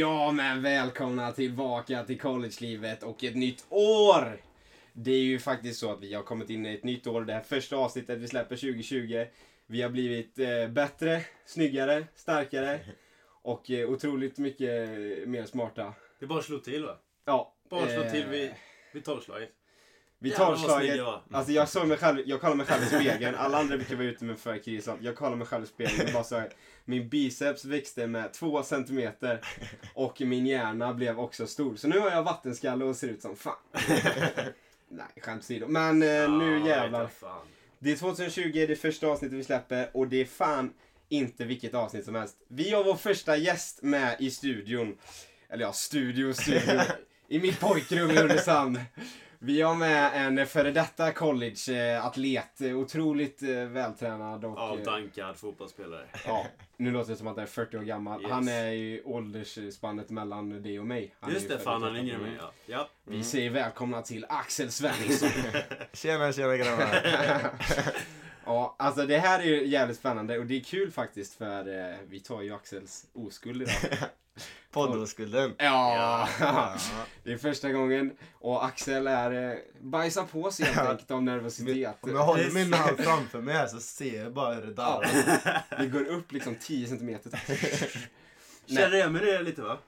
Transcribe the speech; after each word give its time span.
Ja, 0.00 0.32
men 0.32 0.62
välkomna 0.62 1.32
tillbaka 1.32 2.04
till 2.04 2.20
collegelivet 2.20 3.02
och 3.02 3.24
ett 3.24 3.36
nytt 3.36 3.66
år! 3.68 4.40
Det 4.92 5.10
är 5.10 5.22
ju 5.22 5.38
faktiskt 5.38 5.80
så 5.80 5.92
att 5.92 6.00
vi 6.00 6.14
har 6.14 6.22
kommit 6.22 6.50
in 6.50 6.66
i 6.66 6.74
ett 6.74 6.84
nytt 6.84 7.06
år. 7.06 7.24
Det 7.24 7.32
här 7.32 7.42
första 7.42 7.76
avsnittet 7.76 8.18
vi 8.18 8.28
släpper 8.28 8.56
2020. 8.56 9.26
Vi 9.66 9.82
har 9.82 9.90
blivit 9.90 10.38
eh, 10.38 10.68
bättre, 10.68 11.24
snyggare, 11.44 12.06
starkare 12.14 12.80
och 13.42 13.70
eh, 13.70 13.90
otroligt 13.90 14.38
mycket 14.38 14.88
mer 15.28 15.46
smarta. 15.46 15.94
Det 16.18 16.24
är 16.24 16.28
bara 16.28 16.38
att 16.38 16.44
slå 16.44 16.58
till 16.58 16.84
va? 16.84 16.98
Ja. 17.24 17.54
Bara 17.70 17.86
slå 17.86 18.02
eh, 18.02 18.12
till 18.12 18.26
vid, 18.26 18.50
vid 18.92 19.04
tolvslaget. 19.04 19.50
Vi 20.22 20.30
tar 20.30 20.56
slaget. 20.56 21.00
Alltså 21.30 21.52
jag 21.52 21.68
såg 21.68 21.88
mig 21.88 21.96
själv, 21.96 22.22
jag 22.26 22.40
kollar 22.40 22.54
mig 22.54 22.66
själv 22.66 22.82
i 22.82 22.86
spegeln. 22.86 23.34
Alla 23.34 23.58
andra 23.58 23.76
brukar 23.76 23.96
vara 23.96 24.06
ute 24.06 24.24
med 24.24 24.38
förkris. 24.38 24.88
Jag 25.00 25.16
kollar 25.16 25.36
mig 25.36 25.46
själv 25.46 25.64
i 25.64 25.66
spegeln 25.66 26.06
och 26.06 26.12
bara 26.12 26.24
så 26.24 26.38
här, 26.38 26.48
Min 26.84 27.08
biceps 27.08 27.64
växte 27.64 28.06
med 28.06 28.32
två 28.32 28.62
centimeter. 28.62 29.40
Och 29.94 30.20
min 30.20 30.46
hjärna 30.46 30.94
blev 30.94 31.20
också 31.20 31.46
stor. 31.46 31.76
Så 31.76 31.88
nu 31.88 31.98
har 31.98 32.10
jag 32.10 32.22
vattenskalle 32.22 32.84
och 32.84 32.96
ser 32.96 33.08
ut 33.08 33.22
som 33.22 33.36
fan. 33.36 33.54
Nej, 34.88 35.06
skämt 35.22 35.42
åsido. 35.42 35.66
Men 35.68 36.02
eh, 36.02 36.30
nu 36.30 36.66
jävlar. 36.66 37.10
Det 37.78 37.92
är 37.92 37.96
2020, 37.96 38.50
det 38.52 38.62
är 38.62 38.74
första 38.74 39.06
avsnittet 39.06 39.38
vi 39.38 39.44
släpper 39.44 39.90
och 39.92 40.08
det 40.08 40.20
är 40.20 40.24
fan 40.24 40.72
inte 41.08 41.44
vilket 41.44 41.74
avsnitt 41.74 42.04
som 42.04 42.14
helst. 42.14 42.36
Vi 42.48 42.70
har 42.70 42.84
vår 42.84 42.94
första 42.94 43.36
gäst 43.36 43.82
med 43.82 44.16
i 44.20 44.30
studion. 44.30 44.96
Eller 45.48 45.64
ja, 45.64 45.72
studio, 45.72 46.32
studio. 46.32 46.80
I 47.28 47.40
mitt 47.40 47.60
pojkrum 47.60 48.10
i 48.10 48.18
Ulricehamn. 48.18 48.80
Vi 49.42 49.62
har 49.62 49.74
med 49.74 50.26
en 50.26 50.46
före 50.46 50.70
detta 50.70 51.12
college-atlet. 51.12 52.60
Otroligt 52.60 53.42
eh, 53.42 53.48
vältränad 53.48 54.44
och... 54.44 54.58
eh, 54.58 54.64
Avdankad 54.64 55.36
fotbollsspelare. 55.36 56.06
Ja, 56.26 56.46
nu 56.76 56.90
låter 56.90 57.10
det 57.10 57.16
som 57.16 57.26
att 57.26 57.36
han 57.36 57.42
är 57.42 57.48
40 57.48 57.76
år 57.76 57.82
gammal. 57.82 58.22
Yes. 58.22 58.30
Han 58.30 58.48
är 58.48 58.72
i 58.72 59.02
åldersspannet 59.04 60.10
mellan 60.10 60.62
dig 60.62 60.80
och 60.80 60.86
mig. 60.86 61.14
Han 61.20 61.32
Just 61.32 61.50
är 61.50 61.56
det, 61.56 61.60
fan 61.64 61.82
han 61.82 61.96
är 61.96 62.00
yngre 62.00 62.14
än 62.14 62.20
88. 62.20 62.30
mig. 62.30 62.50
Ja. 62.66 62.76
ja. 62.76 62.88
Vi 63.04 63.24
säger 63.24 63.50
välkomna 63.50 64.02
till 64.02 64.26
Axel 64.28 64.70
Svenningsson. 64.70 65.28
Tjena, 65.92 66.32
tjena 66.32 66.56
grabbar. 66.56 66.94
ja, 68.44 68.76
alltså 68.78 69.06
det 69.06 69.18
här 69.18 69.40
är 69.40 69.44
ju 69.44 69.66
jävligt 69.66 69.98
spännande 69.98 70.38
och 70.38 70.46
det 70.46 70.56
är 70.56 70.64
kul 70.64 70.90
faktiskt 70.90 71.34
för 71.34 71.90
eh, 71.90 71.96
vi 72.08 72.20
tar 72.20 72.42
ju 72.42 72.54
Axels 72.54 73.06
oskuld 73.12 73.62
idag. 73.62 73.74
Poddoskulden. 74.70 75.54
Ja, 75.58 76.28
Ja. 76.40 76.74
det 77.24 77.32
är 77.32 77.36
första 77.36 77.72
gången 77.72 78.16
och 78.32 78.64
Axel 78.64 79.06
är 79.06 79.50
eh, 79.52 79.58
bajsar 79.80 80.24
på 80.24 80.50
sig 80.50 80.66
helt 80.66 80.88
enkelt 80.90 81.10
av 81.10 81.22
nervositet. 81.22 81.96
Om 82.00 82.10
jag 82.10 82.24
håller 82.24 82.50
min 82.50 82.72
hand 82.72 82.98
framför 83.00 83.40
mig 83.40 83.54
här 83.54 83.66
så 83.66 83.80
ser 83.80 84.22
jag 84.22 84.32
bara 84.32 84.54
hur 84.54 84.62
det 84.62 84.74
Ja, 84.76 85.02
darrar. 85.44 85.82
det 85.82 85.86
går 85.86 86.04
upp 86.08 86.32
liksom 86.32 86.54
10 86.54 86.86
centimeter. 86.86 87.30
Känner 88.66 88.94
igen 88.94 89.12
mig 89.12 89.24
det 89.26 89.42
lite 89.42 89.62
va? 89.62 89.78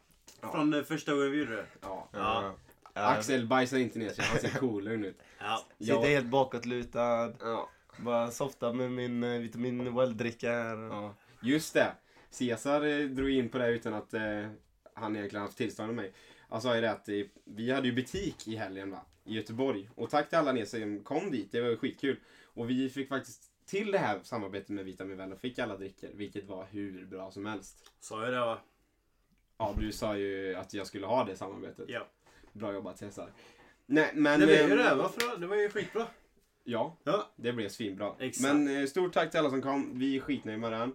Ja. 0.40 0.52
Från 0.52 0.74
eh, 0.74 0.82
första 0.82 1.12
gången 1.14 1.30
vi 1.32 1.38
gjorde 1.38 1.56
det. 1.56 1.66
Ja. 1.82 2.08
Ja. 2.12 2.54
Ja. 2.94 3.00
Axel 3.02 3.46
bajsar 3.46 3.76
inte 3.78 3.98
ner 3.98 4.10
sig, 4.10 4.24
han 4.24 4.38
ser 4.40 4.58
coolare 4.58 4.94
ut. 4.94 5.18
Ja. 5.40 5.64
Sitter 5.78 5.94
Ja. 5.94 6.02
helt 6.02 6.26
bakåtlutad. 6.26 7.32
Ja. 7.40 7.68
Bara 7.96 8.30
softa 8.30 8.72
med 8.72 8.90
min 8.92 9.24
eh, 9.24 9.40
vitamin 9.40 9.88
well-dricka 9.88 10.50
här. 10.50 10.76
Ja, 10.76 11.14
just 11.42 11.74
det. 11.74 11.92
Caesar 12.38 12.86
eh, 12.86 13.06
drog 13.06 13.30
in 13.30 13.48
på 13.48 13.58
det 13.58 13.68
utan 13.70 13.94
att 13.94 14.14
eh, 14.14 14.22
han 14.94 15.16
egentligen 15.16 15.42
haft 15.42 15.56
tillstånd 15.56 15.88
av 15.88 15.94
mig. 15.94 16.12
Han 16.48 16.62
sa 16.62 16.74
ju 16.74 16.80
det 16.80 16.90
att 16.90 17.08
vi 17.44 17.70
hade 17.70 17.88
ju 17.88 17.94
butik 17.94 18.48
i 18.48 18.56
helgen 18.56 18.90
va, 18.90 19.00
i 19.24 19.34
Göteborg. 19.34 19.88
Och 19.94 20.10
tack 20.10 20.28
till 20.28 20.38
alla 20.38 20.52
ni 20.52 20.66
som 20.66 21.00
kom 21.04 21.30
dit, 21.30 21.52
det 21.52 21.60
var 21.60 21.68
ju 21.68 21.76
skitkul. 21.76 22.16
Och 22.44 22.70
vi 22.70 22.90
fick 22.90 23.08
faktiskt 23.08 23.42
till 23.66 23.92
det 23.92 23.98
här 23.98 24.20
samarbetet 24.22 24.68
med 24.68 24.84
Vitamin 24.84 25.16
Well 25.16 25.32
och 25.32 25.40
fick 25.40 25.58
alla 25.58 25.76
drickor, 25.76 26.08
vilket 26.14 26.44
var 26.48 26.66
hur 26.70 27.06
bra 27.06 27.30
som 27.30 27.46
helst. 27.46 27.90
Sa 28.00 28.24
jag 28.24 28.32
det 28.32 28.40
va? 28.40 28.58
Ja, 29.58 29.74
du 29.78 29.92
sa 29.92 30.16
ju 30.16 30.54
att 30.54 30.74
jag 30.74 30.86
skulle 30.86 31.06
ha 31.06 31.24
det 31.24 31.36
samarbetet. 31.36 31.84
Ja. 31.88 32.06
Bra 32.52 32.72
jobbat 32.72 33.00
Caesar. 33.00 33.32
Nej, 33.86 34.10
men... 34.14 34.40
Det 34.40 34.46
blev 34.46 34.68
ju 34.68 34.76
det. 34.76 34.94
Varför? 34.94 35.36
Det 35.40 35.46
var 35.46 35.56
ju 35.56 35.68
skitbra. 35.68 36.06
Ja, 36.64 36.96
Ja. 37.04 37.30
det 37.36 37.52
blev 37.52 37.68
svinbra. 37.68 38.14
Exakt. 38.18 38.54
Men 38.54 38.76
eh, 38.80 38.86
stort 38.86 39.12
tack 39.12 39.30
till 39.30 39.40
alla 39.40 39.50
som 39.50 39.62
kom. 39.62 39.98
Vi 39.98 40.16
är 40.16 40.20
skitnöjda 40.20 40.60
med 40.60 40.72
den. 40.72 40.92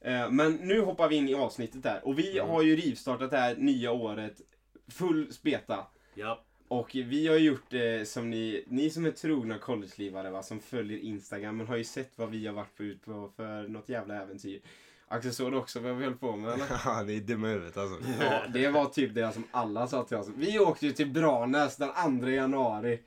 Eh, 0.00 0.30
men 0.30 0.52
nu 0.54 0.80
hoppar 0.80 1.08
vi 1.08 1.16
in 1.16 1.28
i 1.28 1.34
avsnittet 1.34 1.82
där. 1.82 2.00
Och 2.04 2.18
vi 2.18 2.38
Mm. 2.38 2.50
har 2.50 2.62
ju 2.62 2.76
rivstartat 2.76 3.30
det 3.30 3.36
här 3.38 3.56
nya 3.56 3.92
året 3.92 4.40
full 4.88 5.32
speta. 5.32 5.86
Ja. 6.14 6.44
Och 6.68 6.90
vi 6.94 7.26
har 7.28 7.36
gjort 7.36 7.64
det 7.70 8.08
som 8.08 8.30
ni, 8.30 8.64
ni 8.66 8.90
som 8.90 9.06
är 9.06 9.10
trogna 9.10 9.58
collegelivare 9.58 10.30
va, 10.30 10.42
som 10.42 10.60
följer 10.60 10.98
Instagram, 10.98 11.56
men 11.56 11.66
har 11.66 11.76
ju 11.76 11.84
sett 11.84 12.10
vad 12.16 12.30
vi 12.30 12.46
har 12.46 12.54
varit 12.54 12.76
på 12.76 12.82
ut 12.82 13.04
på 13.04 13.30
för 13.36 13.68
något 13.68 13.88
jävla 13.88 14.22
äventyr. 14.22 14.60
Axel 15.08 15.32
såg 15.34 15.52
du 15.52 15.56
också 15.58 15.80
vad 15.80 15.96
vi 15.96 16.04
höll 16.04 16.14
på 16.16 16.36
med 16.36 16.52
eller? 16.52 16.64
Ja, 16.84 17.02
ni 17.06 17.16
är 17.16 17.20
dumma 17.20 17.46
huvudet 17.48 17.76
alltså. 17.76 18.10
Ja, 18.20 18.42
det 18.52 18.68
var 18.68 18.86
typ 18.86 19.14
det 19.14 19.32
som 19.32 19.44
alla 19.50 19.86
sa 19.86 20.04
till 20.04 20.16
oss. 20.16 20.28
Vi 20.36 20.58
åkte 20.58 20.86
ju 20.86 20.92
till 20.92 21.10
Branäs 21.10 21.76
den 21.76 22.20
2 22.20 22.28
januari. 22.28 23.00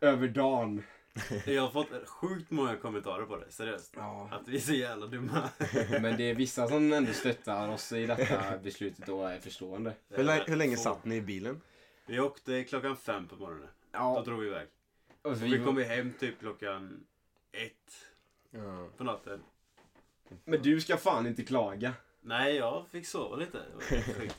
Över 0.00 0.28
dagen. 0.28 0.82
Jag 1.46 1.62
har 1.62 1.70
fått 1.70 2.08
sjukt 2.08 2.50
många 2.50 2.76
kommentarer 2.76 3.24
på 3.26 3.36
det. 3.36 3.50
Seriöst. 3.50 3.92
Ja. 3.96 4.28
Att 4.32 4.48
vi 4.48 4.56
är 4.56 4.60
så 4.60 4.72
jävla 4.72 5.06
dumma. 5.06 5.48
Men 5.90 6.16
det 6.16 6.22
är 6.30 6.34
vissa 6.34 6.68
som 6.68 6.92
ändå 6.92 7.12
stöttar 7.12 7.68
oss 7.68 7.92
i 7.92 8.06
detta 8.06 8.58
beslutet 8.58 9.08
och 9.08 9.30
är 9.30 9.38
förstående. 9.40 9.94
Hur, 10.08 10.24
länge- 10.24 10.44
hur 10.46 10.56
länge 10.56 10.76
Få. 10.76 10.82
satt 10.82 11.04
ni 11.04 11.16
i 11.16 11.20
bilen? 11.22 11.60
Vi 12.06 12.20
åkte 12.20 12.64
klockan 12.64 12.96
fem 12.96 13.28
på 13.28 13.36
morgonen. 13.36 13.68
Då 13.92 13.98
Ja, 13.98 14.22
drog 14.26 14.40
vi 14.40 14.46
iväg. 14.46 14.68
och 15.22 15.42
vi 15.42 15.58
vi 15.58 15.64
kom 15.64 15.78
ju 15.78 15.84
hem 15.84 16.12
typ 16.20 16.38
klockan 16.40 17.04
ett 17.52 17.94
Ja. 18.50 18.88
på 18.96 19.04
natten. 19.04 19.40
Men 20.44 20.62
du 20.62 20.80
ska 20.80 20.96
fan 20.96 21.26
inte 21.26 21.42
klaga. 21.44 21.92
Nej, 22.20 22.56
jag 22.56 22.86
fick 22.88 23.06
sova 23.06 23.36
lite. 23.36 23.58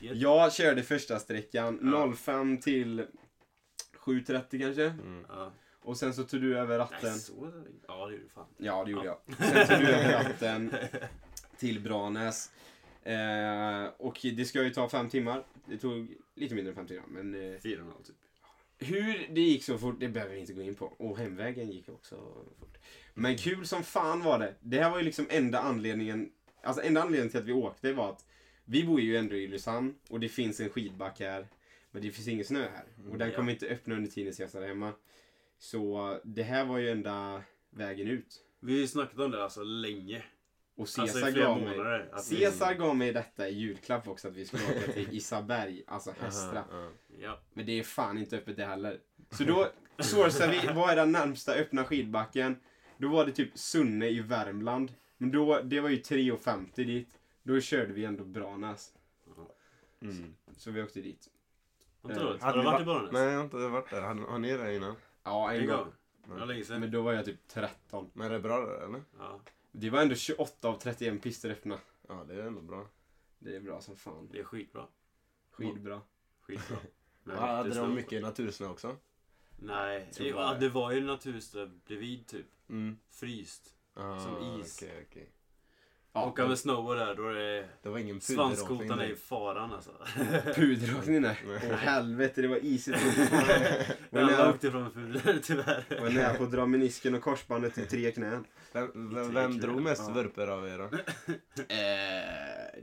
Jag 0.00 0.52
körde 0.52 0.82
första 0.82 1.18
sträckan 1.18 1.78
Ja. 1.92 2.12
05 2.16 2.58
till 2.60 3.06
7.30 4.04 4.60
kanske. 4.60 4.84
Mm. 4.84 5.26
Ja. 5.28 5.52
Och 5.84 5.96
sen 5.96 6.14
så 6.14 6.24
tog 6.24 6.40
du 6.40 6.58
över 6.58 6.78
ratten. 6.78 6.98
Nej, 7.10 7.18
så... 7.18 7.52
Ja, 7.88 8.06
det 8.06 8.12
gjorde 8.14 8.28
fan. 8.28 8.46
Ja, 8.56 8.84
det 8.84 8.90
gjorde 8.90 9.04
jag. 9.06 9.18
Sen 9.38 9.66
tog 9.66 9.86
du 9.86 9.94
över 9.94 10.12
ratten 10.24 10.74
till 11.58 11.80
Branäs. 11.80 12.50
Eh, 13.02 13.84
och 13.96 14.18
det 14.22 14.44
ska 14.44 14.62
ju 14.62 14.70
ta 14.70 14.88
fem 14.88 15.08
timmar. 15.08 15.44
Det 15.66 15.78
tog 15.78 16.14
lite 16.34 16.54
mindre 16.54 16.70
än 16.70 16.76
fem 16.76 16.86
timmar. 16.86 17.06
Men 17.08 17.34
eh, 17.54 17.60
Fyra 17.60 17.80
och 17.80 17.86
en 17.86 17.92
halv 17.92 18.02
typ. 18.02 18.16
hur 18.78 19.26
det 19.34 19.40
gick 19.40 19.64
så 19.64 19.78
fort, 19.78 20.00
det 20.00 20.08
behöver 20.08 20.34
vi 20.34 20.40
inte 20.40 20.52
gå 20.52 20.62
in 20.62 20.74
på. 20.74 20.86
Och 20.86 21.18
hemvägen 21.18 21.70
gick 21.70 21.88
också 21.88 22.16
fort. 22.60 22.78
Men 23.14 23.36
kul 23.36 23.66
som 23.66 23.82
fan 23.82 24.22
var 24.22 24.38
det. 24.38 24.54
Det 24.60 24.80
här 24.82 24.90
var 24.90 24.98
ju 24.98 25.04
liksom 25.04 25.26
enda 25.30 25.58
anledningen. 25.58 26.30
Alltså 26.62 26.82
enda 26.82 27.02
anledningen 27.02 27.30
till 27.30 27.40
att 27.40 27.46
vi 27.46 27.52
åkte 27.52 27.92
var 27.92 28.10
att 28.10 28.24
vi 28.64 28.84
bor 28.84 29.00
ju 29.00 29.16
ändå 29.16 29.34
i 29.36 29.44
Ulricehamn 29.46 29.94
och 30.08 30.20
det 30.20 30.28
finns 30.28 30.60
en 30.60 30.68
skidback 30.68 31.20
här. 31.20 31.46
Men 31.90 32.02
det 32.02 32.10
finns 32.10 32.28
ingen 32.28 32.44
snö 32.44 32.60
här. 32.74 32.84
Och 33.12 33.18
den 33.18 33.30
Ja. 33.30 33.36
kommer 33.36 33.52
inte 33.52 33.66
öppna 33.66 33.94
under 33.94 34.10
tiden 34.10 34.34
Cesar 34.34 34.62
är 34.62 34.68
hemma. 34.68 34.92
Så 35.64 36.18
det 36.24 36.42
här 36.42 36.64
var 36.64 36.78
ju 36.78 36.90
enda 36.90 37.42
vägen 37.70 38.08
ut. 38.08 38.42
Vi 38.60 38.72
har 38.72 38.80
ju 38.80 38.86
snackat 38.86 39.18
om 39.18 39.30
det 39.30 39.44
alltså 39.44 39.62
länge. 39.62 40.24
Och 40.76 40.88
Cesar 40.88 41.02
Alltså 41.02 41.28
i 41.28 41.32
flera 41.32 41.46
gav 41.46 41.62
mig... 41.62 42.08
Att 42.12 42.32
vi- 42.32 42.74
gav 42.78 42.96
mig 42.96 43.12
detta 43.12 43.48
i 43.48 43.54
julklapp 43.54 44.08
också 44.08 44.28
att 44.28 44.34
vi 44.36 44.44
skulle 44.44 44.62
åka 44.64 44.92
till 44.92 45.08
Isaberg, 45.16 45.82
alltså 45.86 46.12
Hästra. 46.20 46.58
Aha, 46.58 46.90
ja. 47.08 47.16
Ja. 47.20 47.40
Men 47.52 47.66
det 47.66 47.78
är 47.78 47.82
fan 47.82 48.18
inte 48.18 48.36
öppet 48.36 48.56
det 48.56 48.64
heller. 48.64 49.00
Så 49.30 49.44
då 49.44 49.68
sourcar 49.98 50.48
vi, 50.48 50.72
vad 50.74 50.90
är 50.90 50.96
den 50.96 51.12
närmsta 51.12 51.54
öppna 51.54 51.84
skidbacken? 51.84 52.56
Då 52.98 53.08
var 53.08 53.26
det 53.26 53.32
typ 53.32 53.58
Sunne 53.58 54.08
i 54.08 54.20
Värmland. 54.20 54.92
Men 55.16 55.30
då, 55.30 55.60
det 55.60 55.80
var 55.80 55.88
ju 55.88 55.96
3,50 55.96 56.84
dit. 56.84 57.18
Då 57.42 57.60
körde 57.60 57.92
vi 57.92 58.04
ändå 58.04 58.24
Branäs. 58.24 58.94
Mm. 60.02 60.34
Så 60.56 60.70
vi 60.70 60.82
åkte 60.82 61.00
dit. 61.00 61.28
Eh, 62.10 62.38
Har 62.40 62.56
du 62.56 62.62
varit 62.62 62.82
i 62.82 62.84
Bollnäs? 62.84 63.12
Nej, 63.12 63.22
jag 63.22 63.36
har 63.36 63.44
inte 63.44 63.56
varit 63.56 63.90
där. 63.90 64.02
Har, 64.02 64.14
har 64.14 64.38
ni 64.38 64.56
det 64.56 64.76
innan? 64.76 64.96
Ja, 65.24 65.52
en 65.52 65.60
En 65.60 65.66
gång. 65.66 65.76
gång? 65.78 65.92
Det 66.26 66.34
var 66.40 66.46
länge 66.46 66.64
sedan. 66.64 66.80
Men 66.80 66.90
då 66.90 67.02
var 67.02 67.12
jag 67.12 67.24
typ 67.24 67.48
13. 67.48 68.10
Men 68.14 68.26
är 68.26 68.30
det 68.30 68.40
bra 68.40 68.66
där 68.66 68.84
eller? 68.84 69.02
Ja, 69.18 69.40
Det 69.72 69.90
var 69.90 70.02
ändå 70.02 70.14
28 70.14 70.68
av 70.68 70.78
31 70.78 71.22
pister 71.22 71.50
öppna. 71.50 71.78
Ja, 72.08 72.24
det 72.28 72.34
är 72.34 72.46
ändå 72.46 72.60
bra. 72.60 72.86
Det 73.38 73.56
är 73.56 73.60
bra 73.60 73.80
som 73.80 73.96
fan. 73.96 74.28
det 74.32 74.38
är 74.40 74.44
skitbra. 74.44 74.86
Skidbra. 75.50 76.00
Skitbra. 76.40 76.76
Men 77.22 77.36
Ja, 77.40 77.46
hade 77.46 77.68
det 77.68 77.80
de 77.80 77.94
mycket 77.94 78.22
natursnö 78.22 78.68
också? 78.68 78.96
Nej, 79.56 80.10
jag 80.18 80.26
ja, 80.26 80.52
det. 80.54 80.58
det 80.60 80.68
var 80.68 80.90
ju 80.92 81.00
naturströ 81.04 81.66
bredvid 81.86 82.26
typ. 82.26 82.46
Mm. 82.68 82.98
Fryst. 83.10 83.74
Ah, 83.94 84.18
Som 84.20 84.60
is. 84.60 84.82
Okej, 84.82 85.06
okej. 85.10 85.30
Ja, 86.16 86.26
Åka 86.26 86.48
med 86.48 86.58
snowboard 86.58 86.96
där, 86.98 87.14
då 87.14 87.28
är 87.28 87.34
det... 87.34 87.68
Det 87.82 87.88
var 87.88 87.98
ingen 87.98 88.20
Svanskotan 88.20 89.00
är 89.00 89.04
i 89.04 89.16
faran 89.16 89.72
alltså. 89.72 89.90
Puderåkning 90.54 91.22
där. 91.22 91.38
Åh 91.46 91.72
helvete, 91.76 92.42
det 92.42 92.48
var 92.48 92.64
isigt. 92.64 92.98
Alla 94.12 94.26
nära, 94.26 94.50
åkte 94.50 94.70
från 94.70 94.90
puder 94.90 95.40
tyvärr. 95.42 95.84
var 96.00 96.10
nära 96.10 96.34
på 96.34 96.44
att 96.44 96.52
dra 96.52 96.66
menisken 96.66 97.14
och 97.14 97.22
korsbandet 97.22 97.78
i 97.78 97.86
tre 97.86 98.10
knän. 98.12 98.44
Vem, 98.72 99.14
vem, 99.14 99.34
vem 99.34 99.58
drog 99.58 99.82
mest 99.82 100.02
Ja. 100.08 100.14
vurpor 100.14 100.48
av 100.48 100.68
er 100.68 100.78
då? 100.78 100.84
Eh, 101.68 101.76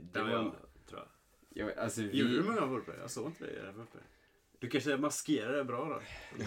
Det 0.12 0.22
var 0.22 0.30
jag, 0.30 0.52
tror 0.88 1.00
jag. 1.00 1.68
Jag, 1.68 1.78
alltså, 1.78 2.00
Gjorde 2.02 2.30
du 2.30 2.42
vi, 2.42 2.48
många 2.48 2.66
vurpor? 2.66 2.94
Jag 3.00 3.10
såg 3.10 3.26
inte 3.26 3.44
dig 3.44 3.54
göra 3.56 3.72
vurpor. 3.72 4.00
Du 4.62 4.68
kanske 4.68 4.96
maskerar 4.96 5.52
det 5.56 5.64
bra 5.64 5.84
då? 5.84 6.00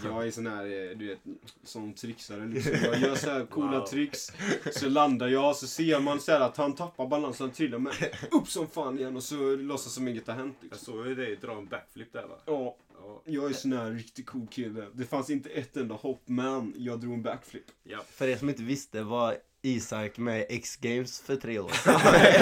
Jag 0.04 0.28
är 0.28 0.32
sån 0.32 0.48
här, 0.48 0.66
eh, 0.66 0.98
du 0.98 1.08
vet, 1.08 1.20
sån 1.64 1.94
trixare 1.94 2.46
liksom. 2.46 2.72
Jag 2.84 3.00
gör 3.00 3.16
så 3.16 3.30
här 3.30 3.46
coola 3.46 3.80
Wow. 3.80 3.86
tricks. 3.88 4.32
Så 4.72 4.90
landar 4.90 5.28
jag, 5.28 5.56
så 5.56 5.68
ser 5.68 6.00
man 6.00 6.20
så 6.20 6.32
här 6.32 6.40
att 6.40 6.58
han 6.58 6.76
tappar 6.76 7.08
balansen, 7.08 7.52
trillar 7.52 7.78
men 7.80 7.94
upp 8.32 8.48
som 8.48 8.68
fan 8.68 9.00
igen 9.00 9.16
och 9.16 9.24
så 9.24 9.56
låtsas 9.56 9.94
som 9.94 10.08
inget 10.08 10.28
har 10.28 10.34
hänt. 10.36 10.58
Jag 10.62 10.70
Liksom. 10.72 10.94
såg 10.94 11.08
ju 11.08 11.16
dig 11.16 11.36
dra 11.36 11.52
en 11.58 11.66
backflip 11.66 12.14
där 12.14 12.22
va? 12.28 12.36
Ja, 12.46 12.76
Ja. 13.02 13.22
jag 13.26 13.50
är 13.50 13.54
sån 13.54 13.74
här 13.74 13.92
riktigt 13.92 14.26
cool 14.26 14.48
kille. 14.52 14.86
Det 14.94 15.06
fanns 15.06 15.30
inte 15.30 15.50
ett 15.50 15.78
enda 15.78 15.96
hopp, 15.96 16.22
men 16.26 16.74
jag 16.78 17.00
drog 17.00 17.14
en 17.14 17.22
backflip. 17.24 17.66
ja. 17.84 18.00
För 18.12 18.28
er 18.28 18.38
som 18.38 18.50
inte 18.50 18.64
visste 18.64 19.02
var 19.04 19.38
Isak 19.62 20.18
med 20.18 20.46
X-Games 20.50 21.22
för 21.22 21.36
tre 21.36 21.60
år 21.60 21.72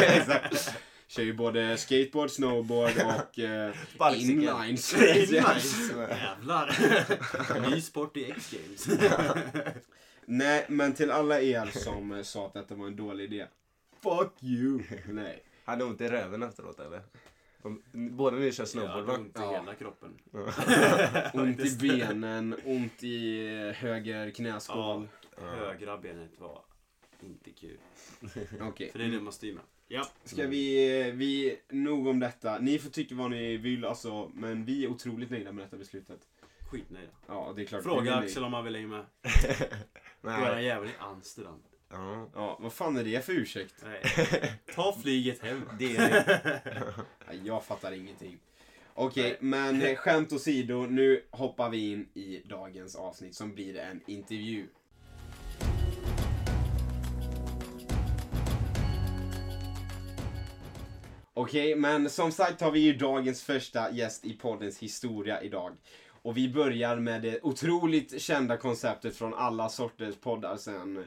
Exakt. 0.01 0.71
Kör 1.15 1.24
ju 1.24 1.33
både 1.33 1.77
skateboard, 1.77 2.30
snowboard 2.30 2.92
och 3.06 3.39
eh, 3.39 3.74
Sparkcykel. 3.95 4.30
inlines. 4.30 4.94
Jävlar! 6.10 7.69
Ny 7.71 7.81
sport 7.81 8.18
i 8.18 8.31
X-games. 8.31 8.88
Nej, 10.25 10.65
men 10.69 10.94
till 10.94 11.12
alla 11.12 11.42
er 11.42 11.65
som 11.65 12.12
eh, 12.12 12.21
sa 12.24 12.45
att 12.48 12.54
detta 12.54 12.75
var 12.75 12.88
en 12.88 12.95
dålig 12.95 13.24
idé. 13.33 13.48
Fuck 14.01 14.44
you! 14.44 14.83
Nej. 15.07 15.44
Hade 15.65 15.83
ont 15.83 16.01
i 16.01 16.07
röven 16.07 16.44
efteråt 16.44 16.80
eller? 16.80 17.01
Om- 17.62 17.81
Båda 17.92 18.38
ni 18.38 18.51
kör 18.51 18.66
snowboard 18.66 19.04
va? 19.06 19.12
har 19.13 19.19
ont 19.19 19.27
i 19.38 19.39
Ja. 19.42 19.51
hela 19.51 19.75
kroppen. 19.75 20.13
Ont 21.33 21.59
i 21.59 21.77
benen, 21.80 22.56
ont 22.66 23.04
i 23.04 23.45
eh, 23.48 23.75
höger 23.75 24.30
knäskål. 24.31 25.07
Högra 25.38 25.98
benet 25.98 26.31
var 26.39 26.62
inte 27.24 27.51
kul. 27.51 27.77
Okej. 28.62 28.92
För 28.92 29.00
det 29.00 29.06
är 29.06 29.09
det 29.09 29.19
man 29.19 29.33
styr 29.33 29.54
med. 29.54 29.63
Ja. 29.94 30.07
Ska 30.24 30.48
vi, 30.48 31.12
vi, 31.12 31.60
nog 31.69 32.07
om 32.07 32.19
detta. 32.19 32.60
Ni 32.60 32.80
får 32.80 32.90
tycka 32.90 33.16
vad 33.16 33.31
ni 33.31 33.57
vill 33.57 33.86
alltså, 33.86 34.31
men 34.34 34.66
vi 34.66 34.84
är 34.84 34.88
otroligt 34.88 35.30
nöjda 35.30 35.51
med 35.51 35.66
detta 35.66 35.78
beslutet. 35.78 36.19
Skitnöjda. 36.72 37.12
Ja, 37.28 37.54
det 37.56 37.62
är 37.62 37.66
klart. 37.66 37.84
Fråga 37.84 38.16
Axel 38.16 38.44
om 38.44 38.54
han 38.54 38.63
vill 38.63 38.75
hänga 38.75 38.88
med. 38.88 39.06
Våran 40.22 40.63
jävel 40.63 40.90
i 40.90 40.94
Amsterdam. 41.00 41.60
Ja. 41.90 42.30
Ja, 42.36 42.57
vad 42.62 42.74
fan 42.74 42.98
är 42.98 43.04
det 43.04 43.25
för 43.25 43.34
ursäkt? 43.34 43.75
Nej. 43.84 44.01
Ta 44.75 44.95
flyget 45.01 45.42
hem. 45.42 45.62
Det 45.80 45.95
är 45.95 46.94
Nej, 47.28 47.42
Jag 47.44 47.63
fattar 47.63 47.92
ingenting. 47.92 48.40
Okej, 48.94 49.38
men 49.40 49.81
eh, 49.81 49.95
skämt 49.95 50.34
åsido, 50.34 50.86
nu 50.90 51.24
hoppar 51.30 51.69
vi 51.69 51.92
in 51.92 52.10
i 52.13 52.42
dagens 52.45 52.95
avsnitt 52.95 53.36
som 53.36 53.54
blir 53.54 53.78
en 53.78 54.01
intervju. 54.06 54.68
Okej, 61.33 61.75
men 61.75 62.09
som 62.09 62.31
sagt 62.31 62.62
har 62.62 62.71
vi 62.71 62.80
ju 62.80 62.94
dagens 62.94 63.44
första 63.44 63.91
gäst 63.91 64.25
i 64.25 64.33
poddens 64.33 64.80
historia 64.80 65.41
idag. 65.41 65.71
Och 66.09 66.38
vi 66.38 66.50
börjar 66.50 66.95
med 66.95 67.21
det 67.21 67.39
otroligt 67.44 68.21
kända 68.21 68.57
konceptet 68.57 69.15
från 69.15 69.33
alla 69.33 69.69
sorters 69.69 70.15
poddar 70.15 70.57
sen, 70.57 71.06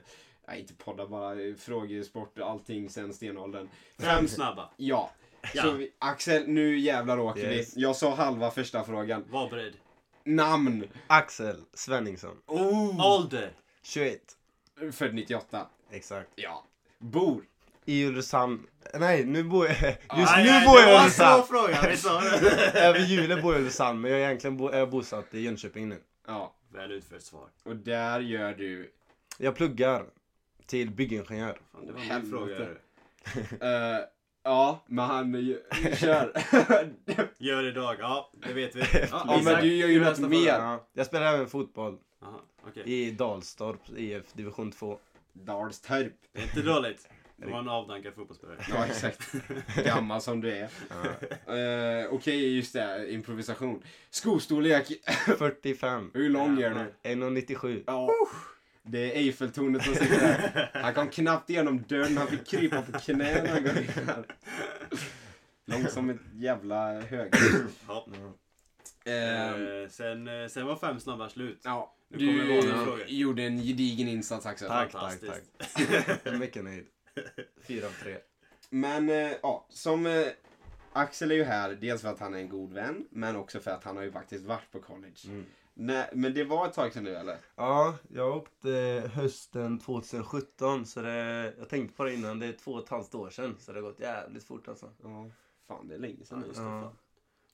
nej 0.49 0.61
inte 0.61 0.75
poddar 0.75 1.07
bara, 1.07 1.37
frågesport, 1.59 2.39
allting 2.39 2.91
sen 2.91 3.13
stenåldern. 3.15 3.69
Fem 3.99 4.29
snabba. 4.29 4.71
Ja. 4.77 5.11
Ja. 5.55 5.63
Så 5.63 5.71
vi, 5.71 5.91
Axel, 5.99 6.49
nu 6.49 6.79
jävlar 6.79 7.19
åker 7.19 7.53
Yes. 7.53 7.77
vi. 7.77 7.81
Jag 7.83 7.97
sa 7.97 8.15
halva 8.15 8.51
första 8.51 8.85
frågan. 8.85 9.25
Var 9.31 9.51
beredd. 9.51 9.75
Namn. 10.25 10.85
Axel 11.07 11.57
Svenningsson. 11.75 12.37
Oh. 12.47 13.07
Ålder. 13.17 13.53
21. 13.83 14.21
Född 14.93 15.15
98. 15.15 15.67
Exakt. 15.91 16.31
Ja. 16.35 16.65
Bor. 16.99 17.45
I 17.89 18.05
Ulricehamn. 18.07 18.67
Nej, 18.95 19.25
nu 19.25 19.45
bor 19.45 19.67
jag... 19.67 19.77
Just 20.19 20.33
Aj, 20.33 20.45
nu 20.45 20.51
aj, 20.51 20.67
bor 20.67 20.81
jag 20.81 20.89
i 20.89 20.91
Det 20.91 20.93
var 20.93 21.03
Ulricehamn. 21.05 21.43
så 21.43 21.47
frågan, 21.49 21.85
vi 21.91 21.97
sa 21.97 22.21
det. 22.21 22.81
Över 22.81 22.99
julen 22.99 23.43
bor 23.43 23.53
jag 23.53 23.61
i 23.61 23.63
Ulricehamn, 23.63 24.01
men 24.01 24.11
jag 24.11 24.21
är 24.21 24.25
egentligen 24.25 24.57
bo, 24.57 24.69
är 24.69 24.79
jag 24.79 24.91
bosatt 24.91 25.35
i 25.35 25.41
Jönköping 25.41 25.89
nu. 25.89 26.01
Ja. 26.27 26.53
Väl 26.73 26.93
utfört 26.93 27.23
svar. 27.23 27.49
Och 27.65 27.77
där 27.77 28.21
gör 28.21 28.53
du... 28.55 28.93
Jag 29.39 29.57
pluggar 29.57 30.05
till 30.67 30.91
byggingenjör. 30.91 31.59
Fan, 31.73 31.87
det 31.87 31.93
var 31.93 32.21
min 32.21 32.31
fråga. 32.31 32.63
eh, 33.97 34.05
ja, 34.43 34.85
men 34.87 35.05
han... 35.05 35.35
är 35.35 35.39
ju- 35.39 35.63
Kör. 35.97 36.33
Gör 37.39 37.65
idag. 37.69 37.97
Ja, 38.01 38.31
det 38.47 38.53
vet 38.53 38.77
vi. 38.77 38.83
ja, 39.11 39.41
men 39.45 39.61
du 39.63 39.75
gör 39.77 39.89
ju 39.89 40.05
något 40.05 40.19
mer. 40.19 40.47
Ja, 40.47 40.87
jag 40.93 41.07
spelar 41.07 41.35
även 41.35 41.47
fotboll 41.47 41.99
Aha, 42.23 42.41
okej. 42.69 42.83
i 42.87 43.11
Dalstorp 43.11 43.81
IF 43.97 44.33
division 44.33 44.73
2. 44.73 44.99
Dalstorp. 45.33 46.13
Det 46.33 46.41
är 46.41 46.45
inte 46.45 46.63
dåligt. 46.63 47.09
Det 47.37 47.47
var 47.47 47.59
en 47.59 47.69
avdankad 47.69 48.15
fotbollsspelare. 48.15 48.59
Ja, 48.69 48.87
exakt. 48.87 49.33
Gammal 49.85 50.21
som 50.21 50.41
du 50.41 50.53
är. 50.53 50.69
Ja. 50.89 51.55
Eh, 51.55 52.13
Okej, 52.13 52.57
just 52.57 52.73
det. 52.73 53.13
Improvisation. 53.13 53.83
Skostorlek. 54.11 54.93
45. 55.39 56.11
Hur 56.15 56.29
lång 56.31 56.63
är 56.63 56.71
du? 57.03 57.11
1,97. 57.11 57.83
Ja. 57.87 58.11
Det 58.83 59.13
är 59.13 59.17
Eiffeltornet 59.19 59.83
som 59.85 59.95
sitter 59.95 60.21
där. 60.21 60.71
Han 60.83 60.95
kom 60.95 61.09
knappt 61.09 61.51
igenom 61.51 61.83
dörren, 61.89 62.17
han 62.17 62.27
fick 62.27 62.47
krypa 62.47 62.83
på 62.83 62.99
knä 62.99 63.43
när 63.43 63.49
han 63.49 63.63
går 63.63 63.79
in 63.79 63.89
här. 64.07 64.25
Lång 65.65 65.87
som 65.87 66.11
ett 66.11 66.21
jävla 66.35 67.01
hög. 67.01 67.33
Ja. 67.89 68.07
Eh, 69.13 69.89
sen, 69.89 70.29
eh, 70.29 70.49
sen 70.49 70.67
var 70.67 70.77
fem 70.77 71.01
snabba 71.01 71.29
slut. 71.29 71.61
ja, 71.65 71.95
du 72.09 72.61
gjorde 73.07 73.43
en 73.43 73.59
gedigen 73.59 74.09
insats 74.09 74.47
Axel. 74.47 74.69
Tack, 74.69 74.93
tack, 74.93 75.21
tack. 75.21 75.43
Jag 76.25 76.35
är 76.35 76.39
mycket 76.39 76.65
nöjd. 76.65 76.87
Fyra 77.63 77.87
av 77.87 77.91
tre. 77.91 78.19
Men 78.71 79.09
eh, 79.09 79.33
ja, 79.43 79.67
som 79.69 80.07
eh, 80.07 80.27
Axel 80.93 81.31
är 81.31 81.35
ju 81.35 81.45
här 81.45 81.75
dels 81.75 82.03
för 82.03 82.09
att 82.09 82.21
han 82.21 82.35
är 82.35 82.39
en 82.39 82.49
god 82.49 82.73
vän, 82.73 83.07
men 83.11 83.37
också 83.37 83.61
för 83.61 83.71
att 83.71 83.85
han 83.85 83.97
har 83.97 84.05
ju 84.05 84.13
faktiskt 84.13 84.45
varit 84.45 84.71
på 84.73 84.81
college. 84.81 85.17
Mm. 85.27 85.47
Nej, 85.75 86.11
men 86.13 86.35
det 86.35 86.45
var 86.45 86.67
ett 86.67 86.75
tag 86.75 86.93
sedan 86.93 87.05
nu 87.05 87.15
eller? 87.15 87.39
Ja, 87.55 87.95
jag 88.09 88.37
åkte 88.37 88.71
hösten 89.15 89.79
2017 89.79 90.87
så 90.87 91.03
det, 91.03 91.55
jag 91.59 91.69
tänkte 91.69 91.97
på 91.97 92.05
det 92.05 92.15
innan, 92.15 92.39
det 92.39 92.47
är 92.47 92.53
två 92.53 92.73
och 92.73 92.83
ett 92.83 92.89
halvt 92.89 93.15
år 93.15 93.31
sedan 93.31 93.57
så 93.59 93.73
det 93.73 93.79
har 93.79 93.83
gått 93.91 94.01
jävligt 94.01 94.45
fort 94.45 94.69
alltså. 94.69 94.91
Ja, 95.03 95.31
fan 95.69 95.89
det 95.89 95.95
är 95.95 95.99
länge 95.99 96.25
sedan 96.25 96.41
nu. 96.41 96.53
Ja. 96.55 96.93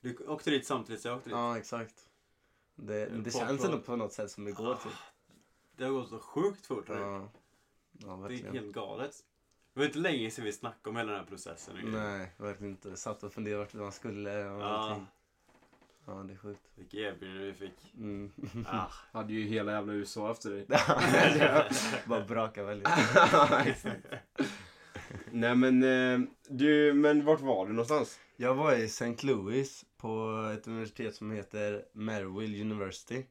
Du 0.01 0.17
åkte 0.17 0.51
dit 0.51 0.67
samtidigt 0.67 1.03
så 1.03 1.09
jag 1.09 1.17
åkte 1.17 1.29
dit. 1.29 1.37
Ja, 1.37 1.59
exakt. 1.59 1.95
Det, 2.75 3.07
det 3.07 3.31
känns 3.31 3.65
ändå 3.65 3.79
på 3.79 3.97
något 3.97 4.13
sätt 4.13 4.31
som 4.31 4.49
igår 4.49 4.75
typ. 4.75 4.93
Det 5.77 5.85
har 5.85 5.93
gått 5.93 6.09
så 6.09 6.19
sjukt 6.19 6.67
fort. 6.67 6.85
Ja. 6.89 7.29
Ja, 7.93 8.25
Det 8.29 8.35
är 8.35 8.53
helt 8.53 8.73
galet. 8.73 9.15
Det 9.75 9.81
var 9.81 9.87
inte 9.87 9.99
länge 9.99 10.31
sedan 10.31 10.45
vi 10.45 10.53
snackade 10.53 10.91
om 10.91 10.97
hela 10.97 11.11
den 11.13 11.21
här 11.21 11.27
processen. 11.27 11.75
Nej, 11.85 12.33
verkligen 12.37 12.71
inte. 12.73 12.97
Satt 12.97 13.23
och 13.23 13.33
funderade 13.33 13.65
vart 13.65 13.75
man 13.75 13.93
skulle 13.93 14.45
och 14.49 14.61
Ja, 14.63 14.67
allting. 14.67 15.07
Ja, 16.07 16.13
det 16.13 16.33
är 16.33 16.37
sjukt. 16.37 16.61
vilket 16.75 17.01
erbjudande 17.01 17.45
vi 17.45 17.53
fick. 17.53 17.95
Mm. 17.95 18.33
Ah. 18.67 18.87
Hade 19.13 19.33
ju 19.33 19.47
hela 19.47 19.73
jävla 19.73 19.93
USA 19.93 20.31
efter 20.31 20.51
dig. 20.51 20.67
Bara 22.07 22.25
braka 22.25 22.65
väldigt. 22.65 22.89
Nej 25.31 25.55
men 25.55 25.83
eh, 25.83 26.29
du, 26.49 26.93
men 26.93 27.25
vart 27.25 27.41
var 27.41 27.67
du 27.67 27.73
någonstans? 27.73 28.21
Jag 28.37 28.55
var 28.55 28.75
i 28.75 28.85
St. 28.85 29.27
Louis 29.27 29.85
på 29.97 30.37
ett 30.59 30.67
universitet 30.67 31.15
som 31.15 31.31
heter 31.31 31.85
Merrill 31.93 32.61
University. 32.61 33.27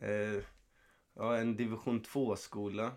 Eh, 0.00 0.42
ja, 1.16 1.36
en 1.36 1.56
division 1.56 2.00
2-skola. 2.00 2.92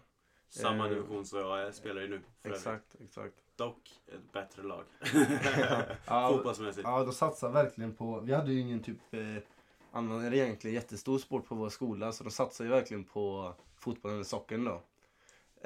Samma 0.54 0.84
Eh, 0.86 0.90
division 0.90 1.26
som 1.26 1.40
jag 1.40 1.74
spelar 1.76 2.02
i 2.02 2.08
nu. 2.08 2.22
för 2.42 2.50
övrigt. 2.50 2.60
Exakt, 2.62 2.96
exakt. 3.04 3.34
Dock 3.56 3.90
ett 4.08 4.32
bättre 4.34 4.64
lag. 4.64 4.84
Ja, 6.06 6.30
Fotbollsmässigt. 6.34 6.88
Ja, 6.88 7.04
de 7.04 7.14
satsar 7.14 7.50
verkligen 7.50 7.94
på... 7.94 8.20
Vi 8.20 8.34
hade 8.34 8.52
ju 8.54 8.60
ingen 8.60 8.80
typ 8.80 9.14
eh, 9.14 9.20
annan 9.92 10.34
egentligen 10.34 10.76
jättestor 10.76 11.18
sport 11.20 11.48
på 11.48 11.56
vår 11.56 11.70
skola 11.70 12.12
så 12.12 12.24
de 12.24 12.30
satsar 12.32 12.66
ju 12.66 12.72
verkligen 12.72 13.04
på 13.04 13.54
fotbollen 13.80 14.16
eller 14.18 14.26
sockern 14.26 14.64
då. 14.66 14.82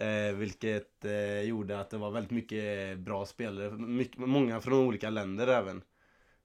Eh, 0.04 0.36
vilket 0.36 1.06
eh, 1.06 1.42
gjorde 1.42 1.80
att 1.80 1.90
det 1.90 1.98
var 1.98 2.12
väldigt 2.12 2.32
mycket 2.32 3.00
bra 3.00 3.26
spelare, 3.26 3.72
mycket, 3.72 4.18
många 4.18 4.62
från 4.62 4.74
olika 4.88 5.10
länder 5.10 5.48
även. 5.48 5.82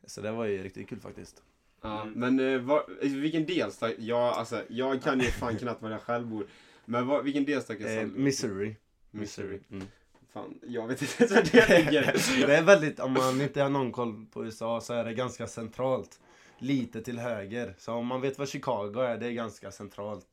Så 0.06 0.20
det 0.20 0.32
var 0.32 0.44
ju 0.44 0.62
riktigt 0.62 0.88
kul 0.88 1.00
faktiskt. 1.00 1.42
Ja, 1.82 2.02
Mm. 2.02 2.12
men 2.14 2.54
eh, 2.54 2.60
var, 2.60 2.84
vilken 3.20 3.46
delstat? 3.46 3.92
Jag, 3.98 4.20
alltså, 4.22 4.62
jag 4.68 5.02
kan 5.02 5.20
ju 5.20 5.26
fan 5.26 5.56
knappt 5.58 5.82
var 5.82 5.90
jag 5.90 6.02
själv 6.02 6.26
bor. 6.26 6.46
Men 6.84 7.06
var, 7.06 7.22
vilken 7.22 7.44
delstat 7.44 7.80
är 7.80 8.00
Eh, 8.00 8.06
Missouri. 8.06 8.76
Missouri. 9.10 9.60
Mm. 9.70 9.86
Fan, 10.32 10.58
jag 10.62 10.88
vet 10.88 11.02
inte 11.02 11.14
ens 11.24 11.32
var 11.54 11.60
det 11.66 11.78
ligger. 11.78 12.46
det 12.46 12.56
är 12.56 12.62
väldigt, 12.62 13.00
om 13.00 13.12
man 13.12 13.40
inte 13.40 13.62
har 13.62 13.70
någon 13.70 13.92
koll 13.92 14.26
på 14.32 14.44
USA 14.44 14.80
så 14.80 14.94
är 14.94 15.04
det 15.04 15.14
ganska 15.14 15.46
centralt. 15.46 16.20
Lite 16.58 17.02
till 17.02 17.18
höger. 17.18 17.74
Så 17.78 17.92
om 17.92 18.06
man 18.06 18.20
vet 18.20 18.38
vad 18.38 18.48
Chicago 18.48 19.00
är, 19.00 19.18
det 19.18 19.26
är 19.26 19.32
ganska 19.32 19.70
centralt. 19.70 20.26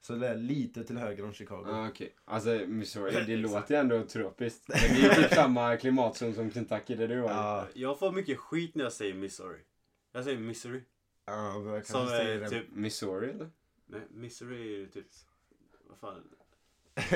Så 0.00 0.12
det 0.14 0.28
är 0.28 0.36
lite 0.36 0.84
till 0.84 0.98
höger 0.98 1.24
om 1.24 1.32
Chicago. 1.32 1.64
Ja, 1.66 1.88
okej. 1.88 2.14
Alltså, 2.24 2.50
Missouri, 2.66 3.24
det 3.26 3.36
låter 3.48 3.74
ju 3.74 3.80
ändå 3.80 4.02
tropiskt. 4.02 4.68
Men 4.68 4.78
det 4.78 5.06
är 5.06 5.16
ju 5.16 5.22
typ 5.22 5.34
samma 5.34 5.76
klimatzon 5.76 6.34
som 6.34 6.50
Kentucky 6.50 6.94
där 6.94 7.08
du 7.08 7.20
var. 7.20 7.30
Ja, 7.30 7.66
Jag 7.74 7.98
får 7.98 8.12
mycket 8.12 8.38
skit 8.38 8.74
när 8.74 8.84
jag 8.84 8.92
säger 8.92 9.14
Missouri. 9.14 9.58
Jag 10.12 10.24
säger 10.24 10.38
Missouri. 10.38 10.82
ja, 11.26 11.54
jag 11.54 11.64
kanske 11.74 11.92
Som 11.92 12.08
säger 12.08 12.48
typ... 12.48 12.64
Missouri 12.72 13.30
eller? 13.30 13.50
Nej, 13.86 14.00
Missouri 14.10 14.60
är 14.60 14.78
ju 14.78 14.86
typ... 14.86 15.06
Vad 15.88 15.98
fan? 15.98 16.22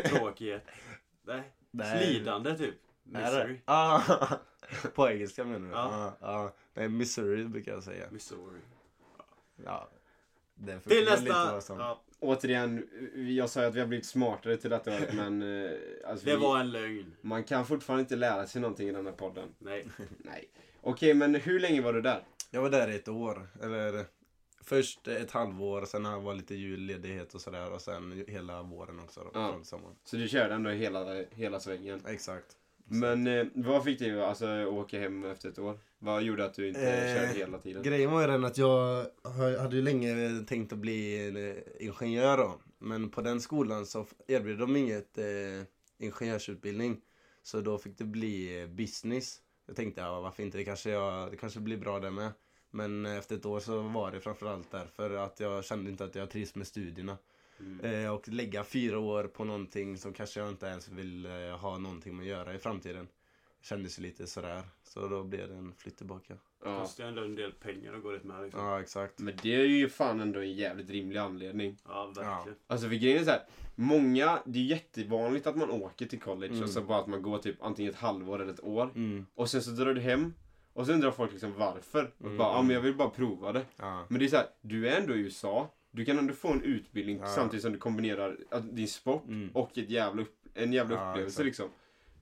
Tråkighet. 0.05 0.65
Nej. 1.23 1.43
Nej. 1.71 2.05
Slidande 2.05 2.59
typ. 2.59 2.75
Det? 3.03 3.61
Ah, 3.65 4.03
på 4.95 5.09
engelska 5.09 5.45
menar 5.45 5.67
du? 5.69 5.73
Ja. 5.73 5.91
Ja. 5.93 6.17
ja. 6.21 6.53
Nej, 6.75 6.89
Missouri 6.89 7.45
brukar 7.45 7.73
jag 7.73 7.83
säga. 7.83 8.07
Missouri. 8.11 8.61
Ja. 9.65 9.89
Det 10.55 10.81
Till 10.81 11.05
nästa! 11.05 11.61
Ja, 11.69 12.03
Återigen, 12.21 12.89
jag 13.37 13.51
sa 13.51 13.61
ju 13.61 13.67
att 13.67 13.75
vi 13.75 13.81
har 13.81 13.87
blivit 13.87 14.07
smartare 14.07 14.57
till 14.57 14.71
detta 14.71 14.91
året 14.91 15.13
men... 15.15 15.43
eh, 15.65 15.71
Alltså, 16.07 16.27
det 16.27 16.37
vi, 16.37 16.43
var 16.43 16.61
en 16.61 16.71
lögn. 16.71 17.17
Man 17.21 17.45
kan 17.45 17.67
fortfarande 17.67 18.01
inte 18.01 18.17
lära 18.17 18.47
sig 18.47 18.61
någonting 18.61 18.89
i 18.89 18.93
den 18.93 19.07
här 19.07 19.13
podden. 19.13 19.49
Nej. 19.59 19.87
Nej. 20.19 20.51
Okej, 20.81 21.15
men 21.15 21.35
hur 21.35 21.61
länge 21.61 21.81
var 21.81 21.93
du 21.93 22.01
där? 22.01 22.25
Jag 22.51 22.63
var 22.63 22.71
där 22.71 22.89
i 22.91 22.95
ett 22.95 23.09
år. 23.09 23.49
Eller 23.63 24.05
först 24.71 25.09
ett 25.09 25.31
halvår, 25.31 25.85
sen 25.85 26.05
jag 26.05 26.21
var 26.21 26.35
lite 26.35 26.55
julledighet 26.55 27.35
och 27.35 27.41
sådär 27.41 27.73
och 27.73 27.81
sen 27.81 28.25
hela 28.29 28.63
våren 28.63 29.01
också 29.01 29.21
då, 29.21 29.31
Ja. 29.35 29.59
sommaren. 29.63 29.97
Så 30.05 30.17
du 30.17 30.29
körde 30.29 30.55
ändå 30.55 30.71
hela, 30.71 31.25
hela 31.31 31.61
svängen. 31.61 32.03
Exakt. 32.07 32.57
Men 32.85 33.27
eh, 33.27 33.47
vad 33.55 33.85
fick 33.85 33.99
dig 33.99 34.23
alltså, 34.23 34.47
att 34.47 34.67
åka 34.69 34.99
hem 35.01 35.25
efter 35.25 35.49
ett 35.49 35.59
år? 35.59 35.79
Vad 35.99 36.23
gjorde 36.23 36.45
att 36.45 36.55
du 36.55 36.69
inte 36.69 36.81
Eh, 36.81 37.15
körde 37.17 37.39
hela 37.39 37.59
tiden? 37.59 37.83
Grejen 37.83 38.11
var 38.11 38.21
ju 38.21 38.27
den 38.27 38.45
att 38.45 38.59
jag 38.59 39.07
hade 39.59 39.77
ju 39.77 39.83
länge 39.83 40.45
tänkt 40.49 40.73
att 40.73 40.79
bli 40.79 41.29
eh, 41.79 41.87
ingenjör 41.87 42.37
då. 42.37 42.59
Men 42.79 43.11
på 43.11 43.21
den 43.23 43.41
skolan 43.41 43.87
så 43.87 44.07
erbjöd 44.27 44.59
de 44.59 44.77
inget 44.77 45.19
eh, 45.19 45.25
ingenjörsutbildning. 45.99 47.01
Så 47.43 47.61
då 47.61 47.79
fick 47.79 47.99
det 47.99 48.05
bli 48.05 48.61
eh, 48.63 48.67
business. 48.69 49.41
Jag 49.67 49.77
tänkte, 49.77 50.01
ja, 50.01 50.21
varför 50.21 50.43
inte? 50.43 50.59
Det 50.59 50.65
kanske, 50.65 50.91
jag, 50.91 51.31
det 51.31 51.37
kanske 51.37 51.61
blir 51.61 51.77
bra 51.77 52.01
det 52.01 52.11
med. 52.11 52.33
Men 52.71 53.07
efter 53.07 53.37
ett 53.37 53.47
år 53.47 53.61
så 53.61 53.81
var 53.83 54.11
det 54.11 54.21
framförallt 54.21 54.71
därför 54.71 55.11
att 55.11 55.41
jag 55.41 55.65
kände 55.65 55.91
inte 55.91 56.05
att 56.05 56.15
jag 56.15 56.31
trivs 56.31 56.55
med 56.55 56.67
studierna. 56.67 57.19
Mm. 57.61 58.05
Eh, 58.05 58.15
och 58.15 58.29
lägga 58.29 58.65
fyra 58.65 58.99
år 58.99 59.25
på 59.25 59.45
någonting 59.45 59.97
som 59.99 60.13
kanske 60.13 60.41
jag 60.41 60.49
inte 60.49 60.67
ens 60.67 60.89
vill 60.89 61.27
eh, 61.27 61.33
ha 61.59 61.79
någonting 61.79 62.17
med 62.17 62.23
att 62.23 62.29
göra 62.29 62.55
i 62.55 62.59
framtiden. 62.59 63.09
Kändes 63.63 63.99
lite 63.99 64.27
sådär. 64.27 64.63
Så 64.83 65.09
då 65.09 65.25
blev 65.25 65.49
det 65.49 65.55
en 65.55 65.73
flytt 65.75 65.97
tillbaka. 65.97 66.35
Det 66.35 66.69
Ja. 66.69 66.81
kostar 66.81 67.05
ändå 67.05 67.23
en 67.25 67.35
del 67.35 67.53
pengar 67.53 67.93
att 67.95 68.03
gå 68.03 68.11
dit 68.13 68.25
med 68.25 68.43
liksom. 68.45 68.65
Ja, 68.65 68.81
exakt. 68.81 69.19
Men 69.19 69.35
det 69.43 69.55
är 69.55 69.65
ju 69.65 69.89
fan 69.89 70.21
ändå 70.21 70.41
en 70.41 70.53
jävligt 70.53 70.91
rimlig 70.91 71.19
anledning. 71.19 71.77
Ja, 71.89 72.13
verkligen. 72.17 72.59
Alltså 72.67 72.89
för 72.89 72.95
grejen 72.95 73.21
är 73.21 73.25
så 73.25 73.31
här, 73.31 73.43
många, 73.75 74.43
det 74.47 74.59
är 74.59 74.63
jättevanligt 74.65 75.47
att 75.47 75.57
man 75.57 75.71
åker 75.71 76.07
till 76.07 76.21
college 76.21 76.53
Mm. 76.53 76.65
och 76.65 76.71
så 76.71 76.81
bara 76.83 76.99
att 76.99 77.07
man 77.07 77.23
går 77.23 77.39
typ 77.39 77.63
antingen 77.63 77.93
ett 77.93 77.99
halvår 77.99 78.43
eller 78.43 78.53
ett 78.53 78.65
år. 78.65 78.91
Mm. 78.95 79.27
Och 79.35 79.51
sen 79.51 79.63
så 79.63 79.71
drar 79.71 79.95
du 79.95 80.01
hem 80.01 80.35
och 80.81 80.87
så 80.87 80.93
undrar 80.93 81.11
folk 81.11 81.31
liksom 81.33 81.53
varför. 81.59 82.11
Och 82.19 82.25
Mm. 82.25 82.39
bara, 82.39 82.53
ja 82.57 82.63
men 82.63 82.75
jag 82.75 82.81
vill 82.83 82.95
bara 82.95 83.11
prova 83.11 83.53
det. 83.53 83.63
Ja. 83.77 84.07
Men 84.09 84.19
det 84.19 84.25
är 84.25 84.29
så 84.29 84.37
här, 84.37 84.47
du 84.61 84.89
är 84.89 85.01
ändå 85.01 85.15
i 85.15 85.19
USA. 85.21 85.71
Du 85.91 86.05
kan 86.05 86.19
ändå 86.19 86.35
få 86.35 86.49
en 86.53 86.63
utbildning 86.63 87.19
Ja. 87.19 87.27
samtidigt 87.27 87.63
som 87.63 87.73
du 87.73 87.79
kombinerar 87.79 88.37
din 88.73 88.89
sport 88.89 89.25
Mm. 89.29 89.51
och 89.55 89.79
ett 89.79 89.91
jävla 89.91 90.23
upp, 90.23 90.35
en 90.55 90.73
jävla 90.73 90.97
Ja, 90.97 91.11
upplevelse 91.11 91.43
exakt. 91.43 91.47
liksom. 91.47 91.69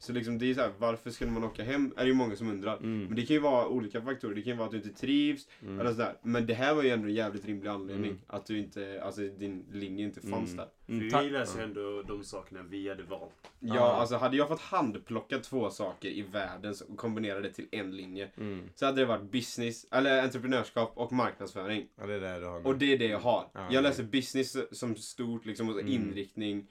Så 0.00 0.12
liksom 0.12 0.38
det 0.38 0.50
är 0.50 0.54
så 0.54 0.60
här, 0.60 0.72
varför 0.78 1.10
skulle 1.10 1.30
man 1.30 1.44
åka 1.44 1.64
hem? 1.64 1.92
Är 1.96 2.02
det 2.02 2.08
ju 2.08 2.14
många 2.14 2.36
som 2.36 2.50
undrar. 2.50 2.76
Mm. 2.76 3.04
Men 3.04 3.16
det 3.16 3.22
kan 3.26 3.34
ju 3.34 3.40
vara 3.40 3.68
olika 3.68 4.02
faktorer. 4.02 4.34
Det 4.34 4.42
kan 4.42 4.52
ju 4.52 4.56
vara 4.56 4.66
att 4.66 4.70
du 4.72 4.76
inte 4.76 4.92
trivs 5.00 5.48
Mm. 5.62 5.80
eller 5.80 5.90
sådär. 5.90 6.14
Men 6.22 6.46
det 6.46 6.54
här 6.54 6.74
var 6.74 6.82
ju 6.82 6.90
ändå 6.90 7.08
en 7.08 7.14
jävligt 7.14 7.44
rimlig 7.46 7.68
anledning. 7.68 8.10
Mm. 8.10 8.22
Att 8.26 8.46
du 8.46 8.58
inte, 8.58 9.02
alltså 9.02 9.20
din 9.20 9.64
linje 9.72 10.04
inte 10.04 10.20
fanns 10.20 10.52
Mm. 10.52 10.56
där. 10.56 10.94
Mm, 10.94 11.10
För 11.10 11.22
vi 11.22 11.30
läser 11.30 11.58
ju 11.58 11.64
ändå 11.64 12.02
de 12.02 12.24
sakerna 12.24 12.62
vi 12.62 12.88
hade 12.88 13.02
valt. 13.02 13.32
Ja, 13.60 13.74
Ja. 13.74 13.80
alltså 13.92 14.16
hade 14.16 14.36
jag 14.36 14.48
fått 14.48 14.60
handplocka 14.60 15.38
två 15.38 15.70
saker 15.70 16.08
i 16.08 16.22
världen 16.22 16.74
och 16.88 16.96
kombinera 16.96 17.40
det 17.40 17.52
till 17.52 17.66
en 17.70 17.96
linje. 17.96 18.28
Mm. 18.36 18.68
Så 18.74 18.86
hade 18.86 19.00
det 19.00 19.06
varit 19.06 19.30
business, 19.32 19.86
eller 19.90 20.22
entreprenörskap 20.22 20.92
och 20.96 21.12
marknadsföring. 21.12 21.86
Ja, 22.00 22.06
det 22.06 22.14
är 22.14 22.20
det 22.20 22.40
du 22.40 22.46
har 22.46 22.60
nu. 22.60 22.64
Och 22.68 22.78
det 22.78 22.92
är 22.92 22.98
det 22.98 23.06
jag 23.08 23.18
har. 23.20 23.44
Ja, 23.54 23.66
jag 23.70 23.82
läser 23.82 24.02
business 24.02 24.56
som 24.78 24.96
stort, 24.96 25.46
liksom, 25.46 25.68
och 25.68 25.80
Mm. 25.80 25.92
inriktning, 25.92 26.66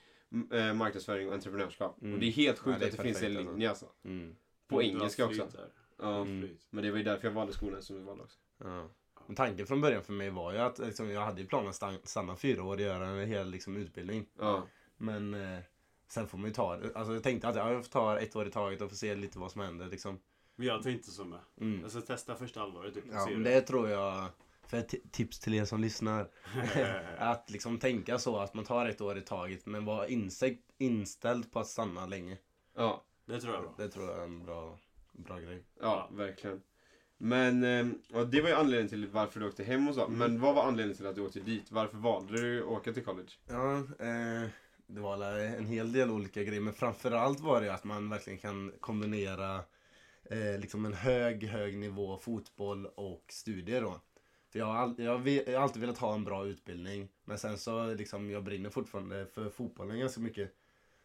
eh, 0.51 0.73
marknadsföring 0.73 1.27
och 1.27 1.33
entreprenörskap. 1.33 2.01
Mm. 2.01 2.13
Och 2.13 2.19
det 2.19 2.25
är 2.25 2.31
helt 2.31 2.59
sjukt 2.59 2.73
Ja, 2.73 2.79
det 2.79 2.85
är 2.85 2.89
att 2.91 2.97
det 2.97 3.03
finns 3.03 3.23
en 3.23 3.35
perfekt, 3.35 3.51
linje 3.51 3.69
alltså. 3.69 3.85
Mm. 4.03 4.35
På 4.67 4.83
engelska 4.83 5.25
också. 5.25 5.47
där. 5.53 5.69
Ja. 5.97 6.21
Mm. 6.21 6.57
Men 6.69 6.83
det 6.83 6.91
var 6.91 6.97
ju 6.97 7.03
därför 7.03 7.27
jag 7.27 7.33
valde 7.33 7.53
skolan 7.53 7.81
som 7.81 7.95
jag 7.97 8.03
valde 8.03 8.23
också. 8.23 8.39
Ja. 8.63 8.89
Men 9.27 9.35
tanken 9.35 9.67
från 9.67 9.81
början 9.81 10.03
för 10.03 10.13
mig 10.13 10.29
var 10.29 10.53
ju 10.53 10.57
att 10.57 10.79
liksom, 10.79 11.09
jag 11.09 11.21
hade 11.21 11.41
ju 11.41 11.47
planen 11.47 11.69
att 11.69 11.75
stan- 11.75 11.99
stanna 12.03 12.35
fyra 12.35 12.63
år 12.63 12.75
och 12.75 12.81
göra 12.81 13.07
en 13.07 13.27
hel 13.27 13.49
liksom, 13.49 13.77
utbildning. 13.77 14.25
Ja. 14.39 14.67
Men 14.97 15.33
eh, 15.33 15.59
sen 16.07 16.27
får 16.27 16.37
man 16.37 16.47
ju 16.47 16.53
ta 16.53 16.77
det. 16.77 16.95
Alltså, 16.95 17.13
jag 17.13 17.23
tänkte 17.23 17.47
att 17.47 17.55
ja, 17.55 17.71
jag 17.71 17.85
får 17.85 17.91
ta 17.91 18.19
ett 18.19 18.35
år 18.35 18.47
i 18.47 18.51
taget 18.51 18.81
och 18.81 18.89
få 18.89 18.95
se 18.95 19.15
lite 19.15 19.39
vad 19.39 19.51
som 19.51 19.61
händer. 19.61 19.87
Liksom. 19.87 20.19
Men 20.55 20.67
jag 20.67 20.83
tänkte 20.83 21.11
så 21.11 21.25
med. 21.25 21.39
Mm. 21.61 21.81
Jag 21.81 21.91
ska 21.91 22.01
testa 22.01 22.35
första 22.35 22.59
halvåret 22.59 22.93
typ. 22.93 23.03
Ja, 23.11 23.25
det 23.25 23.61
tror 23.61 23.89
jag, 23.89 24.25
för 24.69 24.77
ett 24.77 24.93
ti- 24.93 25.09
tips 25.11 25.39
till 25.39 25.53
er 25.53 25.65
som 25.65 25.81
lyssnar. 25.81 26.29
att 27.17 27.49
liksom 27.49 27.79
tänka 27.79 28.19
så 28.19 28.37
att 28.37 28.53
man 28.53 28.65
tar 28.65 28.85
ett 28.85 29.01
år 29.01 29.17
i 29.17 29.21
taget 29.21 29.65
men 29.65 29.85
vara 29.85 30.07
inställd, 30.07 30.57
inställd 30.77 31.51
på 31.51 31.59
att 31.59 31.67
stanna 31.67 32.05
länge. 32.05 32.37
Ja. 32.75 33.03
Det 33.25 33.39
tror 33.39 33.53
jag 33.53 33.63
är 33.63 33.67
bra. 33.67 33.75
Det 33.77 33.89
tror 33.89 34.09
jag 34.09 34.19
är 34.19 34.23
en 34.23 34.45
bra, 34.45 34.79
bra 35.11 35.39
grej. 35.39 35.63
Ja, 35.81 36.09
verkligen. 36.11 36.61
Men, 37.17 37.63
och 38.13 38.27
det 38.27 38.41
var 38.41 38.49
ju 38.49 38.55
anledningen 38.55 38.89
till 38.89 39.07
varför 39.07 39.39
du 39.39 39.47
åkte 39.47 39.63
hem 39.63 39.87
och 39.87 39.95
så. 39.95 40.05
Mm. 40.05 40.17
Men 40.17 40.41
vad 40.41 40.55
var 40.55 40.63
anledningen 40.63 40.97
till 40.97 41.07
att 41.07 41.15
du 41.15 41.21
åkte 41.21 41.39
dit? 41.39 41.71
Varför 41.71 41.97
valde 41.97 42.41
du 42.41 42.61
att 42.63 42.67
åka 42.67 42.93
till 42.93 43.03
college? 43.03 43.29
Ja, 43.47 43.77
eh, 43.77 44.49
det 44.87 45.01
var 45.01 45.39
en 45.39 45.65
hel 45.65 45.91
del 45.91 46.11
olika 46.11 46.43
grejer. 46.43 46.61
Men 46.61 46.73
framförallt 46.73 47.39
var 47.39 47.61
det 47.61 47.73
att 47.73 47.83
man 47.83 48.09
verkligen 48.09 48.39
kan 48.39 48.73
kombinera 48.79 49.55
eh, 50.23 50.59
liksom 50.59 50.85
en 50.85 50.93
hög, 50.93 51.43
hög 51.43 51.77
nivå 51.77 52.17
fotboll 52.17 52.85
och 52.85 53.25
studier 53.29 53.81
då. 53.81 54.01
För 54.57 54.59
jag 54.59 54.65
har, 54.65 54.75
all, 54.75 54.95
jag, 54.97 55.27
jag 55.27 55.53
har 55.59 55.63
alltid 55.63 55.81
velat 55.81 55.97
ha 55.97 56.15
en 56.15 56.23
bra 56.23 56.45
utbildning. 56.47 57.07
Men 57.25 57.37
sen 57.39 57.57
så 57.57 57.93
liksom, 57.93 58.29
jag 58.29 58.43
brinner 58.43 58.69
fortfarande 58.69 59.25
för 59.33 59.49
fotbollen 59.49 59.99
ganska 59.99 60.21
mycket. 60.21 60.53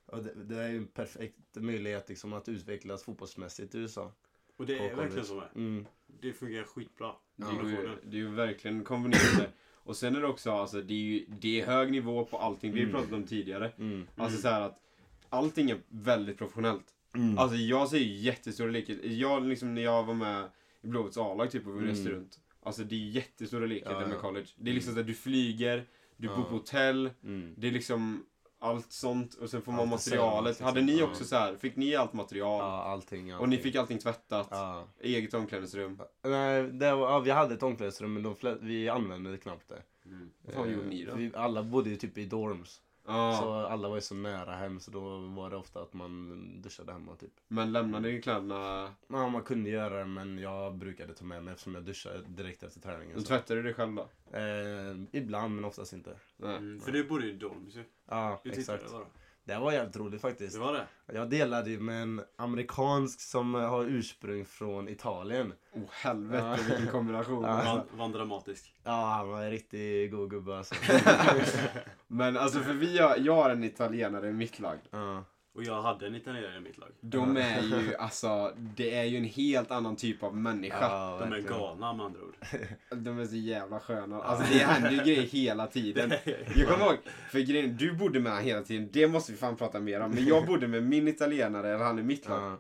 Och 0.07 0.23
det, 0.23 0.35
det 0.45 0.57
är 0.63 0.69
ju 0.69 0.77
en 0.77 0.87
perfekt 0.87 1.37
möjlighet 1.55 2.09
liksom, 2.09 2.33
att 2.33 2.49
utvecklas 2.49 3.05
fotbollsmässigt 3.05 3.75
i 3.75 3.79
USA. 3.79 4.13
Och 4.57 4.67
det 4.67 4.75
är 4.75 4.79
college. 4.79 4.97
verkligen 4.97 5.25
så. 5.27 5.43
Mm. 5.55 5.87
Det 6.21 6.33
fungerar 6.33 6.65
skitbra. 6.65 7.13
Det 7.37 7.47
Ja, 7.47 7.61
är, 7.61 7.71
ju, 7.71 7.89
det 8.05 8.17
är 8.17 8.21
ju 8.21 8.29
verkligen 8.31 8.85
kombinerande. 8.85 9.51
Och 9.85 9.97
sen 9.97 10.17
är 10.17 10.21
det 10.21 10.27
också, 10.27 10.51
alltså 10.53 10.81
det 10.83 10.95
är 10.95 10.99
ju 10.99 11.25
det 11.29 11.61
är 11.61 11.67
hög 11.67 11.91
nivå 11.93 12.25
på 12.25 12.39
allting. 12.39 12.73
Vi 12.73 12.81
Mm. 12.81 12.93
pratat 12.93 13.13
om 13.13 13.25
tidigare. 13.25 13.73
Mm. 13.79 14.07
Alltså 14.17 14.39
så 14.43 14.49
här 14.49 14.61
att 14.61 14.81
allting 15.29 15.71
är 15.71 15.79
väldigt 15.89 16.39
professionellt. 16.39 16.95
Mm. 17.15 17.39
Alltså 17.39 17.57
jag 17.57 17.89
ser 17.89 17.99
ju 17.99 18.15
jättestora 18.15 18.71
likheter. 18.71 19.09
Jag 19.09 19.45
liksom 19.47 19.75
när 19.75 19.83
jag 19.83 20.05
var 20.05 20.15
med 20.15 20.45
i 20.83 20.87
Blåvitts 20.87 21.19
A-lag 21.19 21.51
typ 21.51 21.67
och 21.67 21.73
vi 21.75 21.79
Mm. 21.79 21.91
reste 21.91 22.11
runt. 22.11 22.41
Alltså 22.63 22.85
det 22.85 22.95
är 22.95 22.99
jättestora 23.11 23.67
likheter 23.67 23.93
Ja, 24.01 24.07
med 24.07 24.17
ja. 24.17 24.21
college. 24.21 24.47
Det 24.57 24.71
är 24.71 24.75
liksom 24.75 24.95
så 24.95 25.01
att 25.01 25.07
du 25.07 25.15
flyger, 25.15 25.87
du 26.17 26.27
Ja. 26.29 26.37
bor 26.37 26.43
på 26.43 26.51
hotell. 26.51 27.11
Mm. 27.25 27.55
Det 27.57 27.69
är 27.69 27.73
liksom 27.73 28.27
allt 28.59 28.93
sånt 28.93 29.35
och 29.35 29.51
sen 29.51 29.63
får 29.63 29.73
man 29.73 29.81
Allt 29.81 29.91
materialet. 29.91 30.61
Hade 30.61 30.81
liksom. 30.81 30.95
ni 30.97 31.01
Ja. 31.01 31.07
också 31.11 31.25
så 31.25 31.37
här, 31.37 31.57
fick 31.57 31.77
ni 31.77 31.95
allt 31.97 32.13
material? 32.13 32.59
Ja, 32.61 32.83
allting, 32.83 33.31
allting. 33.31 33.43
Och 33.43 33.49
ni 33.49 33.59
fick 33.59 33.77
allting 33.77 33.99
tvättat? 33.99 34.49
Ja. 34.51 34.89
Eget 35.01 35.35
omklädningsrum? 35.35 36.01
Nej, 36.25 36.63
det 36.63 36.95
var, 36.95 37.11
ja, 37.11 37.19
vi 37.21 37.31
hade 37.31 37.55
ett 37.55 37.63
omklädningsrum 37.63 38.13
men 38.15 38.23
de 38.23 38.37
flä, 38.37 38.55
vi 38.61 38.89
använde 38.89 39.37
knappt 39.39 39.69
det. 39.69 39.83
Mm. 40.07 40.31
Vad 40.43 40.55
fan 40.55 40.69
Eh, 40.69 40.75
gjorde 40.75 40.89
ni 40.89 41.05
då? 41.05 41.15
Vi, 41.15 41.31
alla 41.35 41.63
bodde 41.63 41.91
ju 41.91 41.97
typ 41.97 42.19
i 42.19 42.25
dorms. 42.25 42.81
Ja. 43.07 43.39
Så 43.41 43.53
alla 43.55 43.89
var 43.89 43.95
ju 43.97 44.01
så 44.01 44.15
nära 44.15 44.53
hem 44.55 44.81
så 44.81 44.91
då 44.91 45.19
var 45.19 45.51
det 45.51 45.57
ofta 45.57 45.83
att 45.83 45.93
man 45.93 46.63
duschade 46.63 46.93
hemma 46.93 47.17
typ. 47.17 47.33
Men 47.49 47.73
lämnade 47.73 48.09
ni 48.09 48.23
kläderna? 48.23 48.95
Ja, 49.09 49.29
man 49.29 49.43
kunde 49.43 49.71
göra 49.71 49.99
det 49.99 50.05
men 50.05 50.39
jag 50.39 50.75
brukade 50.75 51.15
ta 51.15 51.25
med 51.25 51.45
mig 51.45 51.53
eftersom 51.53 51.75
jag 51.75 51.85
duschade 51.85 52.23
direkt 52.27 52.63
efter 52.63 52.81
träningen. 52.81 53.15
Du 53.15 53.21
Så. 53.21 53.27
tvättade 53.27 53.61
du 53.61 53.63
dig 53.65 53.75
själv 53.75 53.95
då? 53.95 54.09
Eh, 54.39 54.97
ibland 55.13 55.55
men 55.55 55.65
oftast 55.65 55.93
inte. 55.93 56.17
Mm. 56.43 56.81
För 56.81 56.93
du 56.93 57.05
bodde 57.05 57.27
i 57.27 57.33
Dorms 57.33 57.77
ju. 57.77 57.85
Ja, 58.09 58.41
exakt. 58.45 58.85
Det 59.45 59.59
var 59.59 59.73
jävligt 59.73 59.97
roligt 59.97 60.21
faktiskt. 60.21 60.55
Det 60.55 60.61
var 60.61 60.73
det? 60.73 60.87
Jag 61.13 61.31
delade 61.31 61.71
ju 61.71 61.81
med 61.81 62.03
en 62.03 62.23
amerikansk 62.37 63.21
som 63.21 63.55
har 63.55 63.85
ursprung 63.85 64.45
från 64.45 64.89
Italien. 64.89 65.53
Oh 65.73 65.83
helvete 65.91 66.45
Ja. 66.45 66.57
vilken 66.69 66.87
kombination. 66.93 67.45
Ja. 67.45 67.85
Var, 67.93 68.09
dramatisk? 68.09 68.75
Ja, 68.85 69.07
han 69.17 69.29
var 69.29 69.43
en 69.43 69.51
riktigt 69.51 70.11
god 70.13 70.31
gubbe 70.31 70.59
alltså. 70.59 70.75
Men 72.07 72.37
alltså 72.37 72.61
för 72.61 72.73
vi 72.73 72.99
har, 72.99 73.17
jag 73.17 73.35
har 73.35 73.51
en 73.51 73.65
italienare 73.65 74.29
i 74.29 74.33
mitt 74.33 74.59
lag. 74.59 74.79
ja. 74.91 75.25
Och 75.55 75.65
jag 75.65 75.83
hade 75.83 76.07
en 76.07 76.15
italienare 76.15 76.57
i 76.57 76.61
mitt 76.61 76.79
lag. 76.79 76.89
De 77.01 77.37
är 77.37 77.61
ju 77.63 77.95
alltså, 77.99 78.53
det 78.57 78.95
är 78.95 79.05
ju 79.05 79.17
en 79.17 79.25
helt 79.25 79.71
annan 79.71 79.97
typ 79.97 80.23
av 80.23 80.37
människa. 80.37 80.77
Ja, 80.81 81.19
De 81.21 81.33
är 81.33 81.41
galna 81.41 81.93
med 81.93 82.07
andra 82.07 82.21
ord. 82.21 82.37
De 82.97 83.19
är 83.19 83.25
så 83.25 83.37
jävla 83.37 83.81
sköna. 83.81 84.23
Alltså 84.23 84.53
det 84.53 84.59
händer 84.59 84.91
ju 84.91 84.97
grejer 84.97 85.23
hela 85.23 85.67
tiden. 85.67 86.13
Jag 86.57 86.69
kommer 86.69 86.87
ihåg, 86.87 86.97
för 87.31 87.39
grejen, 87.41 87.77
du 87.77 87.93
bodde 87.93 88.21
med 88.21 88.43
hela 88.43 88.63
tiden, 88.63 88.89
det 88.93 89.09
måste 89.09 89.33
vi 89.33 89.39
fan 89.39 89.57
prata 89.57 89.81
mer 89.81 90.01
om. 90.01 90.11
Men 90.11 90.27
jag 90.27 90.47
bodde 90.47 90.69
med 90.69 90.83
min 90.83 91.09
italienare, 91.09 91.75
eller 91.75 91.85
han 91.85 91.99
i 91.99 92.03
mitt 92.03 92.29
lag, 92.29 92.43
Ja. 92.43 92.59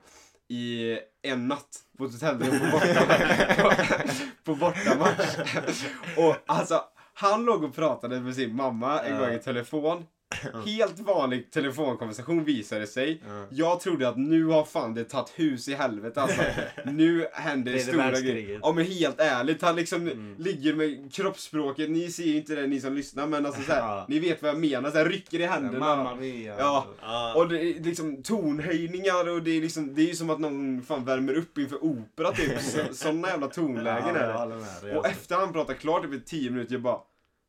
i 0.49 0.99
en 1.23 1.49
natt 1.49 1.79
på 1.99 2.05
ett 2.05 2.13
hotellrum 2.13 2.61
på 2.61 2.67
bortamatch. 2.79 4.23
på 4.45 4.55
bortamatch. 4.55 5.37
Och 6.17 6.37
alltså, 6.47 6.81
han 7.15 7.45
låg 7.45 7.65
och 7.65 7.75
pratade 7.75 8.21
med 8.21 8.35
sin 8.35 8.57
mamma 8.57 9.01
en 9.01 9.19
gång 9.19 9.33
i 9.33 9.39
telefon. 9.39 10.05
Helt 10.67 11.01
vanlig 11.01 11.51
telefonkonversation 11.51 12.45
visade 12.45 12.87
sig. 12.87 13.23
Ja. 13.29 13.47
Jag 13.51 13.81
trodde 13.81 14.09
att 14.09 14.17
nu 14.19 14.45
har 14.45 14.65
fan 14.65 14.95
det 14.95 15.05
tagit 15.05 15.33
hus 15.35 15.69
i 15.69 15.75
helvete 15.75 16.23
alltså. 16.23 16.43
Nu 16.85 17.27
händer 17.33 17.73
det 17.73 17.79
stora 17.79 18.11
grejer. 18.21 18.61
Ja 18.63 18.73
men 18.73 18.85
helt 18.85 19.21
ärligt, 19.21 19.63
han 19.63 19.77
liksom 19.77 20.03
Mm. 20.03 20.35
ligger 20.39 20.75
med 20.75 21.13
kroppsspråket. 21.15 21.91
Ni 21.91 22.11
ser 22.11 22.25
ju 22.25 22.37
inte 22.37 22.55
det 22.55 22.67
ni 22.67 22.81
som 22.81 22.95
lyssnar 22.95 23.27
men 23.27 23.47
alltså 23.47 23.63
så 23.63 23.73
här, 23.73 23.81
Ja. 23.97 24.07
ni 24.09 24.19
vet 24.19 24.43
vad 24.43 24.51
jag 24.51 24.59
menar. 24.59 24.91
Så 24.91 24.99
här, 24.99 25.05
rycker 25.05 25.41
i 25.41 25.47
händerna. 25.47 25.79
Mamma 25.79 26.15
mia. 26.15 26.55
Ja. 26.59 26.87
Ja. 27.03 27.35
Och 27.37 27.49
det 27.49 27.61
är 27.65 27.81
liksom 27.85 28.23
tonhöjningar 28.23 29.29
och 29.29 29.43
det 29.43 29.51
är 29.57 29.61
liksom, 29.61 29.95
det 29.95 30.03
är 30.03 30.07
ju 30.07 30.15
som 30.15 30.31
att 30.31 30.41
någon 30.41 30.83
fan 30.83 31.05
värmer 31.05 31.35
upp 31.35 31.59
inför 31.59 31.85
opera 31.85 32.33
typ. 32.33 32.61
Så, 32.61 32.79
såna 32.95 33.29
jävla 33.29 33.47
tonlägen 33.47 34.15
ja, 34.15 34.21
är 34.21 34.27
det. 34.29 34.35
Och 34.35 34.41
alltså. 35.07 35.11
efter 35.11 35.37
han 35.37 35.53
pratat 35.53 35.79
klart 35.79 36.03
typ 36.03 36.13
i 36.15 36.21
10 36.21 36.51
minuter, 36.51 36.73
jag 36.73 36.83
bara 36.83 36.99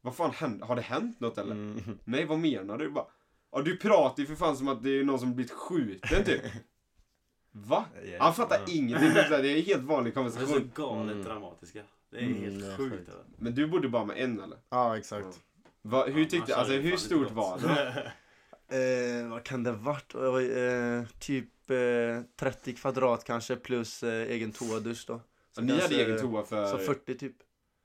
vad 0.03 0.15
fan 0.15 0.31
hände? 0.31 0.65
Har 0.65 0.75
det 0.75 0.81
hänt 0.81 1.19
något 1.19 1.37
eller? 1.37 1.51
Mm. 1.51 1.81
Nej, 2.03 2.25
vad 2.25 2.39
menar 2.39 2.77
du? 2.77 2.89
Bara, 2.89 3.05
ja, 3.51 3.61
du 3.61 3.77
pratar 3.77 4.21
ju 4.23 4.27
för 4.27 4.35
fan 4.35 4.57
som 4.57 4.67
att 4.67 4.83
det 4.83 4.99
är 4.99 5.03
någon 5.03 5.19
som 5.19 5.35
blivit 5.35 5.51
skjuten 5.51 6.23
typ. 6.23 6.41
Va? 7.51 7.85
Ja, 8.11 8.17
Han 8.23 8.33
fattar 8.33 8.55
ja. 8.55 8.73
ingenting. 8.73 9.09
Det 9.13 9.19
är 9.19 9.43
en 9.57 9.63
helt 9.63 9.83
vanlig 9.83 10.13
De 10.13 10.25
är 10.25 10.29
så 10.29 10.37
konversation. 10.37 10.71
galet 10.75 11.11
Mm. 11.13 11.23
dramatiska. 11.23 11.83
Det 12.11 12.17
är 12.17 12.21
Mm, 12.21 12.41
helt 12.43 12.59
det 12.61 12.67
är 12.73 12.77
sjukt. 12.77 12.91
sjukt. 12.95 13.09
eller? 13.09 13.23
Men 13.37 13.55
du 13.55 13.67
bodde 13.67 13.89
bara 13.89 14.05
med 14.05 14.17
en 14.17 14.39
eller? 14.41 14.57
Ja, 14.69 14.97
exakt. 14.97 15.39
Va, 15.81 16.05
hur 16.05 16.19
Ja, 16.23 16.29
tyckte, 16.29 16.51
man 16.51 16.59
alltså 16.59 16.73
ju 16.73 16.79
hur 16.81 16.97
stort 16.97 17.31
var 17.31 17.59
det? 17.59 18.11
Eh, 18.67 19.29
vad 19.29 19.43
kan 19.43 19.63
det 19.63 19.71
varit? 19.71 20.15
Eh, 20.15 21.17
typ 21.19 21.69
eh, 21.71 22.21
30 22.39 22.73
kvadrat 22.75 23.23
kanske 23.23 23.55
plus 23.55 24.03
eh, 24.03 24.27
egen 24.31 24.51
toadusch 24.51 25.03
då. 25.07 25.21
Så 25.51 25.61
ni 25.61 25.79
hade 25.81 25.95
egen 25.95 26.19
toa 26.19 26.43
för... 26.43 26.65
Så 26.65 26.77
40 26.77 27.17
typ. 27.17 27.35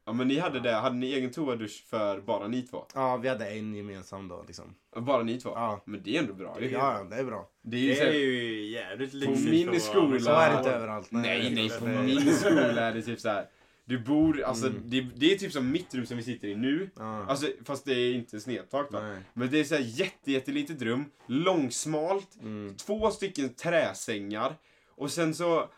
Ja 0.08 0.12
men 0.12 0.28
ni 0.28 0.38
hade 0.38 0.60
det, 0.60 0.72
hade 0.72 0.96
ni 0.96 1.12
egen 1.12 1.30
toadusch 1.30 1.84
för 1.90 2.20
bara 2.20 2.48
ni 2.48 2.62
två? 2.62 2.84
Ja, 2.94 3.16
vi 3.16 3.28
hade 3.28 3.46
en 3.50 3.74
gemensam 3.74 4.28
då 4.28 4.44
liksom. 4.46 4.74
Bara 4.96 5.22
ni 5.22 5.40
två? 5.40 5.50
Ja. 5.54 5.80
Men 5.84 6.02
det 6.02 6.16
är 6.16 6.20
ändå 6.20 6.34
bra. 6.34 6.56
Det 6.58 6.66
är, 6.66 6.70
Ja, 6.70 7.06
det 7.10 7.16
är 7.16 7.24
bra. 7.24 7.48
det 7.62 7.76
är 7.76 7.80
ju 7.80 7.94
Det 7.94 8.00
är 8.08 8.12
ju 8.14 8.66
jävligt 8.70 9.10
På 9.10 9.16
lyxigt 9.16 9.50
min 9.50 9.66
för 9.68 9.76
att 9.76 9.82
skola- 9.82 10.20
Så 10.20 10.30
är 10.30 10.52
det 10.52 10.58
inte 10.58 10.70
överallt. 10.70 11.08
nej 11.10 11.50
nej, 11.54 11.68
det- 11.68 11.78
på 11.78 11.84
min 11.86 12.32
skola 12.34 12.80
är 12.82 12.94
det 12.94 13.02
typ 13.02 13.20
så 13.20 13.28
här. 13.28 13.46
Du 13.84 13.98
bor, 13.98 14.42
alltså 14.42 14.66
Mm. 14.66 14.82
det, 14.84 15.00
det 15.16 15.32
är 15.34 15.38
typ 15.38 15.52
som 15.52 15.70
mitt 15.70 15.94
rum 15.94 16.06
som 16.06 16.16
vi 16.16 16.22
sitter 16.22 16.48
i 16.48 16.54
nu. 16.56 16.90
Ja. 16.96 17.24
Alltså 17.28 17.46
fast 17.64 17.84
det 17.84 17.92
är 17.94 18.14
inte 18.14 18.40
snedtak 18.40 18.88
då. 18.92 18.98
nej. 18.98 19.18
Men 19.34 19.50
det 19.50 19.60
är 19.60 19.64
så 19.64 19.74
här 19.74 19.82
jätte, 19.86 20.32
jättelitet 20.32 20.82
rum, 20.82 21.04
långsmalt, 21.26 22.28
Mm. 22.42 22.74
två 22.76 23.10
stycken 23.10 23.48
träsängar 23.54 24.54
och 24.96 25.10
sen 25.10 25.34
så 25.34 25.68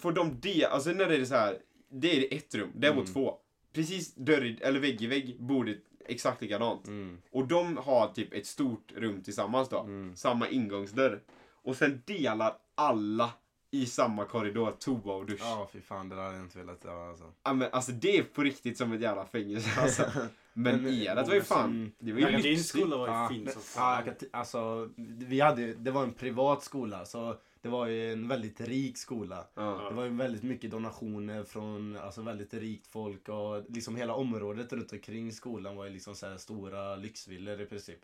får 0.00 0.12
de 0.12 0.36
det, 0.40 0.64
alltså 0.64 0.90
när 0.90 1.08
det 1.08 1.16
är 1.16 1.24
så 1.24 1.34
här, 1.34 1.58
det 1.92 2.16
är 2.32 2.36
ett 2.36 2.54
rum, 2.54 2.70
det 2.74 2.86
är 2.86 2.92
Mm. 2.92 3.04
två. 3.06 3.34
Precis 3.72 4.14
dörr, 4.14 4.56
eller 4.60 4.80
vägg 4.80 5.02
i 5.02 5.06
vägg, 5.06 5.36
bordet 5.40 5.78
exakt 6.06 6.42
likadant. 6.42 6.86
Mm. 6.86 7.18
Och 7.30 7.48
de 7.48 7.76
har 7.76 8.08
typ 8.08 8.32
ett 8.32 8.46
stort 8.46 8.92
rum 8.96 9.22
tillsammans 9.22 9.68
då. 9.68 9.80
Mm. 9.80 10.16
Samma 10.16 10.48
ingångsdörr. 10.48 11.20
Och 11.62 11.76
sen 11.76 12.02
delar 12.06 12.56
alla 12.74 13.30
i 13.70 13.86
samma 13.86 14.24
korridor 14.24 14.72
toa 14.78 15.14
och 15.14 15.26
dusch. 15.26 15.40
Ja. 15.40 15.58
Ja, 15.60 15.68
fy 15.72 15.80
fan, 15.80 16.08
det 16.08 16.16
där 16.16 16.22
hade 16.22 16.36
jag 16.36 16.44
inte 16.44 16.58
velat 16.58 16.84
göra 16.84 17.08
alltså. 17.08 17.24
men 17.54 17.68
alltså 17.72 17.92
det 17.92 18.16
är 18.18 18.22
på 18.22 18.42
riktigt 18.42 18.78
som 18.78 18.92
ett 18.92 19.00
jävla 19.00 19.24
fängelse 19.26 19.80
alltså. 19.80 20.04
Men, 20.52 20.82
Men, 20.82 21.02
ert 21.02 21.28
var 21.28 21.34
ju 21.34 21.42
fan, 21.42 21.92
det 21.98 22.12
var 22.12 22.18
ju 22.18 22.24
Men 22.24 22.42
din 22.42 22.42
lyxigt. 22.42 22.68
skola 22.68 22.96
var 22.96 23.06
ju 23.08 23.12
Ja, 23.12 23.28
fin 23.28 23.48
som 23.52 23.62
ja, 23.76 24.02
fan. 24.04 24.14
alltså, 24.32 24.88
vi 24.96 25.40
hade, 25.40 25.72
det 25.74 25.90
var 25.90 26.02
en 26.02 26.12
privat 26.12 26.62
skola, 26.62 27.04
så 27.04 27.36
det 27.62 27.68
var 27.68 27.86
ju 27.86 28.12
en 28.12 28.28
väldigt 28.28 28.60
rik 28.60 28.98
skola. 28.98 29.46
Ja. 29.54 29.86
Det 29.88 29.94
var 29.94 30.04
ju 30.04 30.10
väldigt 30.10 30.42
mycket 30.42 30.70
donationer 30.70 31.44
från 31.44 31.96
alltså, 31.96 32.22
väldigt 32.22 32.54
rikt 32.54 32.86
folk 32.86 33.28
och 33.28 33.64
liksom 33.70 33.96
hela 33.96 34.14
området 34.14 34.72
runt 34.72 34.92
omkring 34.92 35.32
skolan 35.32 35.76
var 35.76 35.84
ju 35.84 35.90
liksom 35.90 36.14
så 36.14 36.26
här 36.26 36.36
stora 36.36 36.96
lyxvillor 36.96 37.60
i 37.60 37.66
princip. 37.66 38.00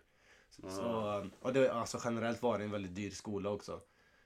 Så, 0.51 0.63
Ja. 0.65 0.71
så, 0.71 1.31
och 1.41 1.53
det, 1.53 1.73
alltså, 1.73 1.99
generellt 2.05 2.43
var 2.43 2.59
det 2.59 2.65
en 2.65 2.71
väldigt 2.71 2.95
dyr 2.95 3.11
skola 3.11 3.51
också. 3.51 3.81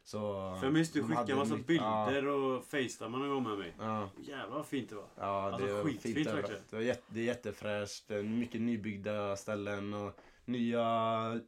Så, 0.05 0.19
För 0.61 0.67
jag 0.67 0.73
minns 0.73 0.93
du 0.93 1.01
de 1.01 1.09
skickade 1.09 1.33
en 1.33 1.39
massa 1.39 1.53
mycket- 1.55 1.67
bilder 1.67 2.27
och 2.27 2.65
facetimade 2.65 3.25
någon 3.25 3.29
gång 3.31 3.43
med 3.43 3.59
mig. 3.59 3.75
Ja, 3.79 4.11
Jävlar 4.21 4.57
vad 4.57 4.67
fint 4.67 4.89
det 4.89 4.95
var. 4.95 5.05
ja, 5.19 5.43
Alltså, 5.53 5.67
det 5.67 5.73
var 5.73 5.83
skitfint 5.85 6.15
fint 6.15 6.27
verkligen. 6.27 6.61
Det, 6.71 6.77
var 6.77 6.83
jätte, 6.83 7.03
det 7.09 7.21
är 7.21 7.25
jättefräscht, 7.25 8.09
mycket 8.25 8.61
nybyggda 8.61 9.37
ställen 9.37 9.95
och 9.95 10.17
nya, 10.53 10.85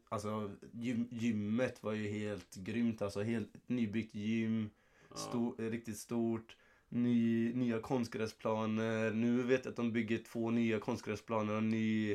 alltså 0.08 0.50
gym, 0.72 1.08
gymmet 1.10 1.82
var 1.82 1.92
ju 1.92 2.08
helt 2.08 2.54
grymt 2.54 3.02
alltså. 3.02 3.22
Helt 3.22 3.50
nybyggt 3.66 4.14
gym. 4.14 4.70
Ja. 5.10 5.16
Stor, 5.16 5.70
riktigt 5.70 5.98
stort. 5.98 6.56
Ny, 6.88 7.52
nya 7.54 7.78
konstgräsplaner. 7.80 9.10
Nu 9.10 9.42
vet 9.42 9.64
jag 9.64 9.70
att 9.70 9.76
de 9.76 9.92
bygger 9.92 10.18
två 10.18 10.50
nya 10.50 10.78
konstgräsplaner 10.78 11.56
och 11.56 11.62
ny, 11.62 12.12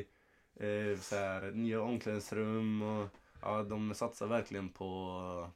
eh, 0.56 0.98
så 1.00 1.16
här, 1.16 1.50
nya 1.50 1.82
omklädningsrum. 1.82 2.82
Och, 2.82 3.08
ja, 3.42 3.62
de 3.62 3.94
satsar 3.94 4.26
verkligen 4.26 4.68
på 4.68 5.50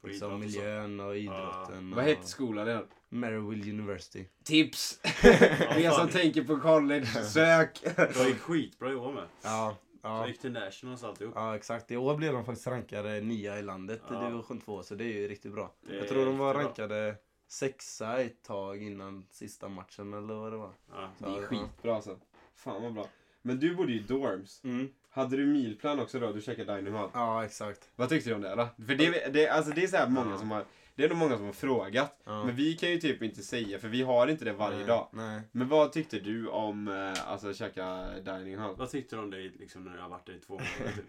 På 0.00 0.06
liksom, 0.06 0.32
och 0.32 0.40
miljön 0.40 1.00
och 1.00 1.16
idrotten. 1.16 1.90
Vad 1.90 1.98
och 1.98 2.04
hette 2.04 2.26
skolan 2.26 2.68
igen? 2.68 2.86
Maryville 3.08 3.70
University. 3.70 4.24
Tips! 4.44 5.00
Ja, 5.22 5.76
Ni 5.76 5.90
som 5.90 6.08
tänker 6.08 6.44
på 6.44 6.60
college, 6.60 7.06
sök! 7.06 7.80
Det 7.96 8.28
gick 8.28 8.38
skitbra 8.38 8.92
i 8.92 8.94
år 8.94 9.12
med. 9.12 9.24
Ja, 9.42 9.76
ja. 10.04 10.18
jag 10.18 10.28
gick 10.28 10.40
till 10.40 10.52
Nationals 10.52 11.02
och 11.02 11.08
alltihop. 11.08 11.32
ja, 11.36 11.56
exakt. 11.56 11.90
I 11.90 11.96
år 11.96 12.16
blev 12.16 12.32
de 12.32 12.44
faktiskt 12.44 12.66
rankade 12.66 13.20
nia 13.20 13.58
i 13.58 13.62
landet 13.62 14.00
i 14.10 14.14
Ja. 14.14 14.28
division 14.28 14.60
2, 14.60 14.82
så 14.82 14.94
det 14.94 15.04
är 15.04 15.12
ju 15.20 15.28
riktigt 15.28 15.52
bra. 15.52 15.70
Det 15.80 15.96
Jag 15.96 16.08
tror 16.08 16.24
de 16.26 16.38
var 16.38 16.54
riktigt 16.54 16.76
bra. 16.76 16.84
rankade 16.86 17.14
sexa 17.48 18.20
ett 18.20 18.42
tag 18.42 18.82
innan 18.82 19.26
sista 19.30 19.68
matchen 19.68 20.14
eller 20.14 20.34
vad 20.34 20.52
det 20.52 20.56
var. 20.56 20.70
Ja. 20.92 21.10
Det 21.18 21.24
är 21.26 21.30
Ja, 21.40 21.46
skitbra 21.46 21.94
alltså. 21.94 22.18
Fan 22.56 22.82
vad 22.82 22.92
bra. 22.94 23.06
Men 23.42 23.60
du 23.60 23.74
bodde 23.74 23.92
ju 23.92 23.98
i 23.98 24.02
dorms. 24.02 24.60
Mm. 24.64 24.88
Hade 25.10 25.36
du 25.36 25.46
milplan 25.46 26.00
också 26.00 26.18
då? 26.20 26.32
Du 26.32 26.40
käkade 26.40 26.76
dining 26.76 26.92
mat. 26.92 27.10
Ja, 27.14 27.44
exakt. 27.44 27.88
Vad 27.96 28.08
tyckte 28.08 28.30
du 28.30 28.34
om 28.36 28.42
det 28.42 28.54
då? 28.54 28.68
För 28.86 28.94
det, 28.94 29.32
det, 29.32 29.48
alltså 29.48 29.72
det 29.72 29.82
är 29.82 29.86
så 29.86 29.96
här 29.96 30.08
många 30.08 30.30
Ja. 30.30 30.38
som 30.38 30.50
har, 30.50 30.64
det 30.94 31.04
är 31.04 31.08
nog 31.08 31.18
många 31.18 31.36
som 31.36 31.46
har 31.46 31.52
frågat. 31.52 32.20
Ja. 32.24 32.44
Men 32.44 32.56
vi 32.56 32.74
kan 32.76 32.90
ju 32.90 32.98
typ 32.98 33.22
inte 33.22 33.42
säga 33.42 33.78
för 33.78 33.88
vi 33.88 34.02
har 34.02 34.26
inte 34.26 34.44
det 34.44 34.52
varje 34.52 34.76
nej, 34.76 34.86
dag. 34.86 35.08
Nej. 35.12 35.40
Men 35.52 35.68
vad 35.68 35.92
tyckte 35.92 36.18
du 36.18 36.48
om 36.48 36.88
eh, 36.88 37.30
alltså 37.30 37.54
käka 37.54 38.06
dining 38.24 38.58
hall? 38.58 38.76
Vad 38.76 38.90
tyckte 38.90 39.16
du 39.16 39.22
om 39.22 39.30
det 39.30 39.36
liksom, 39.38 39.84
när 39.84 39.94
jag 39.96 40.02
har 40.02 40.10
varit 40.10 40.26
där 40.26 40.34
i 40.34 40.40
två 40.40 40.52
månader? 40.52 40.92
Typ? 40.96 41.04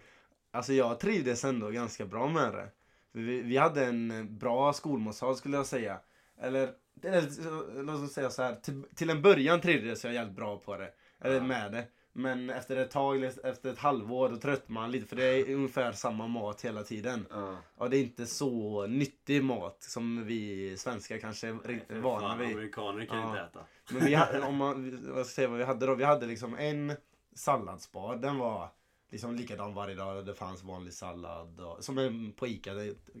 Alltså 0.50 0.72
jag 0.72 1.00
trivdes 1.00 1.44
ändå 1.44 1.70
ganska 1.70 2.06
bra 2.06 2.28
med 2.28 2.52
det. 2.52 2.68
Vi, 3.12 3.42
vi 3.42 3.56
hade 3.56 3.84
en 3.84 4.38
bra 4.38 4.72
skolmatsal 4.72 5.36
skulle 5.36 5.56
jag 5.56 5.66
säga. 5.66 6.00
Eller, 6.40 6.70
eller 7.02 7.82
låt 7.82 8.00
oss 8.04 8.12
säga 8.12 8.30
så 8.30 8.42
här. 8.42 8.54
Till, 8.54 8.82
till 8.94 9.10
en 9.10 9.22
början 9.22 9.60
trivdes 9.60 10.04
jag 10.04 10.14
jävligt 10.14 10.36
bra 10.36 10.58
på 10.58 10.76
det. 10.76 10.90
Eller 11.20 11.36
Ja. 11.36 11.42
med 11.42 11.72
det. 11.72 11.84
Men 12.18 12.50
efter 12.50 12.76
ett 12.76 12.90
tag, 12.90 13.24
efter 13.24 13.70
ett 13.72 13.78
halvår, 13.78 14.28
då 14.28 14.36
tröttnar 14.36 14.74
man 14.74 14.90
lite. 14.90 15.06
För 15.06 15.16
det 15.16 15.24
är 15.24 15.54
ungefär 15.54 15.92
samma 15.92 16.26
mat 16.26 16.64
hela 16.64 16.82
tiden. 16.82 17.26
Ja. 17.30 17.56
Och 17.76 17.90
det 17.90 17.96
är 17.96 18.02
inte 18.02 18.26
så 18.26 18.86
nyttig 18.86 19.44
mat 19.44 19.82
som 19.82 20.24
vi 20.26 20.76
svenskar 20.76 21.18
kanske 21.18 21.48
är 21.48 21.58
Nej, 21.64 22.00
vana 22.00 22.20
fan, 22.28 22.38
vid. 22.38 22.56
Amerikaner 22.56 23.06
kan 23.06 23.18
Ja. 23.18 23.28
inte 23.28 23.40
äta. 23.40 23.60
Men 23.90 24.04
vi 24.04 24.14
hade, 24.14 24.40
om 24.46 24.56
man, 24.56 25.00
vad 25.14 25.26
ska 25.26 25.34
säga 25.34 25.48
vad 25.48 25.58
vi 25.58 25.64
hade 25.64 25.86
då? 25.86 25.94
Vi 25.94 26.04
hade 26.04 26.26
liksom 26.26 26.54
en 26.54 26.92
salladsbar. 27.34 28.16
Den 28.16 28.38
var 28.38 28.70
liksom 29.10 29.36
likadan 29.36 29.74
varje 29.74 29.94
dag. 29.94 30.26
Det 30.26 30.34
fanns 30.34 30.62
vanlig 30.62 30.92
sallad. 30.92 31.60
Och, 31.60 31.84
som 31.84 32.32
på 32.36 32.46
Ica, 32.46 32.70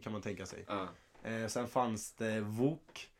kan 0.02 0.12
man 0.12 0.22
tänka 0.22 0.46
sig. 0.46 0.64
Ja. 0.68 0.88
Eh, 1.22 1.46
sen 1.46 1.68
fanns 1.68 2.12
det 2.12 2.40
wok. 2.40 3.10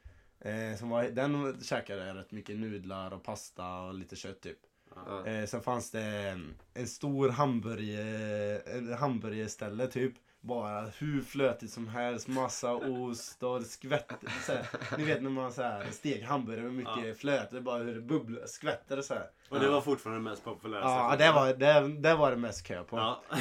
Eh, 0.40 0.78
som 0.78 0.88
var, 0.88 1.04
den 1.04 1.60
käkade 1.62 2.06
jag 2.06 2.16
rätt 2.16 2.32
mycket 2.32 2.56
nudlar 2.56 3.12
och 3.12 3.22
pasta 3.22 3.80
och 3.80 3.94
lite 3.94 4.16
kött 4.16 4.40
typ. 4.40 4.58
Ja. 5.06 5.26
Eh, 5.26 5.46
sen 5.46 5.62
fanns 5.62 5.90
det 5.90 6.00
en, 6.02 6.54
en 6.74 6.86
stor 6.86 7.28
hamburgare, 7.28 8.58
en 8.58 8.92
hamburgerställe 8.94 9.86
typ. 9.86 10.14
Bara 10.40 10.80
hur 10.98 11.22
flötigt 11.22 11.72
som 11.72 11.88
helst, 11.88 12.28
massa 12.28 12.74
ost 12.74 13.42
och 13.42 13.62
skvätt. 13.66 14.12
Så 14.46 14.52
här, 14.52 14.66
ni 14.98 15.04
vet 15.04 15.22
när 15.22 15.30
man 15.30 15.52
så 15.52 15.62
här 15.62 15.86
steg 15.90 16.22
hamburgare 16.24 16.64
med 16.64 16.74
mycket 16.74 17.06
Ja. 17.06 17.14
flöte, 17.14 17.60
bara 17.60 17.78
hur 17.78 17.94
det 17.94 18.00
bubblar, 18.00 18.46
skvätter 18.46 19.02
så 19.02 19.14
här. 19.14 19.26
Och 19.48 19.60
det 19.60 19.68
var 19.68 19.80
fortfarande 19.80 20.30
mest 20.30 20.44
populära 20.44 20.80
Ja, 20.80 21.16
det 21.18 21.32
var 21.32 21.54
det, 21.54 22.00
det 22.02 22.14
var 22.14 22.30
det 22.30 22.36
mest 22.36 22.66
kö 22.66 22.82
på. 22.84 22.96
Ja. 22.96 23.22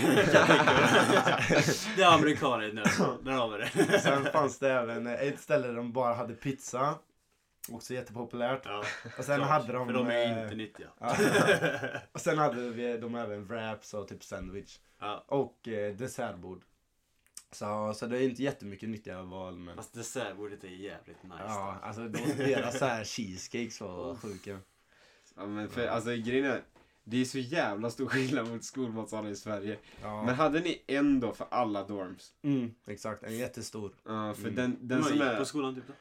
Det 1.96 2.02
är 2.04 2.14
amerikaner 2.14 2.74
nu. 2.74 2.84
Där 3.24 3.32
har 3.32 3.50
vi 3.50 3.58
det. 3.58 4.00
Sen 4.00 4.26
fanns 4.26 4.60
det 4.60 4.72
även 4.72 5.08
ett 5.08 5.40
ställe 5.40 5.68
där 5.68 5.76
de 5.76 5.92
bara 5.94 6.14
hade 6.14 6.34
pizza. 6.34 6.96
Också 7.72 7.94
jättepopulärt. 7.94 8.62
Ja, 8.66 8.84
Och 9.18 9.26
sen 9.26 9.38
klart. 9.38 9.50
hade 9.50 9.74
de... 9.74 9.88
För 9.88 9.94
de 9.94 10.08
är 10.08 10.38
eh, 10.38 10.44
inte 10.44 10.56
nyttiga. 10.56 10.88
Ja. 11.00 11.16
och 12.12 12.22
sen 12.22 12.38
hade 12.38 12.70
vi, 12.70 12.98
de 12.98 13.16
även 13.16 13.46
wraps 13.46 13.94
och 13.94 14.08
typ 14.08 14.24
sandwich. 14.24 14.80
Ja. 15.00 15.24
Och 15.28 15.68
eh, 15.68 15.96
dessertbord. 15.96 16.64
Så, 17.52 17.94
så 17.96 18.06
det 18.06 18.18
är 18.18 18.22
inte 18.30 18.44
jättemycket 18.44 18.90
nyttiga 18.90 19.22
val 19.22 19.58
men... 19.58 19.76
Fast 19.76 19.94
dessertbordet 19.94 20.64
är 20.64 20.68
jävligt 20.68 21.24
nice. 21.24 21.36
Ja, 21.48 21.80
alltså 21.84 22.02
de, 22.08 22.20
deras 22.38 22.80
så 22.80 22.86
här 22.86 23.04
cheesecakes 23.04 23.82
var 23.82 24.16
sjuka. 24.16 24.60
ja 25.36 25.46
men 25.46 25.70
för 25.70 25.88
alltså 25.88 26.10
grejen 26.10 26.46
är, 26.46 26.62
det 27.04 27.22
är 27.22 27.26
så 27.26 27.40
jävla 27.40 27.90
stor 27.90 28.08
skillnad 28.08 28.48
mot 28.50 28.64
skolmatsalen 28.64 29.32
i 29.32 29.36
Sverige. 29.36 29.78
Ja. 30.02 30.24
Men 30.24 30.36
hade 30.36 30.60
ni 30.60 30.84
en 30.88 31.20
då 31.20 31.34
för 31.34 31.48
alla 31.52 31.84
dorms? 31.88 32.34
Mm, 32.42 32.76
exakt, 32.86 33.24
en 33.24 33.38
jättestor. 33.38 33.92
Ja, 34.06 34.34
för 34.34 34.42
Mm. 34.42 34.56
den, 34.56 34.78
den 34.88 35.04
som 35.04 35.22
är... 35.22 35.38
på 35.38 35.46
skolan 35.46 35.76
typ 35.76 35.88
då? 35.88 35.94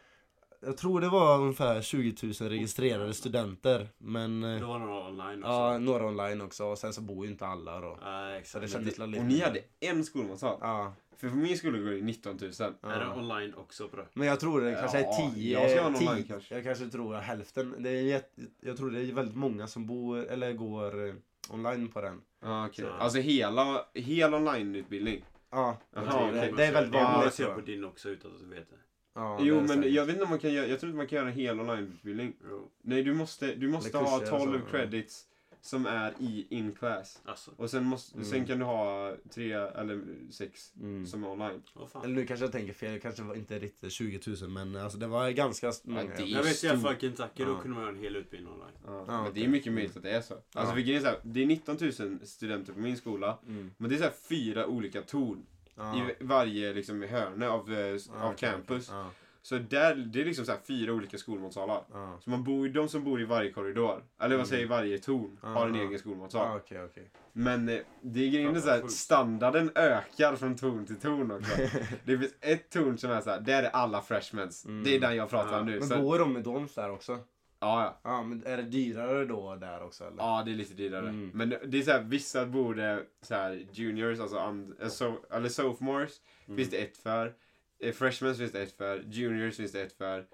Jag 0.67 0.77
tror 0.77 1.01
det 1.01 1.09
var 1.09 1.39
ungefär 1.41 1.83
20 1.83 2.15
000 2.41 2.51
registrerade 2.51 3.15
studenter. 3.15 3.89
Men 3.99 4.43
eh, 4.45 4.59
Det 4.61 4.65
var 4.67 4.79
några 4.79 5.09
online 5.09 5.39
också. 5.45 5.53
ja, 5.53 5.79
några 5.79 6.07
online 6.07 6.41
också. 6.41 6.65
Och 6.65 6.79
sen 6.79 6.93
så 6.93 7.01
bor 7.01 7.25
ju 7.27 7.31
inte 7.31 7.47
alla 7.47 7.81
då. 7.81 7.99
Så 8.03 8.29
exakt. 8.39 8.63
det 8.63 8.69
kändes 8.69 8.99
lite... 8.99 9.19
Och 9.21 9.25
ni 9.25 9.41
hade 9.41 9.61
en 9.81 10.05
skolmatsal? 10.05 10.59
Ja. 10.61 10.93
För 11.17 11.29
på 11.29 11.37
min 11.37 11.59
skola 11.59 11.79
går 11.79 11.91
det 11.91 12.01
19 12.01 12.37
000. 12.41 12.51
ja. 12.59 12.71
Är 12.83 13.01
det 13.01 13.11
online 13.21 13.55
också 13.55 13.89
på 13.89 13.97
det? 13.97 14.07
Men 14.15 14.29
jag 14.29 14.41
tror 14.41 14.61
det 14.61 14.75
kanske 14.81 15.01
Ja, 15.01 15.23
är 15.29 15.31
10. 15.35 15.61
jag 15.61 15.71
ska 15.71 15.81
ha 15.81 15.89
en 15.89 15.95
10 15.95 16.09
online 16.09 16.25
kanske. 16.25 16.55
Jag 16.55 16.65
kanske 16.65 16.87
tror 16.87 17.15
hälften. 17.15 17.75
Det 17.79 17.91
är 17.91 18.03
jätte, 18.03 18.41
jag 18.61 18.77
tror 18.77 18.91
det 18.91 19.01
är 19.01 19.13
väldigt 19.13 19.37
många 19.37 19.67
som 19.67 19.87
bor 19.87 20.19
eller 20.27 20.53
går 20.53 21.07
eh, 21.09 21.15
online 21.51 21.89
på 21.89 22.01
den. 22.01 22.21
Ja, 22.43 22.67
okej. 22.67 22.85
Så- 22.85 22.91
Alltså 22.93 23.19
hela, 23.19 23.85
hel 23.95 24.35
onlineutbildning? 24.35 25.25
Ja, 25.51 25.77
jag 25.95 26.05
Jaha, 26.05 26.13
tror 26.13 26.29
okej. 26.29 26.41
det. 26.51 26.57
Det 26.57 26.65
är 26.67 26.73
väldigt 26.73 26.95
Jag 26.95 27.03
vanligt. 27.13 27.35
ser 27.35 27.45
tror 27.45 27.55
på 27.55 27.61
jag. 27.61 27.67
din 27.67 27.85
också 27.85 28.09
utan 28.09 28.33
att 28.33 28.39
du 28.41 28.47
vet 28.47 28.71
det. 28.71 28.77
Ja, 29.15 29.39
jo, 29.43 29.55
men 29.57 29.69
säkert. 29.69 29.93
jag 29.93 30.07
vet 30.07 30.13
inte 30.15 30.25
om 30.25 30.31
man 30.31 30.39
kan 30.39 30.53
göra, 30.53 30.67
jag 30.67 30.81
tror 30.81 30.89
inte 30.91 30.97
man 30.97 31.07
kan 31.07 31.17
göra 31.17 31.29
en 31.29 31.35
hel 31.35 31.61
onlineutbildning. 31.61 32.35
Nej, 32.83 33.03
du 33.03 33.15
måste, 33.15 33.55
du 33.55 33.69
måste 33.69 33.99
Eller 33.99 34.09
ha 34.09 34.19
kurser 34.19 34.35
och 34.35 34.41
12 34.41 34.53
så, 34.53 34.59
ja. 34.67 34.71
credits. 34.71 35.27
som 35.61 35.87
är 35.87 36.13
i 36.21 36.47
in 36.51 36.73
class. 36.73 37.23
Alltså, 37.25 37.51
Och 37.57 37.71
sen, 37.71 37.85
måste, 37.85 38.15
Mm. 38.17 38.29
sen 38.29 38.47
kan 38.47 38.59
du 38.59 38.65
ha 38.65 39.15
tre 39.35 39.53
eller 39.53 40.01
sex 40.31 40.73
Mm. 40.81 41.07
som 41.07 41.25
är 41.25 41.29
online. 41.31 41.63
fan. 41.93 42.05
Eller 42.05 42.15
nu 42.15 42.27
kanske 42.27 42.45
jag 42.45 42.53
tänker 42.53 42.73
fel, 42.73 42.93
det 42.93 42.99
kanske 42.99 43.23
var 43.23 43.35
inte 43.35 43.59
riktigt 43.59 43.93
20 43.93 44.21
000 44.43 44.51
men 44.51 44.77
alltså 44.77 44.99
det 44.99 45.07
var 45.07 45.31
ganska 45.31 45.73
många. 45.85 46.03
är- 46.03 46.07
Jag 46.27 46.43
vet 46.43 46.65
i 46.65 46.69
alla 46.69 46.79
stor- 46.79 46.89
fall 46.89 46.97
Kentucky, 47.01 47.45
då 47.45 47.51
Ja. 47.51 47.61
kunde 47.63 47.75
man 47.75 47.83
göra 47.85 47.93
en 47.97 48.03
hel 48.03 48.17
utbildning 48.17 48.53
online. 48.53 48.73
Ja, 48.87 49.05
Ja, 49.09 49.23
men 49.23 49.35
det 49.35 49.45
är 49.45 49.49
mycket 49.49 49.73
möjligt 49.73 49.97
att 49.97 50.03
det 50.03 50.11
är 50.11 50.21
så. 50.21 50.35
Alltså 50.35 50.79
Ja. 50.81 50.95
är 50.97 51.01
så 51.01 51.07
här, 51.07 51.17
det 51.23 51.43
är 51.43 51.47
19 51.47 51.77
000 51.81 51.93
studenter 52.27 52.73
på 52.73 52.81
min 52.81 52.97
skola. 52.97 53.39
Mm. 53.49 53.71
Men 53.79 53.91
det 53.91 53.97
är 53.97 53.99
så 53.99 54.05
här 54.05 54.13
fyra 54.29 54.67
olika 54.67 55.03
torn 55.03 55.47
Ja. 55.77 55.97
i 55.97 56.25
varje 56.25 56.73
liksom, 56.73 57.03
hörne 57.03 57.49
av, 57.49 57.73
Ja, 57.73 57.95
av 58.21 58.33
okej, 58.33 58.51
campus. 58.51 58.89
okej. 58.89 59.01
Ja. 59.01 59.11
Så 59.43 59.59
där, 59.59 59.95
det 59.95 60.21
är 60.21 60.25
liksom 60.25 60.45
så 60.45 60.53
här 60.53 60.59
fyra 60.67 60.93
olika 60.93 61.19
skolmatsalar. 61.19 61.85
Så 62.21 62.31
man 62.31 62.45
bor, 62.45 62.69
de 62.69 62.89
som 62.89 63.05
bor 63.05 63.21
i 63.21 63.25
varje 63.25 63.51
korridor, 63.53 64.05
eller 64.21 64.37
vad 64.37 64.49
säger 64.49 64.67
varje 64.67 64.99
torn, 64.99 65.39
har 65.41 65.69
en 65.69 65.75
egen 65.75 65.99
skolmatsal. 65.99 66.57
Okej. 66.57 67.11
Men 67.33 67.69
eh, 67.69 67.79
det 68.03 68.21
är 68.27 68.31
grejen 68.31 68.63
så 68.63 68.71
här, 68.71 68.89
standarden 68.89 69.71
ökar 69.75 70.37
från 70.37 70.57
torn 70.57 70.87
till 70.87 70.97
torn 71.01 71.31
också. 71.31 71.57
det 72.05 72.19
finns 72.19 72.35
ett 72.41 72.71
torn 72.71 72.99
som 72.99 73.11
är 73.11 73.21
så 73.21 73.31
här, 73.31 73.41
där 73.41 73.63
är 73.63 73.71
alla 73.71 74.03
freshmens. 74.03 74.65
Mm. 74.65 74.85
Det 74.85 74.97
är 74.97 75.01
den 75.01 75.17
jag 75.17 75.31
pratar 75.31 75.61
om 75.61 75.67
nu. 75.67 75.79
Men 75.79 75.89
Så, 75.89 75.99
bor 75.99 76.19
de 76.19 76.37
i 76.37 76.41
dorms 76.41 76.75
där 76.75 76.91
också? 76.91 77.19
Ja, 77.61 77.85
ja. 77.85 78.01
Ja, 78.11 78.23
men 78.23 78.47
är 78.47 78.57
det 78.57 78.63
dyrare 78.63 79.25
då 79.25 79.57
där 79.57 79.83
också 79.83 80.05
eller? 80.05 80.17
Ja, 80.19 80.43
det 80.47 80.51
är 80.53 80.55
lite 80.57 80.75
dyrare. 80.75 81.09
Mm. 81.09 81.31
Men 81.35 81.49
det 81.49 81.79
är 81.79 81.83
så 81.83 81.91
här, 81.91 82.03
vissa 82.03 82.47
bor 82.47 82.75
det 82.75 83.03
så 83.23 83.35
här 83.35 83.67
juniors, 83.73 84.21
alltså 84.21 84.39
and, 84.39 84.75
eh, 84.81 84.89
so, 84.89 85.15
eller 85.31 85.49
sophomores, 85.49 86.21
Mm. 86.47 86.57
finns 86.57 86.71
det 86.71 86.77
ett 86.77 86.97
för. 86.97 87.35
Eh, 87.79 87.93
Freshmen 87.93 88.35
finns 88.35 88.53
det 88.53 88.63
ett 88.63 88.77
för, 88.77 89.05
juniors 89.09 89.57
finns 89.57 89.73
det 89.73 89.83
ett 89.83 89.93
för. 89.93 90.27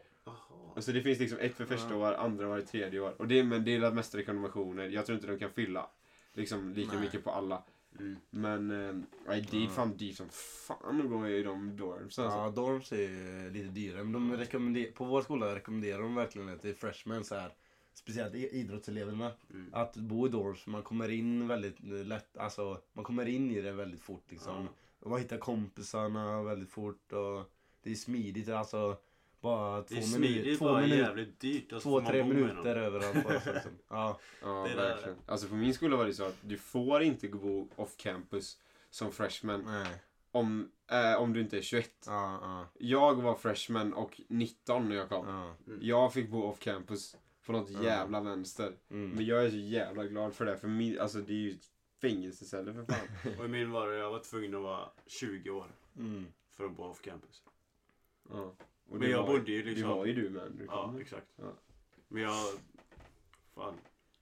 Och 0.74 0.84
så 0.84 0.92
det 0.92 1.02
finns 1.02 1.18
liksom 1.18 1.38
ett 1.38 1.54
för 1.54 1.64
första 1.64 1.96
år, 1.96 2.12
andra 2.14 2.48
år, 2.48 2.60
tredje 2.60 3.00
år. 3.00 3.14
Och 3.18 3.28
det, 3.28 3.38
är- 3.38 3.44
men 3.44 3.64
det 3.64 3.74
är 3.76 3.90
mest 3.90 4.14
rekommendationer. 4.14 4.88
Jag 4.88 5.06
tror 5.06 5.16
inte 5.16 5.28
de 5.28 5.38
kan 5.38 5.50
fylla 5.50 5.86
liksom 6.32 6.72
lika 6.72 6.92
Nej. 6.92 7.00
mycket 7.00 7.24
på 7.24 7.30
alla. 7.30 7.62
Mm. 8.00 8.16
Men 8.30 8.70
eh, 8.70 8.94
nej, 9.26 9.46
det 9.50 9.56
är 9.56 9.62
Ja. 9.64 9.68
fan 9.70 9.96
dyrt 9.96 10.16
som 10.16 10.28
fan 10.28 11.00
att 11.00 11.08
gå 11.10 11.28
i 11.28 11.42
de 11.42 11.76
dorms 11.76 12.18
alltså. 12.18 12.22
Ja, 12.38 12.50
dorms 12.50 12.92
är 12.92 13.50
lite 13.50 13.68
dyrare. 13.68 14.04
Men 14.04 14.12
de 14.12 14.36
rekommenderar, 14.36 14.92
på 14.92 15.04
vår 15.04 15.22
skola 15.22 15.54
rekommenderar 15.54 16.02
de 16.02 16.14
verkligen 16.14 16.58
till 16.58 16.74
freshmen 16.74 17.24
så 17.24 17.34
här. 17.34 17.52
Speciellt 17.94 18.34
idrottseleverna. 18.34 19.32
Mm. 19.50 19.70
Att 19.72 19.96
bo 19.96 20.26
i 20.26 20.30
dorms, 20.30 20.66
man 20.66 20.82
kommer 20.82 21.08
in 21.08 21.48
väldigt 21.48 21.80
lätt, 21.80 22.36
alltså 22.36 22.80
man 22.92 23.04
kommer 23.04 23.26
in 23.26 23.50
i 23.50 23.60
det 23.60 23.72
väldigt 23.72 24.00
fort 24.00 24.24
liksom. 24.28 24.68
Och 25.00 25.10
man 25.10 25.20
hittar 25.20 25.38
kompisarna 25.38 26.42
väldigt 26.42 26.70
fort 26.70 27.12
och 27.12 27.50
det 27.82 27.90
är 27.90 27.94
smidigt 27.94 28.48
alltså. 28.48 28.96
Bara 29.40 29.82
två 29.82 29.94
Det 29.94 30.00
är 30.00 30.18
minuter, 30.18 30.34
smidigt, 30.34 30.58
två, 30.58 30.64
bara 30.64 30.80
minuter, 30.80 31.02
jävligt 31.02 31.40
dyrt. 31.40 31.72
och 31.72 31.82
två 31.82 32.00
tre 32.00 32.24
minuter 32.24 32.76
överallt 32.76 33.24
bara 33.24 33.40
så 33.40 33.52
liksom. 33.52 33.70
Ja, 33.88 34.18
Ja, 34.42 34.48
Det 34.68 34.74
där- 34.76 34.76
verkligen. 34.94 35.18
Alltså 35.26 35.48
på 35.48 35.54
min 35.54 35.74
skola 35.74 35.96
var 35.96 36.06
det 36.06 36.14
så 36.14 36.24
att 36.24 36.36
du 36.40 36.58
får 36.58 37.02
inte 37.02 37.28
bo 37.28 37.68
off 37.76 37.96
campus 37.96 38.58
som 38.90 39.12
freshman 39.12 39.62
nej. 39.66 39.92
om, 40.30 40.70
eh, 40.90 41.14
om 41.22 41.32
du 41.32 41.40
inte 41.40 41.58
är 41.58 41.62
21. 41.62 41.90
Ja, 42.06 42.38
ja, 42.42 42.66
Jag 42.78 43.22
var 43.22 43.34
freshman 43.34 43.92
och 43.94 44.20
19 44.28 44.88
när 44.88 44.96
jag 44.96 45.08
kom. 45.08 45.28
ja. 45.28 45.54
Jag 45.80 46.12
fick 46.12 46.28
bo 46.30 46.42
off 46.42 46.58
campus 46.58 47.16
på 47.46 47.52
något 47.52 47.70
jävla 47.70 48.20
vänster. 48.20 48.72
Mm. 48.90 49.10
Men 49.10 49.26
jag 49.26 49.44
är 49.44 49.50
så 49.50 49.56
jävla 49.56 50.04
glad 50.06 50.34
för 50.34 50.44
det. 50.46 50.56
För 50.56 50.68
min, 50.68 51.00
alltså 51.00 51.18
det 51.18 51.32
är 51.32 51.36
ju 51.36 51.50
ett 51.50 51.66
fängelseceller 52.00 52.72
för 52.72 52.84
fan. 52.84 53.34
Och 53.38 53.44
i 53.44 53.48
min 53.48 53.70
var 53.70 53.88
det, 53.88 53.96
jag 53.96 54.10
var 54.10 54.18
tvungen 54.20 54.54
att 54.54 54.62
vara 54.62 54.88
20 55.06 55.50
år 55.50 55.66
Mm. 55.98 56.26
för 56.56 56.64
att 56.64 56.76
bo 56.76 56.84
off 56.84 57.00
campus. 57.02 57.42
Ja. 58.30 58.52
Och 58.90 58.96
Men 58.96 59.10
jag 59.10 59.22
var, 59.22 59.26
bodde 59.26 59.52
ju 59.52 59.62
liksom... 59.62 59.88
Det 59.88 59.94
var 59.94 60.06
ju 60.06 60.12
du 60.14 60.30
med. 60.30 60.52
Du 60.52 60.64
Ja, 60.64 60.94
exakt. 61.00 61.26
Ja. 61.36 61.52
Men 62.08 62.22
jag... 62.22 62.32
Fan. 63.54 63.74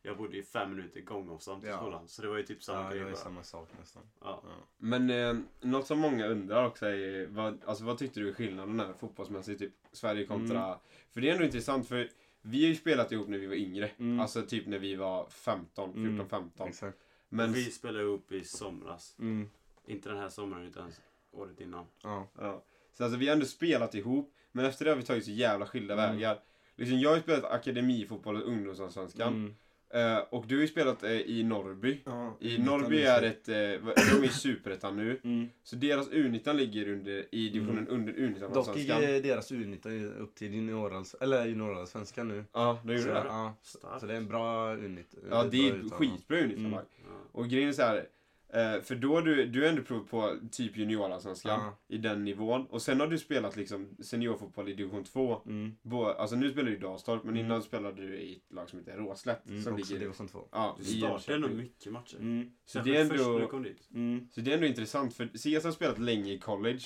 Jag 0.03 0.17
bodde 0.17 0.37
i 0.37 0.43
fem 0.43 0.71
minuter 0.77 1.01
gångavstånd 1.01 1.61
till 1.63 1.71
Ja. 1.71 1.77
skolan. 1.77 2.09
Så 2.09 2.23
det 2.23 2.29
var 2.29 2.37
ju 2.37 2.43
typ 2.43 2.63
samma 2.63 2.83
Ja, 2.83 2.91
grej 2.91 2.99
det 3.01 3.05
är 3.07 3.11
bara. 3.11 3.17
samma 3.17 3.43
sak 3.43 3.69
nästan. 3.79 4.03
Ja. 4.21 4.43
Ja. 4.45 4.51
Men 4.77 5.11
eh, 5.11 5.37
något 5.61 5.87
som 5.87 5.99
många 5.99 6.27
undrar 6.27 6.67
också 6.67 6.87
är 6.87 7.27
vad, 7.27 7.59
alltså, 7.65 7.85
vad 7.85 7.99
tyckte 7.99 8.21
du 8.21 8.29
är 8.29 8.33
skillnaden 8.33 8.81
här 8.81 8.93
fotbollsmässigt? 8.93 9.59
Typ 9.61 9.73
Sverige 9.93 10.27
kontra... 10.27 10.79
För 11.11 11.21
det 11.21 11.29
är 11.29 11.33
ändå 11.33 11.45
intressant 11.45 11.89
för 11.89 12.11
vi 12.43 12.63
har 12.63 12.69
ju 12.69 12.75
spelat 12.75 13.13
ihop 13.13 13.29
när 13.29 13.39
vi 13.39 13.47
var 13.47 13.55
yngre. 13.55 13.91
Mm. 13.99 14.21
Alltså 14.21 14.43
typ 14.43 14.67
när 14.67 14.79
vi 14.79 14.95
var 14.97 15.29
15, 15.29 15.93
14, 15.93 16.07
Mm. 16.07 16.29
15. 16.29 16.69
Exakt. 16.69 16.99
Men, 17.29 17.53
Vi 17.53 17.65
spelade 17.65 18.05
ihop 18.05 18.33
i 18.33 18.45
somras. 18.45 19.17
Mm. 19.19 19.51
Inte 19.87 20.09
den 20.09 20.19
här 20.19 20.29
sommaren 20.29 20.67
utan 20.67 20.93
året 21.33 21.61
innan. 21.61 21.85
Ja. 22.03 22.27
ja. 22.39 22.63
Så 22.93 23.05
alltså 23.05 23.19
vi 23.19 23.27
har 23.27 23.33
ändå 23.33 23.47
spelat 23.47 23.95
ihop. 23.95 24.35
Men 24.59 24.67
efter 24.67 24.85
det 24.85 24.91
har 24.91 24.97
vi 24.97 25.03
tagit 25.03 25.25
så 25.25 25.31
jävla 25.31 25.67
skilda 25.67 25.95
Mm. 25.95 26.17
vägar. 26.17 26.39
Liksom, 26.77 26.99
jag 26.99 27.09
har 27.11 27.17
ju 27.17 27.23
spelat 27.23 27.45
akademifotboll 27.45 28.37
och 28.37 28.49
ungdomsallsvenskan. 28.49 29.29
Mm. 29.35 29.55
Eh, 29.91 30.19
och 30.31 30.45
du 30.47 30.55
har 30.55 30.63
ju 30.63 30.69
spelat 30.69 31.03
eh, 31.05 31.11
i 31.21 31.43
Norrby. 31.43 32.01
Ja. 32.05 32.37
I 32.41 32.59
Norrby 32.59 33.03
är 33.03 33.23
ett, 33.23 33.49
eh, 33.49 33.55
de 33.55 34.23
är 34.23 34.25
i 34.25 34.29
superettan 34.29 34.97
nu. 34.97 35.21
Mm. 35.25 35.49
Så 35.63 35.77
deras 35.77 36.11
U19 36.11 36.55
ligger 36.55 36.89
under, 36.93 37.25
i 37.35 37.49
divisionen 37.49 37.89
Mm. 37.89 37.95
under 38.01 38.13
U19 38.13 38.55
Dock 38.55 38.77
gick 38.77 38.89
deras 39.23 39.53
U19 39.53 40.19
upp 40.19 40.35
till 40.35 40.55
juniorallsvenskan 40.55 42.29
nu. 42.29 42.45
Ja, 42.53 42.79
det 42.85 42.93
gjorde 42.95 43.13
det. 43.13 43.25
ja, 43.29 43.55
så 44.01 44.07
det 44.07 44.13
är 44.13 44.17
en 44.17 44.29
bra 44.29 44.75
U19. 44.77 45.05
Ja, 45.31 45.45
det 45.51 45.69
är 45.69 45.91
skitbra 45.91 46.39
Mm. 46.39 46.51
U19-lag. 46.51 46.85
Ja. 47.05 47.11
Och 47.33 47.49
grejen 47.49 47.69
är 47.69 47.73
så 47.73 47.83
här. 47.83 48.07
Eh, 48.53 48.81
för 48.83 48.95
då 48.95 49.15
har 49.15 49.23
du, 49.23 49.47
du 49.47 49.61
har 49.63 49.69
ändå 49.69 49.83
provat 49.83 50.11
på 50.11 50.39
typ 50.53 50.77
juniorallsvenskan 50.77 51.61
Ja. 51.61 51.79
i 51.89 51.99
den 51.99 52.25
nivån. 52.25 52.67
Och 52.67 52.83
sen 52.83 53.01
har 53.01 53.07
du 53.07 53.19
spelat 53.19 53.57
liksom 53.57 53.97
seniorfotboll 54.03 54.69
i 54.69 54.75
division 54.75 55.05
2. 55.05 55.43
Mm. 55.47 55.73
Alltså 56.19 56.37
nu 56.37 56.51
spelar 56.51 56.71
du 56.71 56.77
i 56.77 56.81
Dalstorp, 56.81 57.25
men 57.25 57.35
Mm. 57.35 57.47
innan 57.47 57.63
spelade 57.63 58.03
du 58.07 58.19
i 58.21 58.37
ett 58.37 58.53
lag 58.53 58.69
som 58.69 58.79
heter 58.79 58.97
Råslätt. 58.97 59.49
Mm. 59.49 59.63
som 59.63 59.77
ligger 59.77 59.99
division 59.99 60.29
2. 60.29 60.49
ja, 60.53 60.77
Du 60.79 60.83
i 60.85 60.87
startade 61.01 61.35
ändå 61.35 61.49
mycket 61.49 61.93
matcher. 61.93 62.17
Mm. 62.17 62.51
Så 62.67 62.79
det 62.79 62.97
är 62.97 63.05
först 63.05 63.21
när 63.21 63.29
du 63.29 63.35
ändå, 63.35 63.49
kom 63.49 63.63
dit. 63.63 63.89
Mm. 63.95 64.29
så 64.31 64.41
det 64.41 64.51
är 64.51 64.55
ändå 64.55 64.67
intressant, 64.67 65.15
för 65.15 65.27
CS 65.35 65.65
har 65.65 65.73
spelat 65.73 65.99
länge 65.99 66.33
i 66.33 66.39
college. 66.39 66.81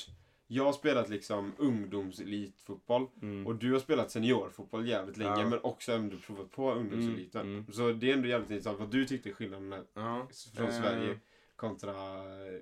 Jag 0.46 0.64
har 0.64 0.72
spelat 0.72 1.08
liksom 1.08 1.52
ungdomselitfotboll. 1.58 3.06
Mm. 3.22 3.46
Och 3.46 3.54
du 3.56 3.72
har 3.72 3.78
spelat 3.78 4.10
seniorfotboll 4.10 4.88
jävligt 4.88 5.16
länge, 5.16 5.40
Ja. 5.40 5.48
men 5.48 5.58
också 5.62 5.92
ändå 5.92 6.16
provat 6.16 6.50
på 6.50 6.72
ungdomseliten. 6.74 7.40
Mm, 7.40 7.52
mm. 7.58 7.72
Så 7.72 7.92
det 7.92 8.10
är 8.10 8.14
ändå 8.14 8.28
jävligt 8.28 8.50
intressant 8.50 8.78
vad 8.78 8.90
du 8.90 9.04
tyckte 9.04 9.32
skillnaden 9.32 9.72
är 9.72 9.82
Ja. 9.94 10.28
från 10.56 10.66
Eh. 10.66 10.72
Sverige 10.80 11.18
kontra 11.62 11.94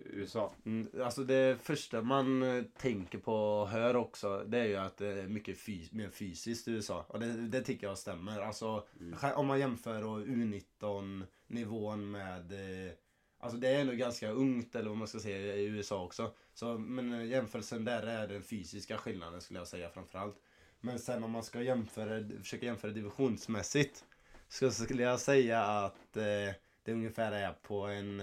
USA. 0.04 0.52
Mm, 0.66 0.88
alltså 1.04 1.24
det 1.24 1.58
första 1.62 2.02
man 2.02 2.42
eh, 2.42 2.62
tänker 2.62 3.18
på 3.18 3.34
och 3.34 3.68
hör 3.68 3.96
också 3.96 4.44
det 4.48 4.58
är 4.58 4.64
ju 4.64 4.76
att 4.76 4.96
det 4.96 5.06
är 5.06 5.28
mycket 5.28 5.58
fys- 5.58 5.88
mer 5.94 6.08
fysiskt 6.10 6.68
i 6.68 6.70
USA. 6.70 7.04
Och 7.08 7.20
det, 7.20 7.26
det 7.26 7.62
tycker 7.62 7.86
jag 7.86 7.98
stämmer. 7.98 8.40
Alltså 8.40 8.86
Mm. 9.00 9.34
om 9.36 9.46
man 9.46 9.58
jämför 9.60 10.02
då 10.02 10.18
U19 10.18 11.22
nivån 11.46 12.10
med 12.10 12.52
eh, 12.86 12.92
Alltså 13.42 13.58
det 13.58 13.68
är 13.68 13.80
ändå 13.80 13.92
ganska 13.92 14.30
ungt 14.30 14.76
eller 14.76 14.88
vad 14.88 14.98
man 14.98 15.08
ska 15.08 15.18
säga 15.18 15.54
i 15.56 15.64
USA 15.64 16.04
också. 16.04 16.32
Så, 16.54 16.78
men 16.78 17.12
eh, 17.12 17.24
jämförelsen 17.26 17.84
där 17.84 18.02
är 18.02 18.28
den 18.28 18.42
fysiska 18.42 18.98
skillnaden 18.98 19.40
skulle 19.40 19.58
jag 19.58 19.68
säga 19.68 19.90
framförallt. 19.90 20.36
Men 20.80 20.98
sen 20.98 21.24
om 21.24 21.30
man 21.30 21.42
ska 21.42 21.62
jämföra, 21.62 22.28
försöka 22.42 22.66
jämföra 22.66 22.90
divisionsmässigt. 22.90 24.04
Så 24.48 24.70
skulle 24.70 25.02
jag 25.02 25.20
säga 25.20 25.62
att 25.62 26.16
eh, 26.16 26.54
det 26.84 26.92
ungefär 26.92 27.32
är 27.32 27.52
på 27.52 27.86
en 27.86 28.22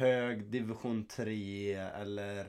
hög 0.00 0.44
division 0.44 1.04
3 1.04 1.72
eller 1.74 2.46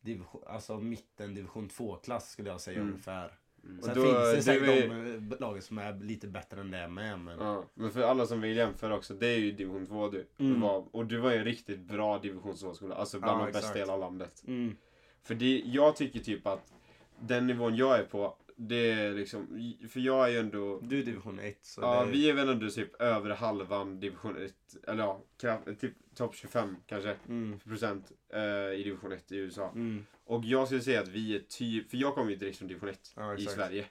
division, 0.00 0.42
alltså 0.46 0.78
mitten 0.78 1.34
division 1.34 1.68
2-klass 1.68 2.30
skulle 2.30 2.48
jag 2.50 2.60
säga 2.60 2.76
Mm. 2.80 2.88
ungefär. 2.88 3.32
Mm. 3.64 3.82
Sen 3.82 3.94
då- 3.94 4.02
finns 4.02 4.14
det 4.16 4.34
det 4.36 4.42
säkert 4.42 4.90
de 4.90 5.34
eh, 5.34 5.40
lagen 5.40 5.62
som 5.62 5.78
är 5.78 5.94
lite 6.00 6.28
bättre 6.28 6.60
än 6.60 6.70
det 6.70 6.88
med. 6.88 7.20
Men... 7.20 7.38
Ja, 7.38 7.64
men 7.74 7.90
för 7.90 8.00
alla 8.02 8.26
som 8.26 8.40
vill 8.40 8.56
jämföra 8.56 8.96
också, 8.96 9.14
det 9.14 9.26
är 9.28 9.38
ju 9.38 9.52
division 9.52 9.86
2 9.86 10.08
du. 10.08 10.26
Mm. 10.38 10.60
Var, 10.60 10.84
och 10.92 11.06
du 11.06 11.18
var 11.18 11.30
ju 11.30 11.36
en 11.38 11.44
riktigt 11.44 11.80
bra 11.80 12.18
division 12.18 12.54
2-skola, 12.54 12.94
alltså 12.94 13.20
bland 13.20 13.40
Ja, 13.40 13.46
de 13.46 13.52
bästa 13.52 13.76
i 13.76 13.78
hela 13.80 13.96
landet. 13.96 14.42
Mm. 14.46 14.76
För 15.22 15.34
det, 15.34 15.62
jag 15.64 15.96
tycker 15.96 16.20
typ 16.20 16.46
att 16.46 16.72
den 17.20 17.46
nivån 17.46 17.76
jag 17.76 17.98
är 17.98 18.04
på, 18.04 18.36
det 18.56 18.90
är 18.92 19.12
liksom, 19.14 19.46
för 19.88 20.00
jag 20.00 20.24
är 20.26 20.28
ju 20.32 20.38
ändå 20.38 20.80
Du 20.82 20.98
är 20.98 21.04
division 21.04 21.38
1 21.38 21.58
så 21.64 21.80
Ja, 21.80 22.04
det... 22.04 22.10
vi 22.10 22.30
är 22.30 22.34
väl 22.34 22.48
ändå 22.48 22.70
typ 22.70 23.00
över 23.02 23.30
halvan 23.30 24.00
division 24.00 24.36
1, 24.44 24.54
eller 24.86 25.02
ja, 25.02 25.22
kraft, 25.40 25.80
typ 25.80 25.92
topp 26.14 26.34
25 26.34 26.76
kanske, 26.86 27.16
Mm. 27.28 27.58
procent 27.60 28.12
eh, 28.32 28.40
i 28.80 28.82
division 28.84 29.12
1 29.12 29.32
i 29.32 29.36
USA. 29.36 29.70
Mm. 29.74 30.06
Och 30.24 30.44
jag 30.44 30.66
skulle 30.66 30.80
säga 30.82 31.00
att 31.00 31.08
vi 31.08 31.36
är 31.36 31.40
typ, 31.48 31.90
för 31.90 31.96
jag 31.96 32.14
kommer 32.14 32.30
ju 32.30 32.36
direkt 32.36 32.58
från 32.58 32.68
division 32.68 32.88
1 32.88 33.12
Ja, 33.16 33.36
i. 33.36 33.42
Sverige. 33.46 33.84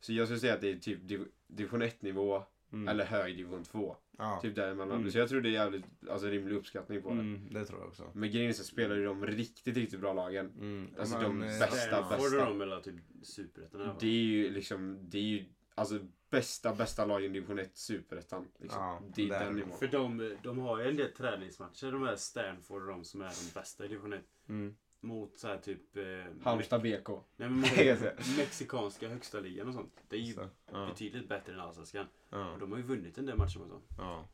Så 0.00 0.12
jag 0.12 0.26
skulle 0.28 0.40
säga 0.40 0.54
att 0.54 0.60
det 0.60 0.70
är 0.70 0.76
typ 0.76 0.98
div, 1.08 1.24
division 1.48 1.82
1 1.82 2.02
nivå, 2.02 2.42
Mm. 2.72 2.88
eller 2.88 3.04
hög 3.04 3.36
division 3.36 3.64
2. 3.64 3.96
Ja. 4.20 4.38
Typ 4.42 4.54
däremellan. 4.54 4.98
Mm. 5.00 5.10
Så 5.10 5.18
jag 5.18 5.28
tror 5.28 5.40
det 5.40 5.48
är 5.48 5.52
jävligt, 5.52 5.84
alltså 6.10 6.26
rimlig 6.26 6.56
uppskattning 6.56 7.02
på 7.02 7.08
det. 7.08 7.14
Mm, 7.14 7.52
det 7.52 7.64
tror 7.64 7.80
jag 7.80 7.88
också. 7.88 8.10
Men 8.14 8.30
grejen 8.30 8.48
är 8.48 8.52
så 8.52 8.64
spelar 8.64 8.96
ju 8.96 9.04
de 9.04 9.26
riktigt, 9.26 9.76
riktigt 9.76 10.00
bra 10.00 10.12
lagen. 10.12 10.52
Mm. 10.60 10.88
Alltså, 10.98 11.18
Men, 11.18 11.24
de 11.24 11.42
eh, 11.42 11.58
bästa, 11.58 12.02
bästa. 12.02 12.40
och 12.40 12.46
de 12.46 12.60
eller 12.60 12.80
typ 12.80 12.94
superettan? 13.22 13.96
Det 14.00 14.06
är 14.06 14.10
ju 14.10 14.50
liksom, 14.50 14.98
det 15.10 15.18
är 15.18 15.22
ju, 15.22 15.44
alltså 15.74 15.98
bästa, 16.30 16.74
bästa 16.74 17.04
lagen 17.04 17.30
i 17.30 17.34
division 17.34 17.58
1, 17.58 17.76
superettan. 17.76 18.48
Liksom. 18.58 18.82
Ja, 18.82 19.02
det 19.14 19.22
är 19.22 19.28
det 19.28 19.34
är 19.34 19.44
den 19.44 19.54
nivån. 19.54 19.78
För 19.78 19.86
de, 19.86 20.36
de 20.42 20.58
har 20.58 20.78
ju 20.78 20.88
en 20.88 20.96
del 20.96 21.12
träningsmatcher, 21.12 21.92
de 21.92 22.02
här 22.02 22.16
Stanford 22.16 22.82
och 22.82 22.88
de 22.88 23.04
som 23.04 23.20
är 23.20 23.28
de 23.28 23.60
bästa 23.60 23.84
i 23.84 23.88
division 23.88 24.12
1. 24.12 24.20
Mm. 24.48 24.76
Mot 25.00 25.36
så 25.38 25.48
här 25.48 25.58
typ... 25.58 25.96
Eh, 25.96 26.04
Halmstad 26.44 26.82
BK. 26.82 27.08
Nej, 27.36 27.48
men 27.48 27.52
mot 27.52 27.70
mexikanska 28.38 29.08
högsta 29.08 29.40
ligan 29.40 29.68
och 29.68 29.74
sånt. 29.74 29.92
Det 30.08 30.16
är 30.16 30.20
ju 30.20 30.32
Så, 30.32 30.48
ja. 30.72 30.86
betydligt 30.86 31.28
bättre 31.28 31.52
än 31.52 31.60
allsvenskan. 31.60 32.06
Ja. 32.30 32.52
Och 32.52 32.58
de 32.60 32.70
har 32.72 32.78
ju 32.78 32.84
vunnit 32.84 33.18
en 33.18 33.26
del 33.26 33.36
matcher 33.36 33.58
mot 33.58 33.68
dem. 33.70 33.82
Ja. 33.98 34.24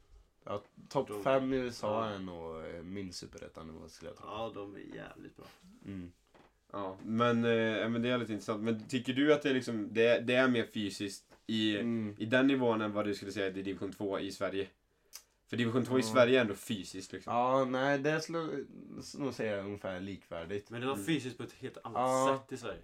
Ja, 0.45 0.63
Topp 0.89 1.09
De- 1.09 1.23
5 1.23 1.53
i 1.53 1.57
USA 1.57 2.07
Ja. 2.09 2.15
är 2.15 2.19
nog 2.19 2.65
eh, 2.75 2.83
min 2.83 3.13
superettanivå 3.13 3.89
skulle 3.89 4.11
jag 4.11 4.17
tro. 4.19 4.27
Ja, 4.27 4.53
de 4.55 4.75
är 4.77 4.79
jävligt 4.97 5.37
bra. 5.37 5.47
Mm. 5.85 6.13
Ja, 6.73 6.97
men, 7.05 7.37
eh, 7.45 7.89
men 7.89 8.03
det 8.03 8.09
är 8.09 8.19
lite 8.19 8.33
intressant. 8.33 8.63
Men 8.63 8.89
tycker 8.89 9.13
du 9.13 9.33
att 9.35 9.43
det 9.43 9.51
är, 9.51 9.55
liksom, 9.55 9.89
det, 9.93 10.21
det 10.21 10.35
är 10.35 10.49
mer 10.49 10.67
fysiskt 10.75 11.25
i, 11.47 11.77
Mm. 11.79 12.15
i 12.19 12.27
den 12.27 12.47
nivån 12.47 12.81
än 12.81 12.93
vad 12.93 13.05
du 13.05 13.15
skulle 13.15 13.33
säga 13.33 13.47
i 13.47 13.51
division 13.51 13.93
2 13.93 14.19
i 14.21 14.33
Sverige? 14.33 14.67
För 15.51 15.57
division 15.57 15.85
2 15.85 15.99
i 15.99 16.01
Ja. 16.01 16.07
Sverige 16.07 16.37
är 16.39 16.41
ändå 16.41 16.55
fysiskt 16.55 17.13
liksom. 17.13 17.33
Ja, 17.33 17.65
nej 17.65 17.99
det 17.99 18.21
skulle 18.21 18.39
jag 18.39 18.51
nog 19.21 19.35
säga 19.35 19.61
ungefär 19.63 20.01
likvärdigt. 20.01 20.71
Men 20.71 20.81
det 20.81 20.87
var 20.87 20.95
Mm. 20.95 21.07
fysiskt 21.07 21.37
på 21.39 21.43
ett 21.45 21.53
helt 21.53 21.79
annat 21.85 22.01
Ja. 22.01 22.41
sätt 22.49 22.53
i 22.53 22.57
Sverige. 22.61 22.83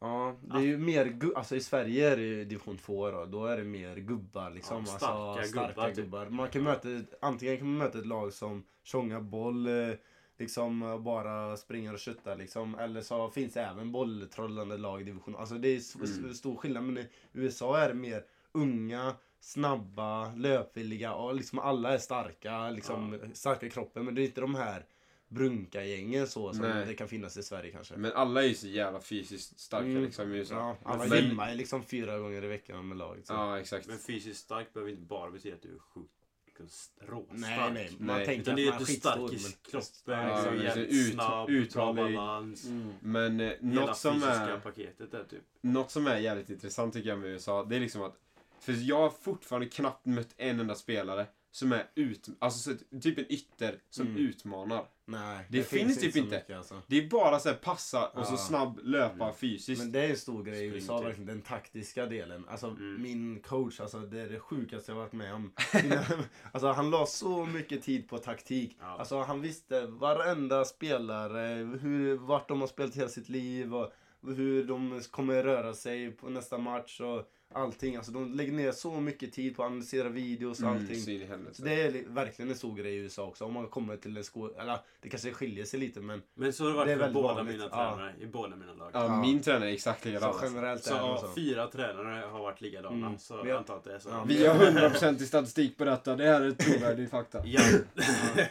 Ja, 0.00 0.36
det 0.42 0.56
är 0.56 0.60
ju 0.62 0.78
mer 0.78 1.06
gu- 1.06 1.34
alltså 1.36 1.56
i 1.56 1.60
Sverige 1.60 2.10
är 2.12 2.16
det 2.16 2.22
ju 2.22 2.44
division 2.44 2.76
2 2.78 3.10
då, 3.10 3.24
då 3.24 3.46
är 3.46 3.56
det 3.56 3.64
mer 3.64 3.96
gubbar 3.96 4.50
liksom. 4.50 4.76
Ja, 4.76 4.80
alltså, 4.92 4.98
starka 4.98 5.42
starka 5.48 5.70
gubbar, 5.70 5.90
gubbar. 5.94 6.24
typ. 6.24 6.32
Man 6.34 6.48
kan 6.48 6.62
möta, 6.62 6.88
antingen 7.20 7.56
kan 7.58 7.66
man 7.66 7.78
möta 7.78 7.98
ett 7.98 8.06
lag 8.06 8.32
som 8.32 8.64
tjongar 8.82 9.20
boll, 9.20 9.66
eh, 9.66 9.94
liksom 10.38 10.82
eh, 10.82 10.98
bara 10.98 11.56
springer 11.56 11.92
och 11.92 11.98
köttar 11.98 12.36
liksom. 12.36 12.74
Eller 12.78 13.00
så 13.00 13.30
finns 13.30 13.52
det 13.54 13.60
även 13.62 13.92
bolltrollande 13.92 14.76
lag 14.76 15.00
i 15.00 15.04
division 15.04 15.36
Alltså 15.36 15.54
det 15.54 15.68
är 15.68 15.76
s- 15.76 15.96
s- 16.04 16.18
Mm. 16.18 16.34
stor 16.34 16.56
skillnad. 16.56 16.82
Men 16.84 16.98
i 16.98 17.06
USA 17.32 17.78
är 17.78 17.88
det 17.88 17.94
mer 17.94 18.24
unga, 18.52 19.14
snabba, 19.40 20.34
löpvilliga 20.34 21.14
och 21.14 21.34
liksom 21.34 21.58
alla 21.58 21.94
är 21.94 21.98
starka, 21.98 22.70
liksom 22.70 23.18
starka 23.34 23.66
i 23.66 23.70
kroppen. 23.70 24.04
Men 24.04 24.14
det 24.14 24.22
är 24.22 24.24
inte 24.24 24.40
de 24.40 24.54
här 24.54 24.86
brunka-gängen 25.28 26.26
så 26.26 26.52
som 26.52 26.62
Nej. 26.62 26.86
det 26.86 26.94
kan 26.94 27.08
finnas 27.08 27.36
i 27.36 27.42
Sverige 27.42 27.70
kanske. 27.72 27.96
Men 27.96 28.12
alla 28.12 28.42
är 28.42 28.46
ju 28.48 28.54
så 28.54 28.66
jävla 28.66 29.00
fysiskt 29.00 29.60
starka 29.60 29.86
Mm. 29.88 30.02
liksom 30.02 30.32
i 30.32 30.36
USA. 30.36 30.54
Ja, 30.54 30.90
alla 30.92 31.06
Men- 31.06 31.18
gymmar 31.28 31.50
ju 31.50 31.56
liksom 31.56 31.82
fyra 31.82 32.18
gånger 32.18 32.44
i 32.44 32.48
veckan 32.48 32.88
med 32.88 32.98
laget. 32.98 33.26
Så. 33.26 33.32
Ja, 33.32 33.58
exakt. 33.60 33.86
Men 33.86 33.98
fysiskt 33.98 34.40
stark 34.40 34.72
behöver 34.72 34.90
inte 34.90 35.02
bara 35.02 35.30
betyda 35.30 35.54
att 35.56 35.62
du 35.62 35.74
är 35.74 35.78
sjukt 35.78 36.12
liksom, 36.46 36.66
råstark. 37.06 37.40
Nej, 37.40 37.70
nej. 37.72 37.90
Man 37.98 38.16
Nej. 38.16 38.26
tänker 38.26 38.42
Utan 38.42 38.52
att 38.52 38.56
det 38.56 38.62
är 38.62 38.66
man 38.70 38.74
att 38.74 38.82
är 38.82 38.86
du 38.86 38.92
är 38.92 38.96
stark 39.00 39.30
skitstor. 39.30 39.34
i 39.34 39.42
men- 39.42 39.70
kroppen, 39.70 40.28
Ja, 40.28 40.36
liksom, 40.52 40.64
jävligt 40.64 40.90
så 40.90 40.96
ut- 41.08 41.12
snabb, 41.14 41.50
uthållig. 41.50 42.04
balans. 42.16 42.64
Mm. 42.66 42.92
Men 43.00 43.40
eh, 43.40 43.52
något 43.60 43.96
som 43.96 44.14
fysiska 44.14 44.34
är... 44.34 44.60
paketet 44.60 45.10
där 45.10 45.24
typ. 45.24 45.42
Något 45.60 45.90
som 45.90 46.06
är 46.06 46.18
jävligt 46.18 46.50
intressant 46.50 46.94
tycker 46.94 47.08
jag 47.08 47.18
med 47.18 47.30
USA, 47.30 47.64
det 47.64 47.76
är 47.76 47.80
liksom 47.80 48.02
att 48.02 48.16
för 48.60 48.72
jag 48.88 48.96
har 49.00 49.10
fortfarande 49.10 49.68
knappt 49.68 50.06
mött 50.06 50.34
en 50.36 50.60
enda 50.60 50.74
spelare 50.74 51.26
som 51.50 51.72
är 51.72 51.86
ut, 51.94 52.28
alltså 52.38 52.70
så, 52.70 52.98
typ 53.00 53.18
en 53.18 53.32
ytter 53.32 53.78
som 53.90 54.06
Mm. 54.06 54.18
utmanar. 54.18 54.84
Nej, 55.04 55.46
Det 55.50 55.62
finns 55.62 56.00
typ 56.00 56.12
så 56.12 56.18
inte. 56.18 56.36
mycket, 56.36 56.56
alltså. 56.56 56.82
Det 56.86 57.04
är 57.04 57.08
bara 57.10 57.38
så 57.38 57.48
här 57.48 57.56
passa 57.56 58.06
och 58.08 58.26
så 58.26 58.32
Ja. 58.32 58.36
snabb 58.36 58.80
löpa 58.82 59.32
fysiskt. 59.32 59.82
Men 59.82 59.92
det 59.92 60.00
är 60.04 60.10
en 60.10 60.16
stor 60.16 60.42
grej 60.44 60.64
i 60.64 60.66
USA, 60.68 61.00
verkligen. 61.00 61.26
Den 61.26 61.42
taktiska 61.42 62.06
delen. 62.06 62.44
Alltså 62.48 62.66
Mm. 62.66 63.02
min 63.02 63.40
coach, 63.40 63.80
alltså 63.80 63.98
det 63.98 64.20
är 64.20 64.28
det 64.28 64.40
sjukaste 64.40 64.92
jag 64.92 64.96
varit 64.96 65.12
med 65.12 65.34
om. 65.34 65.52
alltså 66.52 66.68
han 66.72 66.90
la 66.90 67.06
så 67.06 67.46
mycket 67.46 67.82
tid 67.82 68.08
på 68.08 68.18
taktik. 68.18 68.76
Ja. 68.80 68.86
Alltså 68.98 69.20
han 69.22 69.40
visste 69.40 69.86
varenda 69.86 70.64
spelare, 70.64 71.78
hur, 71.80 72.16
vart 72.16 72.48
de 72.48 72.60
har 72.60 72.68
spelat 72.68 72.96
hela 72.96 73.08
sitt 73.08 73.28
liv 73.28 73.74
och 73.74 73.92
hur 74.22 74.64
de 74.64 75.00
kommer 75.10 75.42
röra 75.42 75.74
sig 75.74 76.10
på 76.10 76.28
nästa 76.30 76.58
match 76.58 77.00
och 77.00 77.30
allting. 77.54 77.96
Alltså 77.96 78.12
de 78.12 78.32
lägger 78.34 78.52
ner 78.52 78.72
så 78.72 79.00
mycket 79.00 79.32
tid 79.32 79.56
på 79.56 79.62
att 79.62 79.66
analysera 79.66 80.08
videos 80.08 80.58
och 80.62 80.68
Mm, 80.68 80.78
allting. 80.82 81.00
så 81.00 81.10
in 81.10 81.22
i 81.22 81.24
helvete. 81.24 81.54
Så 81.56 81.62
det 81.62 81.82
är 81.82 81.92
li- 81.92 82.04
verkligen 82.08 82.50
en 82.50 82.56
stor 82.56 82.76
grej 82.76 82.92
i 82.94 82.96
USA 82.96 83.24
också. 83.26 83.44
Om 83.44 83.52
man 83.52 83.66
kommer 83.66 83.96
till 83.96 84.16
en 84.16 84.24
skola, 84.24 84.62
eller 84.62 84.78
det 85.00 85.08
kanske 85.08 85.32
skiljer 85.32 85.64
sig 85.64 85.80
lite 85.80 86.00
men 86.00 86.22
Men 86.34 86.52
så 86.52 86.64
har 86.64 86.70
det 86.70 86.76
varit 86.76 86.98
Det 86.98 87.04
för 87.06 87.12
båda 87.12 87.34
vanligt. 87.34 87.52
mina 87.54 87.64
Ja. 87.64 87.70
tränare 87.96 88.14
i 88.20 88.26
båda 88.26 88.56
mina 88.56 88.72
lag. 88.74 88.90
Ja, 88.92 89.04
Ja. 89.04 89.20
min 89.20 89.40
tränare 89.40 89.70
är 89.70 89.74
exakt 89.74 90.02
så 90.02 90.08
likadan. 90.08 90.28
alltså. 90.28 90.44
generellt 90.46 90.84
Så 90.84 90.94
är 90.94 90.98
det 90.98 91.06
ja, 91.06 91.18
så. 91.20 91.34
fyra 91.34 91.66
tränare 91.66 92.26
har 92.26 92.38
varit 92.40 92.60
likadana, 92.60 93.06
Mm. 93.06 93.18
så 93.18 93.34
jag- 93.44 93.50
antar 93.50 93.76
att 93.76 93.84
det 93.84 93.94
är 93.94 93.98
så. 93.98 94.08
Ja, 94.08 94.24
Vi 94.28 94.46
har 94.46 94.54
100% 94.54 95.20
i 95.22 95.26
statistik 95.26 95.76
på 95.78 95.84
detta, 95.84 96.16
det 96.16 96.24
här 96.24 96.40
är 96.40 96.50
trovärdig 96.50 97.10
fakta. 97.10 97.42
Ja. 97.44 97.60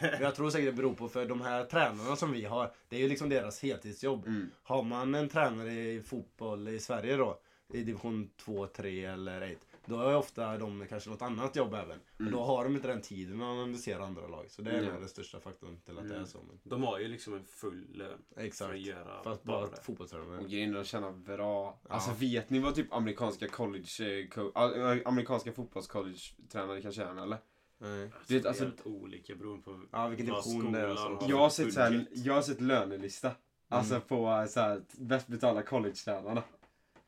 Men 0.00 0.22
jag 0.22 0.34
tror 0.34 0.50
säkert 0.50 0.66
det 0.66 0.72
beror 0.72 0.94
på 0.94 1.08
för 1.08 1.26
de 1.26 1.40
här 1.40 1.64
tränarna 1.64 2.16
som 2.16 2.32
vi 2.32 2.44
har, 2.44 2.70
det 2.88 2.96
är 2.96 3.00
ju 3.00 3.08
liksom 3.08 3.28
deras 3.28 3.62
heltidsjobb. 3.62 4.26
Mm. 4.26 4.50
Har 4.62 4.82
man 4.82 5.14
en 5.14 5.28
tränare 5.28 5.72
i 5.72 6.02
fotboll 6.02 6.68
i 6.68 6.78
Sverige 6.78 7.16
då, 7.16 7.38
i 7.72 7.82
division 7.82 8.30
2, 8.36 8.66
3 8.66 9.04
eller 9.04 9.40
1, 9.40 9.58
då 9.84 10.00
är 10.00 10.16
ofta 10.16 10.58
de 10.58 10.86
kanske 10.88 11.10
något 11.10 11.22
annat 11.22 11.56
jobb 11.56 11.74
även. 11.74 11.98
Men 12.16 12.26
Mm. 12.26 12.32
då 12.38 12.44
har 12.44 12.64
de 12.64 12.74
inte 12.76 12.88
den 12.88 13.00
tiden 13.00 13.42
att 13.42 13.46
analysera 13.46 14.04
andra 14.04 14.26
lag. 14.28 14.50
Så 14.50 14.62
det 14.62 14.70
är 14.70 14.78
Mm. 14.78 14.90
nog 14.90 15.00
den 15.00 15.08
största 15.08 15.40
faktorn 15.40 15.80
till 15.84 15.98
att 15.98 16.04
det 16.08 16.10
är 16.14 16.16
Mm. 16.16 16.26
så. 16.26 16.38
Men, 16.38 16.58
De 16.64 16.82
har 16.82 16.98
ju 16.98 17.08
liksom 17.08 17.34
en 17.34 17.44
full 17.44 17.86
lön 17.94 18.18
för 18.34 18.40
exakt. 18.40 18.70
att 18.72 18.78
göra 18.80 19.22
Fast 19.24 19.42
bara 19.42 19.60
bara 19.60 19.70
det. 19.70 19.82
fotbollstränare. 19.82 20.38
Och 20.38 20.48
grejen 20.50 20.74
är 20.76 20.80
att 20.80 20.86
tjäna 20.86 21.12
bra. 21.12 21.78
Ja. 21.88 21.94
Alltså 21.94 22.10
vet 22.18 22.50
ni 22.50 22.58
vad 22.58 22.74
typ 22.74 22.92
amerikanska 22.92 23.48
college, 23.48 24.20
eh, 24.20 24.28
co- 24.28 24.52
äh, 24.56 24.98
amerikanska 25.04 25.52
fotbollscollege-tränare 25.52 26.82
kan 26.82 26.92
tjäna 26.92 27.22
eller? 27.22 27.38
Nej. 27.78 28.10
Det 28.26 28.34
vet, 28.34 28.44
är 28.44 28.48
alltså- 28.48 28.64
helt 28.64 28.86
olika 28.86 29.34
beroende 29.34 29.62
på 29.64 29.80
Ja, 29.92 30.08
vilken 30.08 30.26
division 30.26 30.72
det 30.72 30.80
är. 30.80 30.88
Alltså. 30.88 31.04
har. 31.08 31.30
Jag 31.30 31.38
har 31.38 31.50
sett, 31.50 31.72
så 31.74 31.80
här, 31.80 32.06
jag 32.12 32.34
har 32.34 32.42
sett 32.42 32.60
lönelista. 32.60 33.30
Alltså 33.68 33.94
Mm. 33.94 34.08
på 34.08 34.28
eh, 34.30 34.46
så 34.46 34.60
här, 34.60 34.82
bäst 34.98 35.26
betalda 35.28 35.62
college-tränarna. 35.62 36.42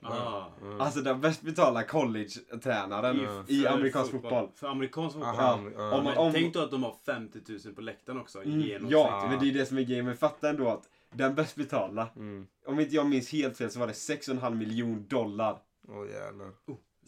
Ah. 0.03 0.45
Mm. 0.63 0.81
Alltså 0.81 1.01
den 1.01 1.21
bäst 1.21 1.43
betalda 1.43 1.83
college-tränaren 1.83 3.21
Ja. 3.25 3.45
i 3.49 3.63
För 3.63 3.69
amerikansk 3.71 4.11
fotboll. 4.11 4.49
För 4.55 4.69
amerikansk 4.69 5.15
fotboll. 5.17 5.35
Aha, 5.35 5.61
Ja, 5.65 5.71
ja. 5.77 5.99
om- 5.99 6.07
om- 6.27 6.33
tänk 6.33 6.55
då 6.55 6.61
att 6.63 6.71
de 6.71 6.83
har 6.83 6.95
50 7.07 7.41
000 7.65 7.75
på 7.75 7.81
läktaren 7.81 8.21
också. 8.21 8.43
i 8.43 8.47
Mm, 8.47 8.61
genomsnitt. 8.61 8.93
ja, 8.93 9.27
men 9.31 9.39
det 9.41 9.49
är 9.51 9.53
det 9.55 9.67
som 9.67 9.79
är 9.79 9.83
grejen. 9.83 10.05
Men 10.05 10.17
fatta 10.17 10.49
ändå 10.51 10.69
att 10.69 10.89
den 11.13 11.35
bäst 11.35 11.57
betalda, 11.57 12.09
Mm. 12.17 12.47
om 12.67 12.81
inte 12.81 12.95
jag 12.95 13.07
minns 13.07 13.33
helt 13.33 13.57
fel 13.57 13.71
så 13.71 13.79
var 13.81 13.87
det 13.87 13.93
6,5 13.93 14.55
miljon 14.59 15.07
dollar. 15.09 15.59
Åh 15.89 16.07
jävlar. 16.11 16.51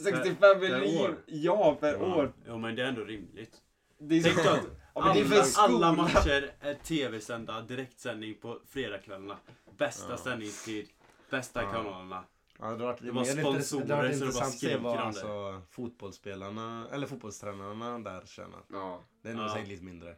65 0.03 0.37
per 0.41 0.59
miljoner! 0.61 1.05
år. 1.11 1.17
Ja, 1.27 1.77
per 1.81 1.93
Ja. 1.95 2.15
år. 2.17 2.33
Jo 2.49 2.59
men 2.59 2.75
det 2.77 2.83
är 2.83 2.87
ändå 2.87 3.05
rimligt. 3.05 3.57
Det 3.99 4.17
är 4.17 4.21
så... 4.21 4.29
Tänk 4.35 4.47
då 4.47 4.51
att 4.53 4.61
Ja, 4.95 5.05
men 5.05 5.15
det 5.15 5.21
är 5.21 5.25
för 5.25 5.63
alla, 5.63 5.87
alla 5.87 5.93
skola. 5.97 6.03
matcher 6.03 6.51
är 6.61 6.75
tv-sända, 6.75 7.61
direktsändning 7.61 8.35
på 8.35 8.59
fredagskvällarna. 8.69 9.37
Bästa 9.79 10.11
Ja. 10.13 10.17
sändningstid, 10.17 10.89
bästa 11.31 11.63
Ja. 11.63 11.73
kanalerna. 11.73 12.25
Ja, 12.59 12.71
det 12.71 12.85
varit, 12.85 13.01
Det 13.03 13.11
var 13.11 13.25
sponsorer, 13.25 13.85
det 13.87 13.95
varit 13.95 14.17
så 14.19 14.67
det 14.67 14.79
bara 14.79 14.91
vad 14.91 14.97
det. 14.97 15.03
alltså, 15.03 15.63
fotbollsspelarna, 15.71 16.87
eller 16.93 17.07
fotbollstränarna 17.07 17.99
där 17.99 18.23
tjänar. 18.27 18.61
Ja. 18.73 19.01
Det 19.23 19.29
är 19.29 19.35
nog 19.35 19.45
Ja. 19.45 19.53
säkert 19.55 19.69
lite 19.69 19.85
mindre. 19.85 20.17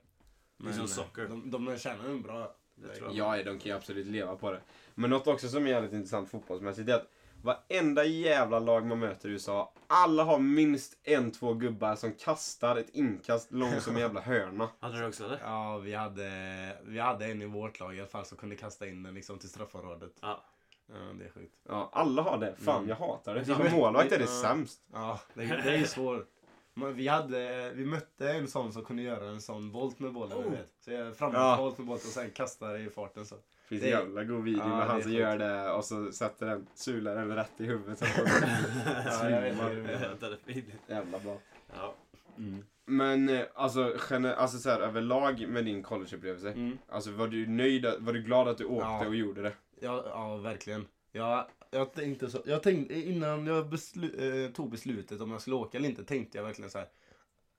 Det 0.59 0.69
är 0.69 0.73
som 0.73 0.89
socker. 0.89 1.29
De, 1.29 1.51
de 1.51 1.79
tjänar 1.79 2.05
en 2.05 2.23
bra... 2.23 2.55
Det. 2.77 3.01
Ja, 3.13 3.37
de 3.37 3.45
kan 3.45 3.59
ju 3.61 3.73
absolut 3.73 4.07
leva 4.07 4.37
på 4.37 4.51
det. 4.51 4.61
Men 4.95 5.11
något 5.11 5.27
också 5.27 5.49
som 5.49 5.67
är 5.67 5.71
jävligt 5.71 5.93
intressant 5.93 6.31
fotbollsmässigt 6.31 6.89
är 6.89 6.95
att 6.95 7.11
varenda 7.43 8.05
jävla 8.05 8.59
lag 8.59 8.87
man 8.87 8.99
möter 8.99 9.29
i 9.29 9.33
USA, 9.33 9.73
alla 9.87 10.25
har 10.25 10.39
minst 10.39 10.97
en, 11.03 11.31
två 11.33 11.55
gubbar 11.55 11.97
som 11.97 12.13
kastar 12.13 12.77
ett 12.77 12.91
inkast 12.91 13.53
långt 13.53 13.83
som 13.83 13.95
en 13.95 14.01
jävla 14.01 14.21
hörna. 14.21 14.69
Hade 14.81 14.99
du 15.01 15.07
också 15.07 15.25
eller? 15.25 15.41
Ja, 15.45 15.79
vi 15.79 15.95
hade, 15.95 16.79
vi 16.85 16.99
hade 16.99 17.27
en 17.27 17.43
i 17.43 17.47
vårt 17.47 17.81
lag 17.81 17.97
i 17.97 18.01
alla 18.01 18.09
fall 18.09 18.25
som 18.27 18.39
kunde 18.39 18.57
kasta 18.57 18.87
in 18.87 19.03
den 19.03 19.15
liksom 19.15 19.39
till 19.39 19.49
straffområdet. 19.49 20.13
Ja. 20.21 20.45
Ja, 20.87 20.95
det 21.19 21.25
är 21.25 21.29
sjukt. 21.31 21.55
Ja, 21.69 21.91
alla 21.93 22.23
har 22.23 22.39
det. 22.39 22.55
Fan, 22.57 22.77
Mm. 22.77 22.89
jag 22.89 22.97
hatar 22.97 23.35
det. 23.35 23.45
Som 23.45 23.71
målvakt 23.73 24.13
är 24.13 24.19
det 24.19 24.27
sämst. 24.27 24.81
Ja, 24.93 25.21
det, 25.35 25.43
är 25.45 25.79
ju 25.79 25.85
svårt. 25.87 26.27
Men 26.75 26.95
vi, 26.95 27.09
hade, 27.09 27.73
vi 27.75 27.85
mötte 27.87 28.33
en 28.33 28.49
sån 28.49 28.73
som 28.73 28.85
kunde 28.85 29.03
göra 29.03 29.29
en 29.29 29.41
sån 29.41 29.71
volt 29.71 29.99
med 29.99 30.13
bollen, 30.13 30.39
Oh. 30.39 30.51
vet. 30.51 30.73
Så 30.81 30.93
jag 30.93 31.17
framåt 31.17 31.35
Ja. 31.37 31.75
med 31.79 31.87
bollen 31.87 31.93
och 31.93 32.13
sen 32.13 32.31
kastar 32.31 32.79
i 32.79 32.91
farten 32.91 33.27
så. 33.27 33.37
finns 33.69 33.83
Det- 33.83 33.93
en 33.93 33.99
jävla 34.01 34.25
god 34.25 34.45
video 34.45 34.61
Ja, 34.63 34.69
med 34.69 34.87
han 34.87 35.03
som 35.03 35.13
gör 35.13 35.39
det 35.39 35.71
och 35.71 35.85
så 35.85 36.13
sätter 36.13 36.47
den, 36.47 36.67
sular 36.75 37.15
den 37.17 37.35
rätt 37.37 37.53
i 37.57 37.65
huvudet. 37.65 37.99
Så 37.99 38.05
Ja, 39.07 39.31
jag 39.31 39.41
vet 39.43 39.57
vad 39.59 39.71
du 39.71 39.83
jävla 40.87 41.19
bra. 41.19 41.39
Ja. 41.75 41.95
Mm. 42.39 42.65
Men 42.87 43.29
eh, 43.29 43.47
alltså, 43.55 43.97
alltså 44.37 44.59
så 44.59 44.71
här, 44.71 44.81
överlag 44.81 45.49
med 45.49 45.65
din 45.65 45.83
collegeupplevelse. 45.83 46.53
Mm. 46.53 46.79
Alltså 46.89 47.11
var 47.11 47.29
du 47.29 47.47
nöjd, 47.47 47.87
var 47.99 48.13
du 48.13 48.23
glad 48.23 48.49
att 48.49 48.59
du 48.59 48.65
åkte 48.65 48.87
Ja. 48.87 49.07
och 49.07 49.15
gjorde 49.15 49.43
det? 49.43 49.53
Ja, 49.85 50.05
ja 50.07 50.37
verkligen. 50.37 50.87
Jag, 51.13 51.47
jag 51.71 51.93
tänkte 51.93 52.31
så. 52.31 52.43
Jag 52.47 52.63
tänkte 52.63 52.95
innan 52.95 53.47
jag 53.47 53.69
beslu, 53.69 54.45
eh, 54.45 54.53
tog 54.53 54.71
beslutet 54.71 55.21
om 55.21 55.31
jag 55.31 55.41
skulle 55.41 55.57
åka 55.57 55.79
eller 55.79 55.89
inte 55.89 56.05
tänkte 56.05 56.39
jag 56.39 56.45
verkligen 56.45 56.71
så 56.71 56.79
här. 56.79 56.89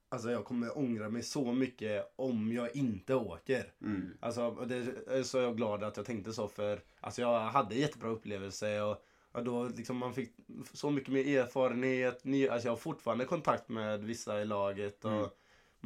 Alltså 0.08 0.30
jag 0.30 0.44
kommer 0.44 0.78
ångra 0.78 1.08
mig 1.08 1.22
så 1.22 1.52
mycket 1.52 2.12
om 2.16 2.52
jag 2.52 2.76
inte 2.76 3.14
åker. 3.14 3.72
Mm. 3.80 4.16
Alltså 4.20 4.50
det 4.50 4.76
är 5.06 5.22
så 5.22 5.38
jag 5.38 5.56
glad 5.56 5.84
att 5.84 5.96
jag 5.96 6.06
tänkte 6.06 6.32
så 6.32 6.48
för 6.48 6.80
alltså 7.00 7.20
jag 7.20 7.40
hade 7.40 7.74
jättebra 7.74 8.08
upplevelse 8.08 8.80
och 8.82 9.04
ja, 9.32 9.40
då 9.40 9.64
liksom 9.64 9.96
man 9.96 10.14
fick 10.14 10.32
så 10.72 10.90
mycket 10.90 11.12
mer 11.12 11.38
erfarenhet. 11.38 12.24
Ny, 12.24 12.48
alltså 12.48 12.68
jag 12.68 12.72
har 12.72 12.76
fortfarande 12.76 13.24
kontakt 13.24 13.68
med 13.68 14.04
vissa 14.04 14.40
i 14.40 14.44
laget 14.44 15.04
och 15.04 15.10
Mm. 15.10 15.28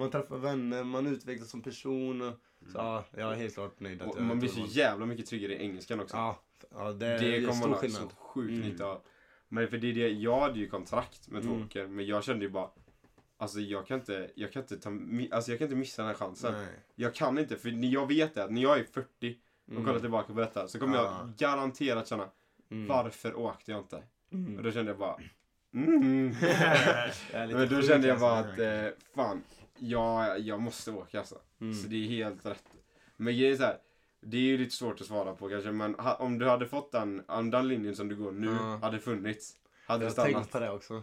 Man 0.01 0.11
träffar 0.11 0.39
vänner, 0.39 0.85
man 0.85 1.07
utvecklas 1.07 1.51
som 1.51 1.63
person. 1.63 2.23
Och, 2.23 2.35
så 2.73 2.79
ja, 2.79 3.05
jag 3.17 3.33
är 3.33 3.37
helt 3.37 3.55
klart 3.55 3.81
nöjd 3.81 4.03
att 4.03 4.09
Och 4.17 4.23
man 4.23 4.39
blir 4.39 4.49
så 4.49 4.67
jävla 4.69 5.07
mycket 5.07 5.27
tryggare 5.27 5.53
i 5.55 5.63
engelskan 5.63 6.01
också. 6.01 6.17
Ja, 6.17 6.41
ja 6.71 6.93
det, 6.93 7.07
det 7.19 7.37
är 7.37 7.41
kommer 7.41 7.53
stor 7.53 7.69
man 7.69 7.79
ha 7.79 7.89
så 7.89 8.09
sjukt 8.17 8.51
Mm. 8.51 8.69
nytta 8.69 8.85
av. 8.87 9.03
Men 9.49 9.69
för 9.69 9.79
det 9.79 9.91
är 9.91 9.95
det, 9.95 10.09
jag 10.09 10.41
hade 10.41 10.59
ju 10.59 10.69
kontrakt 10.69 11.29
med 11.29 11.43
två 11.43 11.51
Mm. 11.81 11.97
men 11.97 12.07
jag 12.07 12.25
kände 12.25 12.45
ju 12.45 12.51
bara 12.51 12.69
Alltså 13.37 13.61
jag 13.61 13.87
kan 13.87 13.99
inte, 14.01 14.31
jag 14.35 14.53
kan 14.53 14.63
inte 14.63 14.77
ta, 14.77 14.91
alltså 15.31 15.51
jag 15.51 15.59
kan 15.59 15.65
inte 15.67 15.77
missa 15.77 16.03
den 16.03 16.09
här 16.09 16.15
chansen. 16.17 16.53
Nej. 16.53 16.67
Jag 16.95 17.15
kan 17.15 17.39
inte, 17.39 17.57
för 17.57 17.85
jag 17.85 18.07
vet 18.09 18.35
det, 18.35 18.45
att 18.45 18.51
när 18.51 18.63
jag 18.63 18.79
är 18.79 18.85
40 18.85 19.37
och 19.67 19.73
Mm. 19.73 19.85
kollar 19.85 20.01
tillbaka 20.01 20.33
på 20.33 20.41
detta 20.41 20.69
så 20.69 20.79
kommer 20.79 20.97
Ja. 20.97 21.03
jag 21.05 21.37
garanterat 21.37 22.09
känna 22.09 22.29
Mm. 22.71 22.89
varför 22.89 23.35
åkte 23.39 23.71
jag 23.71 23.81
inte? 23.81 23.97
Och 23.97 24.33
Mm. 24.35 24.63
då 24.63 24.73
kände 24.73 24.91
jag 24.91 24.99
bara 24.99 25.17
mm. 25.75 26.35
Men 27.33 27.69
då 27.69 27.83
kände 27.83 28.09
jag 28.09 28.21
bara 28.21 28.39
att, 28.39 28.59
eh, 28.59 28.85
fan. 29.15 29.43
Ja, 29.81 30.37
jag 30.37 30.61
måste 30.61 30.91
åka 30.91 31.19
alltså. 31.19 31.39
Mm. 31.61 31.75
Så 31.75 31.89
det 31.89 31.97
är 31.97 32.09
helt 32.09 32.47
rätt. 32.47 32.65
Men 33.17 33.35
grejen 33.35 33.53
är 33.53 33.57
så 33.57 33.63
här, 33.63 33.79
det 34.21 34.37
är 34.37 34.41
ju 34.41 34.59
lite 34.59 34.77
svårt 34.77 35.01
att 35.01 35.07
svara 35.07 35.35
på 35.35 35.49
kanske, 35.49 35.73
men 35.73 35.95
ha, 35.95 36.15
om 36.15 36.39
du 36.39 36.49
hade 36.49 36.67
fått 36.67 36.93
den, 36.93 37.23
om 37.29 37.51
den 37.51 37.69
linjen 37.69 37.97
som 37.97 38.09
du 38.09 38.17
går 38.17 38.33
nu 38.33 38.47
Ja. 38.47 38.79
hade 38.83 38.99
funnits, 38.99 39.57
hade 39.87 40.05
Jag 40.05 40.13
du 40.15 40.21
har 40.21 40.27
stannat? 40.27 40.33
tänkt 40.33 40.53
på 40.53 40.59
det 40.61 40.71
också. 40.71 40.95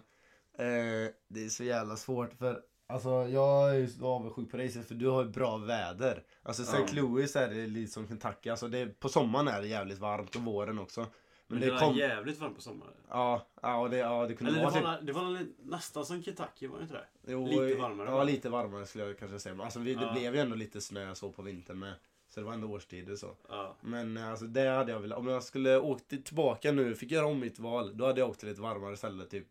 Eh, 0.57 1.11
det 1.27 1.45
är 1.45 1.49
så 1.49 1.63
jävla 1.63 1.95
svårt 1.95 2.33
för 2.33 2.61
Alltså 2.89 3.09
jag 3.09 3.69
är 3.69 3.73
ju 3.73 3.87
så 3.87 4.05
avundsjuk 4.05 4.51
på 4.51 4.57
dig 4.57 4.69
för 4.69 4.95
du 4.95 5.07
har 5.07 5.23
ju 5.23 5.29
bra 5.29 5.57
väder. 5.57 6.23
Alltså 6.43 6.63
St. 6.63 6.77
Ja. 6.79 7.01
Louis 7.01 7.35
är 7.35 7.49
det 7.49 7.67
lite 7.67 7.91
som 7.91 8.07
Kentucky. 8.07 8.49
Alltså 8.49 8.67
det, 8.67 8.99
på 8.99 9.09
sommaren 9.09 9.47
är 9.47 9.61
det 9.61 9.67
jävligt 9.67 9.99
varmt 9.99 10.35
och 10.35 10.41
våren 10.41 10.79
också. 10.79 11.05
Men, 11.47 11.59
Men 11.59 11.67
det 11.67 11.73
det 11.75 11.81
var 11.81 11.87
kom... 11.87 11.95
jävligt 11.97 12.39
varmt 12.39 12.55
på 12.55 12.61
sommaren. 12.61 12.93
Ja, 13.09 13.45
ja, 13.61 13.87
det, 13.87 13.97
ja, 13.97 14.27
det 14.27 14.33
kunde 14.33 14.51
Eller 14.51 14.59
det 14.65 14.71
vara 14.71 14.83
var, 14.83 14.97
typ... 14.97 15.07
det 15.07 15.13
var 15.13 15.45
nästan 15.63 16.05
som 16.05 16.23
Kentucky, 16.23 16.67
var 16.67 16.77
det 16.77 16.81
inte 16.83 16.93
det? 16.95 17.31
Jo, 17.31 17.47
lite 17.47 17.75
varmare, 17.81 18.09
Ja, 18.09 18.23
lite 18.23 18.49
varmare 18.49 18.85
skulle 18.85 19.03
jag 19.05 19.19
kanske 19.19 19.39
säga. 19.39 19.55
Men 19.55 19.63
Alltså 19.65 19.79
vi, 19.79 19.95
det 19.95 20.01
Ja. 20.05 20.11
blev 20.13 20.35
ju 20.35 20.41
ändå 20.41 20.55
lite 20.55 20.81
snö 20.81 21.15
så 21.15 21.31
på 21.31 21.41
vintern 21.41 21.79
med. 21.79 21.93
Så 22.29 22.39
det 22.39 22.45
var 22.45 22.53
ändå 22.53 22.67
årstider 22.67 23.15
så. 23.15 23.35
Ja. 23.49 23.75
Men 23.81 24.17
eh, 24.17 24.29
alltså 24.29 24.45
det 24.45 24.69
hade 24.69 24.91
jag 24.91 24.99
velat. 24.99 25.17
Om 25.19 25.27
jag 25.27 25.43
skulle 25.43 25.77
åkt 25.79 26.25
tillbaka 26.25 26.71
nu, 26.71 26.95
fick 26.95 27.11
göra 27.11 27.25
om 27.25 27.39
mitt 27.39 27.59
val. 27.59 27.97
Då 27.97 28.05
hade 28.05 28.19
jag 28.19 28.29
åkt 28.29 28.39
till 28.39 28.49
ett 28.49 28.57
varmare 28.59 28.97
ställe 28.97 29.25
typ. 29.25 29.47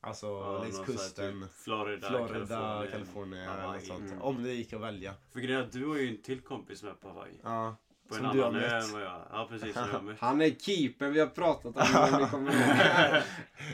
Alltså 0.00 0.26
Ja, 0.26 0.62
längs 0.62 0.78
här 0.78 0.84
kusten. 0.84 1.42
Typ 1.42 1.52
Florida, 1.52 2.08
Florida, 2.08 2.86
California, 2.92 3.54
eller 3.54 3.78
sånt. 3.78 4.10
Mm. 4.10 4.22
Om 4.22 4.42
det 4.42 4.52
gick 4.52 4.72
att 4.72 4.80
välja. 4.80 5.14
För 5.32 5.40
grejen 5.40 5.60
är 5.60 5.64
att 5.64 5.72
du 5.72 5.86
har 5.86 5.96
ju 5.96 6.08
en 6.08 6.22
till 6.22 6.40
kompis 6.40 6.82
med 6.82 7.00
på 7.00 7.08
Hawaii. 7.08 7.40
Ja. 7.42 7.76
På 8.08 8.14
Som 8.14 8.24
en 8.24 8.36
du 8.36 8.40
har 8.42 8.48
annan 8.48 8.60
mött. 8.60 8.94
än 8.94 9.00
jag 9.00 9.22
Ja 9.30 9.46
precis, 9.50 9.72
som 9.74 9.82
jag 9.82 9.92
har 9.92 10.00
mött. 10.02 10.18
Han 10.20 10.40
är 10.40 10.50
keeper, 10.50 11.10
vi 11.10 11.20
har 11.20 11.26
pratat 11.26 11.64
om 11.66 11.72
det, 11.72 12.14
om 12.16 12.22
ni 12.22 12.28
kommer 12.28 12.52
ihåg. 12.52 13.22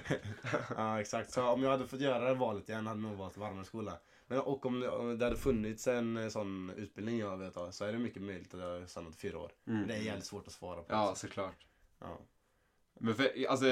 ja, 0.76 1.00
exakt. 1.00 1.32
Så 1.32 1.42
om 1.48 1.62
jag 1.62 1.70
hade 1.70 1.86
fått 1.86 2.00
göra 2.00 2.24
det 2.28 2.34
valet 2.34 2.68
igen 2.68 2.86
hade 2.86 3.00
det 3.00 3.08
nog 3.08 3.16
varit 3.16 3.36
varmare 3.36 3.64
skola. 3.64 3.92
Men, 4.26 4.38
och 4.40 4.66
om 4.66 4.80
det, 4.80 4.88
om 4.88 5.18
det 5.18 5.24
hade 5.24 5.36
funnits 5.36 5.86
en 5.86 6.16
eh, 6.16 6.28
sån 6.28 6.70
utbildning 6.76 7.18
jag 7.18 7.36
vet 7.36 7.56
av 7.56 7.70
så 7.70 7.84
är 7.84 7.92
det 7.92 7.98
mycket 7.98 8.22
möjligt 8.22 8.54
att 8.54 8.60
jag 8.60 8.68
hade 8.72 8.86
stannat 8.86 9.16
fyra 9.16 9.38
år. 9.38 9.52
Mm. 9.66 9.86
Det 9.88 9.94
är 9.94 9.98
jävligt 9.98 10.26
svårt 10.26 10.46
att 10.46 10.52
svara 10.52 10.76
på. 10.76 10.84
Ja, 10.88 11.10
också. 11.10 11.26
såklart. 11.26 11.66
Ja. 12.00 12.18
Men 13.00 13.14
för, 13.14 13.30
alltså, 13.48 13.66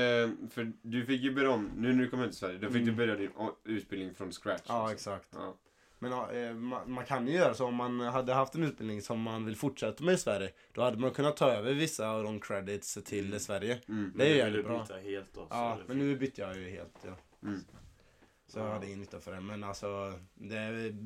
för 0.50 0.72
du 0.82 1.06
fick 1.06 1.22
ju 1.22 1.34
börja 1.34 1.50
om, 1.50 1.70
nu 1.76 1.92
när 1.92 2.02
du 2.04 2.10
kom 2.10 2.18
hem 2.18 2.28
till 2.28 2.38
Sverige, 2.38 2.58
då 2.58 2.66
fick 2.66 2.76
Mm. 2.76 2.86
du 2.86 2.92
börja 2.92 3.16
din 3.16 3.30
utbildning 3.64 4.14
från 4.14 4.32
scratch. 4.32 4.62
ja, 4.68 4.74
alltså. 4.74 4.94
exakt. 4.94 5.28
Ja. 5.34 5.54
Men 6.02 6.12
eh, 6.12 6.54
man, 6.54 6.92
man 6.92 7.04
kan 7.06 7.26
ju 7.26 7.32
göra 7.34 7.54
så 7.54 7.66
om 7.66 7.74
man 7.74 8.00
hade 8.00 8.34
haft 8.34 8.54
en 8.54 8.62
utbildning 8.64 9.02
som 9.02 9.20
man 9.20 9.44
vill 9.44 9.56
fortsätta 9.56 10.04
med 10.04 10.14
i 10.14 10.18
Sverige. 10.18 10.50
Då 10.72 10.82
hade 10.82 10.98
man 10.98 11.10
kunnat 11.10 11.36
ta 11.36 11.50
över 11.50 11.72
vissa 11.74 12.10
av 12.10 12.24
de 12.24 12.40
credits 12.40 12.98
till 13.04 13.26
Mm. 13.26 13.40
Sverige. 13.40 13.80
Mm. 13.88 14.12
Det 14.16 14.24
är 14.24 14.28
ju 14.28 14.34
Men 14.34 14.38
jävligt 14.46 14.66
bra. 14.66 14.80
byta 14.82 14.96
helt 14.98 15.34
då. 15.34 15.46
Ja, 15.50 15.78
men 15.86 15.98
nu 15.98 16.16
bytte 16.16 16.40
jag 16.40 16.56
ju 16.56 16.70
helt. 16.70 16.98
Ja. 17.06 17.16
Mm. 17.48 17.60
Så 18.46 18.58
jag 18.58 18.70
hade 18.72 18.86
ingen 18.86 18.98
nytta 19.00 19.20
för 19.20 19.32
det. 19.32 19.40
Men 19.40 19.64
alltså, 19.64 20.12
det, 20.34 20.56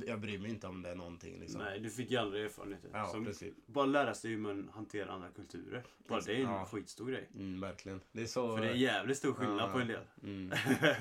jag 0.06 0.20
bryr 0.20 0.38
mig 0.38 0.50
inte 0.50 0.66
om 0.66 0.82
det 0.82 0.88
är 0.90 0.94
någonting 0.94 1.40
liksom. 1.40 1.60
Nej, 1.60 1.80
du 1.80 1.90
fick 1.90 2.10
ju 2.10 2.16
aldrig 2.16 2.44
erfarenheter. 2.44 2.90
Ja, 2.92 3.06
Som 3.06 3.24
precis. 3.24 3.54
bara 3.66 3.86
lära 3.86 4.14
sig 4.14 4.30
hur 4.30 4.38
man 4.38 4.70
hanterar 4.74 5.08
andra 5.08 5.28
kulturer. 5.28 5.82
Bara 6.08 6.20
det 6.20 6.32
är 6.32 6.36
en 6.36 6.42
Ja. 6.42 6.64
skitstor 6.70 7.06
grej. 7.06 7.28
Mm, 7.34 7.60
verkligen. 7.60 8.00
Det 8.12 8.22
är 8.22 8.26
så... 8.26 8.56
För 8.56 8.64
det 8.64 8.70
är 8.70 8.74
jävligt 8.74 9.18
stor 9.18 9.32
skillnad 9.34 9.60
Ja. 9.60 9.72
på 9.72 9.78
en 9.78 9.88
del. 9.88 10.02
Mm. 10.22 10.52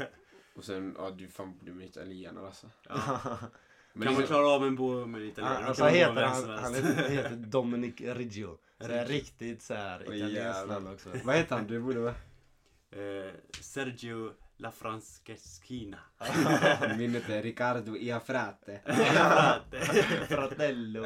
Och 0.55 0.63
sen, 0.63 0.95
ja 0.99 1.11
du 1.11 1.27
fan 1.27 1.59
du 1.61 1.81
är 1.81 1.85
italienare 1.85 2.45
alltså. 2.47 2.67
Ja. 2.89 3.19
Men 3.93 4.07
kan 4.07 4.15
man 4.15 4.27
klara 4.27 4.47
av 4.47 4.65
en 4.65 4.75
bo 4.75 5.05
med 5.05 5.21
italienare 5.21 5.59
Han, 5.59 5.67
alltså, 5.67 5.85
heter, 5.85 6.23
han, 6.23 6.49
han 6.49 6.73
heter, 6.73 7.09
heter 7.09 7.35
Dominic 7.35 8.01
Riggio. 8.01 8.57
Det 8.77 8.99
är 8.99 9.05
riktigt 9.05 9.61
så 9.61 9.73
här 9.73 10.05
Åh, 10.07 10.17
italienskt 10.17 10.67
namn 10.67 10.87
också. 10.87 11.09
Vad 11.23 11.35
heter 11.35 11.55
han? 11.55 11.67
Du 11.67 11.79
borde 11.79 11.99
vara... 11.99 12.15
Eh, 12.91 13.31
Sergio 13.61 14.31
La 14.63 14.71
Franceschina. 14.71 15.97
Min 16.97 17.13
heter 17.15 17.41
Riccardo 17.41 17.97
Iafrate. 17.97 18.81
Fratello. 20.29 21.03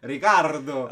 Ricardo! 0.00 0.90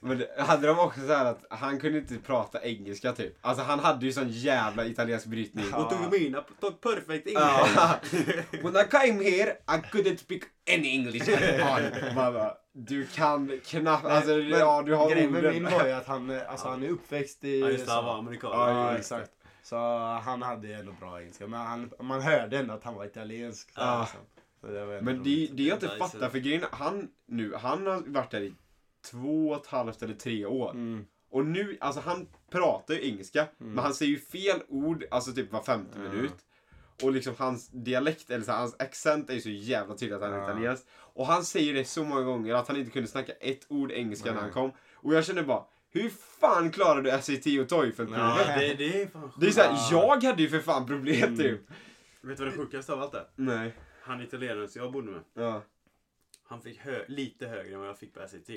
Men 0.00 0.24
hade 0.38 0.66
de 0.66 0.78
också 0.78 1.00
så 1.00 1.14
här 1.14 1.24
att 1.24 1.44
han 1.50 1.80
kunde 1.80 1.98
inte 1.98 2.18
prata 2.18 2.62
engelska 2.62 3.12
typ. 3.12 3.38
Alltså 3.40 3.64
han 3.64 3.80
hade 3.80 4.06
ju 4.06 4.12
sån 4.12 4.28
jävla 4.28 4.86
italiensk 4.86 5.26
brytning. 5.26 5.74
Och 5.74 5.90
tog 5.90 6.20
mina, 6.20 6.44
tog 6.60 6.80
perfect 6.80 7.26
English. 7.26 7.72
Ja. 7.76 7.98
When 8.50 8.76
I 8.76 8.84
came 8.90 9.30
here 9.30 9.50
I 9.50 9.80
couldn't 9.92 10.16
speak 10.16 10.42
any 10.76 10.88
English 10.88 11.28
at 11.28 11.60
all. 11.60 12.14
Man 12.14 12.34
bara, 12.34 12.54
du 12.72 13.06
kan 13.06 13.60
knappt, 13.64 14.04
alltså 14.04 14.30
Men- 14.36 14.50
ja 14.50 14.82
du 14.82 14.94
har 14.94 15.10
Grejen 15.10 15.32
med 15.32 15.44
min 15.52 15.64
var 15.64 15.86
ju 15.86 15.92
att 15.92 16.06
han, 16.06 16.40
alltså, 16.48 16.68
han 16.68 16.82
är 16.82 16.88
uppväxt 16.88 17.44
i 17.44 17.60
Ja 17.60 17.68
just 17.68 17.86
det, 17.86 17.92
han 17.92 18.04
var 18.04 18.18
amerikan. 18.18 18.50
Ja, 18.52 18.96
exakt. 18.96 19.30
Så 19.72 19.78
han 20.24 20.42
hade 20.42 20.66
ju 20.68 20.72
ändå 20.74 20.92
bra 21.00 21.20
engelska. 21.20 21.46
Men 21.46 21.60
han, 21.60 21.90
man 22.00 22.20
hörde 22.22 22.58
ändå 22.58 22.74
att 22.74 22.84
han 22.84 22.94
var 22.94 23.04
italiensk. 23.04 23.70
Så, 23.72 23.80
Ja. 23.80 24.00
liksom. 24.00 24.20
så 24.60 24.66
det 24.66 24.84
var 24.86 24.92
ändå 24.94 25.04
Men 25.12 25.22
det, 25.22 25.48
det 25.52 25.62
jag 25.62 25.76
inte 25.76 25.86
Nice. 25.86 25.98
fattar, 25.98 26.28
för 26.28 26.38
grejen 26.38 26.64
han 26.72 27.08
nu, 27.26 27.54
han 27.54 27.86
har 27.86 28.00
varit 28.06 28.30
där 28.30 28.40
i 28.40 28.54
två 29.10 29.48
och 29.48 29.56
ett 29.56 29.66
halvt 29.66 30.02
eller 30.02 30.14
tre 30.14 30.46
år. 30.46 30.70
Mm. 30.70 31.06
Och 31.30 31.46
nu, 31.46 31.76
alltså 31.80 32.00
han 32.00 32.26
pratar 32.50 32.94
ju 32.94 33.08
engelska, 33.08 33.40
Mm. 33.60 33.72
men 33.72 33.84
han 33.84 33.94
säger 33.94 34.10
ju 34.12 34.18
fel 34.18 34.62
ord, 34.68 35.04
alltså 35.10 35.32
typ 35.32 35.52
var 35.52 35.62
femte 35.62 35.98
Ja. 36.04 36.12
minut. 36.12 36.34
Och 37.02 37.12
liksom 37.12 37.34
hans 37.38 37.68
dialekt, 37.68 38.30
eller 38.30 38.44
så, 38.44 38.52
hans 38.52 38.76
accent 38.80 39.30
är 39.30 39.34
ju 39.34 39.40
så 39.40 39.50
jävla 39.50 39.94
tydlig 39.94 40.16
att 40.16 40.22
han 40.22 40.32
är 40.32 40.38
Ja. 40.38 40.44
italiensk. 40.50 40.86
Och 40.94 41.26
han 41.26 41.44
säger 41.44 41.74
det 41.74 41.84
så 41.84 42.04
många 42.04 42.22
gånger 42.22 42.54
att 42.54 42.68
han 42.68 42.76
inte 42.76 42.90
kunde 42.90 43.08
snacka 43.08 43.32
ett 43.32 43.66
ord 43.68 43.90
engelska 43.92 44.32
när 44.34 44.40
han 44.40 44.50
kom. 44.50 44.72
Och 44.94 45.14
jag 45.14 45.24
känner 45.24 45.42
bara, 45.42 45.64
hur 45.92 46.10
fan 46.40 46.70
klarar 46.70 47.02
du 47.02 47.10
SAT 47.10 47.46
och 47.60 47.68
TOEFL-provet? 47.68 48.18
Ja, 48.20 48.54
det, 48.58 48.74
det 48.74 49.02
är 49.02 49.06
fan 49.06 49.32
Det 49.40 49.46
är 49.46 49.50
såhär, 49.50 49.68
Ja. 49.72 49.88
jag 50.20 50.24
hade 50.30 50.42
ju 50.42 50.48
för 50.48 50.60
fan 50.60 50.86
problem 50.86 51.22
Mm. 51.24 51.36
typ. 51.36 51.60
Vet 52.20 52.38
du 52.38 52.44
vad 52.44 52.52
det 52.52 52.58
sjukaste 52.58 52.92
av 52.92 53.02
allt 53.02 53.14
är? 53.14 53.26
Nej. 53.36 53.74
Han 54.02 54.20
italienaren 54.20 54.68
som 54.68 54.82
jag 54.82 54.92
bodde 54.92 55.10
med. 55.12 55.22
Ja. 55.34 55.62
Han 56.44 56.62
fick 56.62 56.78
hö- 56.78 57.04
lite 57.08 57.46
högre 57.46 57.74
än 57.74 57.80
vad 57.80 57.88
jag 57.88 57.98
fick 57.98 58.14
på 58.14 58.20
SAT. 58.28 58.50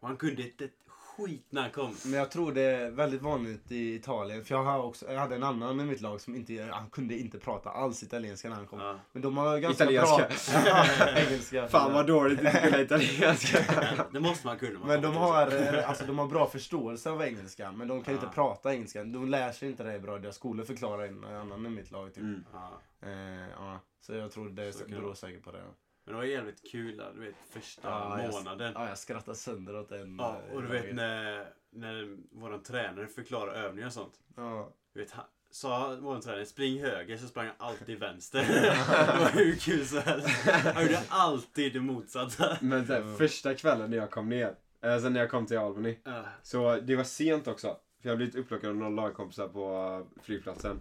Och 0.00 0.08
han 0.08 0.16
kunde 0.16 0.42
inte 0.42 0.64
ett 0.64 0.78
skit 1.16 1.46
när 1.50 1.62
han 1.62 1.70
kom. 1.70 1.94
Men 2.04 2.12
jag 2.12 2.30
tror 2.30 2.52
det 2.52 2.62
är 2.62 2.90
väldigt 2.90 3.22
vanligt 3.22 3.72
i 3.72 3.94
Italien. 3.94 4.44
För 4.44 4.54
jag, 4.54 4.62
har 4.64 4.82
också, 4.82 5.12
jag 5.12 5.20
hade 5.20 5.34
en 5.34 5.42
annan 5.42 5.80
i 5.80 5.84
mitt 5.84 6.00
lag 6.00 6.20
som 6.20 6.34
inte, 6.36 6.68
han 6.72 6.90
kunde 6.90 7.18
inte 7.18 7.38
prata 7.38 7.70
alls 7.70 8.02
italienska 8.02 8.48
när 8.48 8.56
han 8.56 8.66
kom. 8.66 8.80
Ja. 8.80 8.98
Men 9.12 9.22
de 9.22 9.36
har 9.36 9.58
ganska 9.58 9.84
Italienska. 9.84 10.28
bra... 10.64 11.16
engelska. 11.16 11.68
Fan 11.68 11.92
vad 11.92 12.06
dåligt 12.06 12.46
att 12.46 12.62
kunna 12.62 12.80
italienska. 12.80 13.58
Det 14.12 14.20
måste 14.20 14.46
man 14.46 14.58
kunna. 14.58 14.78
man 14.78 14.88
Men 14.88 15.02
de 15.02 15.16
har, 15.16 15.74
eh, 15.76 15.88
alltså, 15.88 16.04
de 16.06 16.18
har 16.18 16.26
bra 16.26 16.46
förståelse 16.46 17.10
av 17.10 17.22
engelska, 17.22 17.72
men 17.72 17.88
de 17.88 18.02
kan 18.02 18.14
Ja. 18.14 18.20
inte 18.20 18.34
prata 18.34 18.74
engelska. 18.74 19.04
De 19.04 19.28
lär 19.28 19.52
sig 19.52 19.68
inte 19.68 19.82
det 19.84 19.98
bra. 20.00 20.18
Deras 20.18 20.34
skolor 20.36 20.64
förklarar 20.64 21.04
en 21.04 21.24
annan 21.24 21.66
i 21.66 21.68
mitt 21.68 21.90
lag. 21.90 22.14
Typ. 22.14 22.22
Mm. 22.22 22.44
Ja. 22.52 22.80
Eh, 23.02 23.48
ja. 23.58 23.80
Så 24.00 24.14
jag 24.14 24.32
tror 24.32 24.48
det 24.48 24.86
beror 24.88 25.14
säkert 25.14 25.44
på 25.44 25.52
det. 25.52 25.62
Men 26.04 26.14
det 26.14 26.18
var 26.18 26.24
jävligt 26.24 26.70
kul 26.70 27.02
du 27.14 27.20
vet 27.20 27.34
första 27.50 27.88
Ja, 27.88 28.22
jag- 28.22 28.32
månaden. 28.32 28.72
Ja, 28.76 28.88
jag 28.88 28.98
skrattar 28.98 29.34
sönder 29.34 29.76
åt 29.76 29.88
den. 29.88 30.16
Ja, 30.18 30.40
eh, 30.48 30.54
och 30.54 30.62
du 30.62 30.68
vet 30.68 30.94
när, 30.94 31.46
när 31.70 32.16
våran 32.40 32.62
tränare 32.62 33.06
förklarar 33.06 33.52
övningar 33.54 33.86
och 33.86 33.92
sånt. 33.92 34.14
Ja. 34.36 34.72
Du 34.92 35.00
vet, 35.00 35.10
han, 35.10 35.24
sa 35.50 35.96
våran 36.00 36.20
tränare 36.20 36.46
spring 36.46 36.80
höger 36.80 37.16
så 37.16 37.26
sprang 37.26 37.46
han 37.46 37.54
alltid 37.58 37.98
vänster. 37.98 38.38
det 39.12 39.18
var 39.20 39.30
hur 39.44 39.56
kul 39.56 39.86
som 39.86 39.98
helst. 39.98 40.28
Han 40.74 40.82
gjorde 40.82 41.02
alltid 41.08 41.72
det 41.72 41.80
motsatta. 41.80 42.56
Men 42.60 42.84
här, 42.86 43.16
första 43.16 43.54
kvällen 43.54 43.90
när 43.90 43.96
jag 43.96 44.10
kom 44.10 44.28
ner, 44.28 44.54
sen 44.80 45.12
när 45.12 45.20
jag 45.20 45.30
kom 45.30 45.46
till 45.46 45.58
Albany. 45.58 45.98
Ja. 46.04 46.24
Så 46.42 46.80
det 46.80 46.96
var 46.96 47.04
sent 47.04 47.46
också. 47.48 47.66
För 47.68 48.08
jag 48.08 48.10
hade 48.10 48.16
blivit 48.16 48.34
upplockad 48.34 48.70
av 48.70 48.76
några 48.76 48.90
lagkompisar 48.90 49.48
på 49.48 50.04
eh, 50.18 50.22
flygplatsen. 50.22 50.80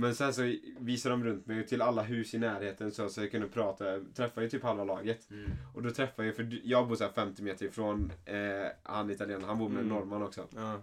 Men 0.00 0.14
sen 0.14 0.34
så 0.34 0.54
visade 0.78 1.12
de 1.14 1.24
runt 1.24 1.46
mig 1.46 1.66
till 1.66 1.82
alla 1.82 2.02
hus 2.02 2.34
i 2.34 2.38
närheten 2.38 2.92
så, 2.92 3.08
så 3.08 3.20
jag 3.20 3.30
kunde 3.30 3.48
prata. 3.48 3.84
Träffade 4.16 4.46
ju 4.46 4.50
typ 4.50 4.62
halva 4.62 4.84
laget. 4.84 5.30
Mm. 5.30 5.50
Och 5.74 5.82
då 5.82 5.90
träffade 5.90 6.28
jag, 6.28 6.36
för 6.36 6.60
jag 6.64 6.88
bor 6.88 6.96
så 6.96 7.04
här 7.04 7.12
50 7.12 7.42
meter 7.42 7.66
ifrån 7.66 8.12
eh, 8.24 8.36
han 8.82 9.10
italienaren, 9.10 9.44
han 9.48 9.58
bor 9.58 9.68
med 9.68 9.78
Mm. 9.82 9.88
norrman 9.94 10.22
också. 10.22 10.46
Ja. 10.56 10.80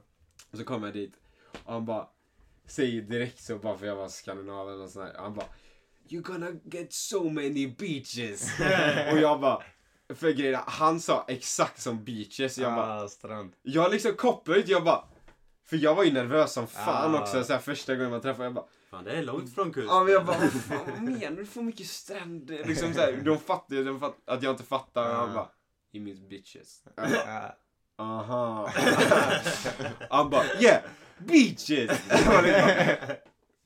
Och 0.51 0.57
så 0.57 0.63
kom 0.63 0.83
jag 0.83 0.93
dit 0.93 1.13
och 1.63 1.73
han 1.73 1.85
bara 1.85 2.07
säger 2.65 3.01
direkt 3.01 3.39
så 3.43 3.57
bara 3.57 3.77
för 3.77 3.85
jag 3.85 3.95
var 3.95 4.07
skandinav 4.07 4.69
eller 4.69 4.77
nåt 4.79 4.91
sånt 4.91 5.13
där. 5.13 5.19
Han 5.21 5.33
bara 5.35 5.45
You're 6.09 6.21
gonna 6.21 6.51
get 6.63 6.93
so 6.93 7.29
many 7.29 7.67
beaches. 7.79 8.59
och 9.11 9.17
jag 9.19 9.39
bara 9.41 9.63
för 10.09 10.31
grejen, 10.31 10.59
han 10.67 10.99
sa 10.99 11.25
exakt 11.27 11.81
som 11.81 12.03
beaches. 12.03 12.57
Jag 12.57 12.75
bara, 12.75 13.03
Ah, 13.03 13.07
strand. 13.07 13.53
jag 13.61 13.91
liksom 13.91 14.13
kopplade 14.13 14.59
inte, 14.59 14.71
jag 14.71 14.83
bara 14.83 15.03
för 15.65 15.77
jag 15.77 15.95
var 15.95 16.03
ju 16.03 16.11
nervös 16.13 16.53
som 16.53 16.67
fan 16.67 17.15
Ah. 17.15 17.21
också 17.21 17.43
så 17.43 17.53
här, 17.53 17.59
första 17.59 17.95
gången 17.95 18.11
man 18.11 18.21
träffade 18.21 18.43
jag 18.43 18.53
bara 18.53 18.65
Fan, 18.97 19.05
det 19.05 19.11
är 19.11 19.23
långt 19.23 19.55
från 19.55 19.73
kusten. 19.73 19.95
Ja 19.95 20.03
men 20.03 20.13
jag 20.13 20.25
bara, 20.25 20.37
vad 20.37 20.51
fan 20.51 20.91
vad 20.91 21.01
menar 21.01 21.37
du? 21.37 21.45
får 21.45 21.61
mycket 21.61 21.87
stränder. 21.87 22.63
Liksom 22.65 22.93
så 22.93 22.99
här, 22.99 23.21
de 23.25 23.37
fattar 23.37 23.75
ju 23.75 23.83
de 23.83 23.99
fatt, 23.99 24.15
att 24.25 24.43
jag 24.43 24.53
inte 24.53 24.63
fattar. 24.63 25.09
Och 25.09 25.15
han 25.15 25.33
bara, 25.33 25.49
he 25.93 25.99
means 25.99 26.19
bitches. 26.19 26.83
Aha. 27.97 28.71
Han 30.09 30.29
bara, 30.29 30.45
yeah, 30.59 30.81
beaches. 31.17 32.01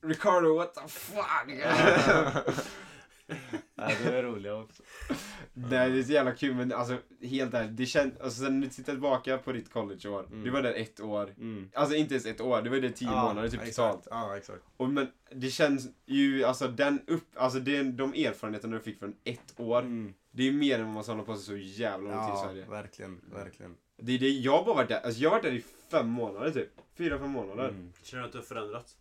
Ricardo, 0.03 0.55
what 0.55 0.73
the 0.73 0.87
fuck? 0.87 1.47
Nej, 3.87 3.97
det 4.03 4.17
är 4.17 4.23
roliga 4.23 4.55
också. 4.55 4.83
Nej, 5.53 5.89
det 5.91 5.99
är 5.99 6.03
så 6.03 6.11
jävla 6.11 6.31
kul 6.31 6.55
men 6.55 6.73
alltså 6.73 6.97
helt 7.21 7.53
ärligt, 7.53 7.77
det 7.77 7.85
känns, 7.85 8.19
alltså 8.19 8.43
sen 8.43 8.59
när 8.59 8.67
du 8.67 8.73
tittar 8.73 8.93
tillbaka 8.93 9.37
på 9.37 9.51
ditt 9.51 9.73
collegeår, 9.73 10.25
Mm. 10.25 10.43
du 10.43 10.49
var 10.49 10.61
där 10.61 10.73
ett 10.73 10.99
år. 11.01 11.33
Mm. 11.37 11.69
Alltså 11.73 11.95
inte 11.95 12.13
ens 12.13 12.25
ett 12.25 12.41
år, 12.41 12.61
det 12.61 12.69
var 12.69 12.77
det 12.77 12.91
tio 12.91 13.09
månader 13.09 13.49
typ 13.49 13.61
exakt. 13.61 13.75
totalt. 13.75 14.07
Ja, 14.09 14.37
exakt. 14.37 14.63
Och 14.77 14.89
men 14.89 15.07
det 15.31 15.49
känns 15.49 15.87
ju, 16.05 16.43
alltså 16.43 16.67
den 16.67 16.99
upp, 17.07 17.23
alltså 17.35 17.59
det, 17.59 17.83
de 17.83 18.13
erfarenheterna 18.13 18.77
du 18.77 18.83
fick 18.83 18.99
från 18.99 19.15
ett 19.23 19.53
år, 19.59 19.79
Mm. 19.79 20.13
det 20.31 20.47
är 20.47 20.51
mer 20.51 20.79
än 20.79 20.85
vad 20.85 20.93
man 20.93 21.03
samlar 21.03 21.23
på 21.25 21.35
sig 21.35 21.43
så 21.45 21.57
jävla 21.81 22.09
lång 22.15 22.25
tid 22.27 22.35
i 22.35 22.37
Ja, 22.37 22.43
Sverige. 22.47 22.65
verkligen, 22.69 23.21
verkligen. 23.33 23.75
Det 24.03 24.11
är 24.11 24.19
det, 24.19 24.29
jag 24.29 24.57
har 24.57 24.65
bara 24.65 24.75
varit 24.75 24.89
där, 24.89 25.01
alltså 25.05 25.21
jag 25.21 25.29
har 25.29 25.37
varit 25.37 25.43
där 25.43 25.53
i 25.53 25.63
fem 25.91 26.09
månader 26.09 26.51
typ. 26.51 26.69
Fyra, 26.97 27.19
fem 27.19 27.29
månader. 27.29 27.69
Mm. 27.69 27.93
Känner 28.03 28.21
du 28.23 28.27
att 28.27 28.31
du 28.33 28.37
har 28.37 28.45
förändrats? 28.45 28.97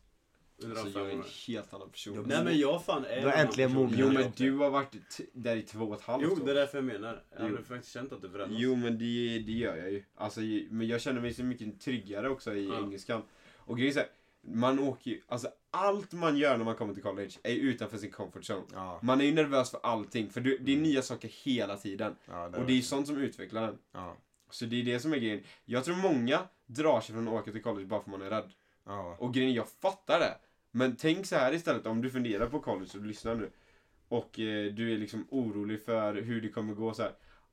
Under 0.62 0.80
Alltså 0.80 0.98
jag 0.98 1.08
är 1.08 1.12
en 1.12 1.24
helt 1.46 1.74
annan 1.74 1.90
person. 1.90 2.14
Jo, 2.16 2.24
Nej 2.26 2.44
men 2.44 2.58
jag 2.58 2.84
fan 2.84 3.04
är 3.04 3.20
Du 3.20 3.26
har 3.26 3.32
en 3.32 3.46
äntligen 3.46 3.74
mognat. 3.74 3.98
Jo 3.98 4.10
men 4.12 4.32
du 4.36 4.52
har 4.58 4.70
varit 4.70 5.20
där 5.32 5.56
i 5.56 5.62
två 5.62 5.84
och 5.84 5.94
ett 5.94 6.02
halvt 6.02 6.24
Jo, 6.26 6.32
år. 6.32 6.44
det 6.44 6.50
är 6.50 6.54
därför 6.54 6.78
jag 6.78 6.84
menar. 6.84 7.22
Jag 7.38 7.50
Jo. 7.50 7.56
faktiskt 7.68 7.92
känt 7.94 8.12
att 8.12 8.22
du 8.22 8.30
förändrats. 8.30 8.60
Jo 8.62 8.76
men 8.76 8.98
det, 8.98 9.38
det 9.46 9.52
gör 9.52 9.76
jag 9.76 9.90
ju. 9.92 10.04
Alltså, 10.14 10.40
men 10.70 10.86
jag 10.88 11.00
känner 11.00 11.20
mig 11.20 11.34
så 11.34 11.42
mycket 11.44 11.80
tryggare 11.80 12.28
också 12.28 12.54
i 12.54 12.66
Ja. 12.68 12.78
engelskan. 12.78 13.22
Och 13.56 13.76
grejen 13.76 13.90
är 13.90 13.94
så 13.94 14.00
här, 14.00 14.08
man 14.42 14.78
åker 14.78 15.10
ju, 15.10 15.20
alltså 15.28 15.48
allt 15.70 16.12
man 16.12 16.36
gör 16.36 16.56
när 16.56 16.64
man 16.64 16.74
kommer 16.74 16.94
till 16.94 17.02
college 17.02 17.30
är 17.42 17.54
utanför 17.54 17.98
sin 17.98 18.10
comfort 18.10 18.42
zone. 18.50 18.62
Ja, 18.72 19.00
Man 19.02 19.20
är 19.20 19.24
ju 19.24 19.32
nervös 19.34 19.70
för 19.70 19.80
allting, 19.82 20.30
för 20.30 20.40
du, 20.40 20.58
det 20.58 20.72
är 20.72 20.76
Mm. 20.76 20.88
nya 20.88 21.02
saker 21.02 21.28
hela 21.44 21.76
tiden. 21.76 22.16
ja 22.28 22.44
Och 22.46 22.66
det 22.66 22.72
är 22.72 22.76
ju 22.76 22.82
sånt 22.82 23.06
som 23.06 23.16
utvecklar 23.16 23.62
den. 23.62 23.78
Ja, 23.92 24.16
Så 24.50 24.64
det 24.64 24.80
är 24.80 24.84
det 24.84 25.00
som 25.00 25.12
är 25.12 25.16
grejen. 25.16 25.42
Jag 25.64 25.84
tror 25.84 25.96
många 25.96 26.38
drar 26.66 27.00
sig 27.00 27.14
från 27.14 27.28
att 27.28 27.34
åka 27.34 27.52
till 27.52 27.62
college 27.62 27.86
bara 27.86 28.00
för 28.02 28.10
att 28.12 28.18
man 28.18 28.26
är 28.26 28.30
rädd. 28.30 28.50
ja. 28.86 29.16
Och 29.18 29.34
grejen 29.34 29.52
jag 29.54 29.68
fattar 29.68 30.18
det. 30.20 30.34
Men 30.70 30.96
tänk 30.96 31.26
så 31.26 31.36
här 31.36 31.52
istället, 31.52 31.86
om 31.86 32.02
du 32.02 32.10
funderar 32.10 32.46
på 32.46 32.60
college 32.60 32.90
och 32.94 33.00
du 33.02 33.08
lyssnar 33.08 33.34
nu. 33.34 33.50
Och 34.08 34.40
eh, 34.40 34.72
du 34.72 34.92
är 34.94 34.98
liksom 34.98 35.26
orolig 35.30 35.82
för 35.84 36.14
hur 36.14 36.40
det 36.40 36.48
kommer 36.48 36.74
gå 36.74 36.94
så 36.94 37.02
här. 37.02 37.12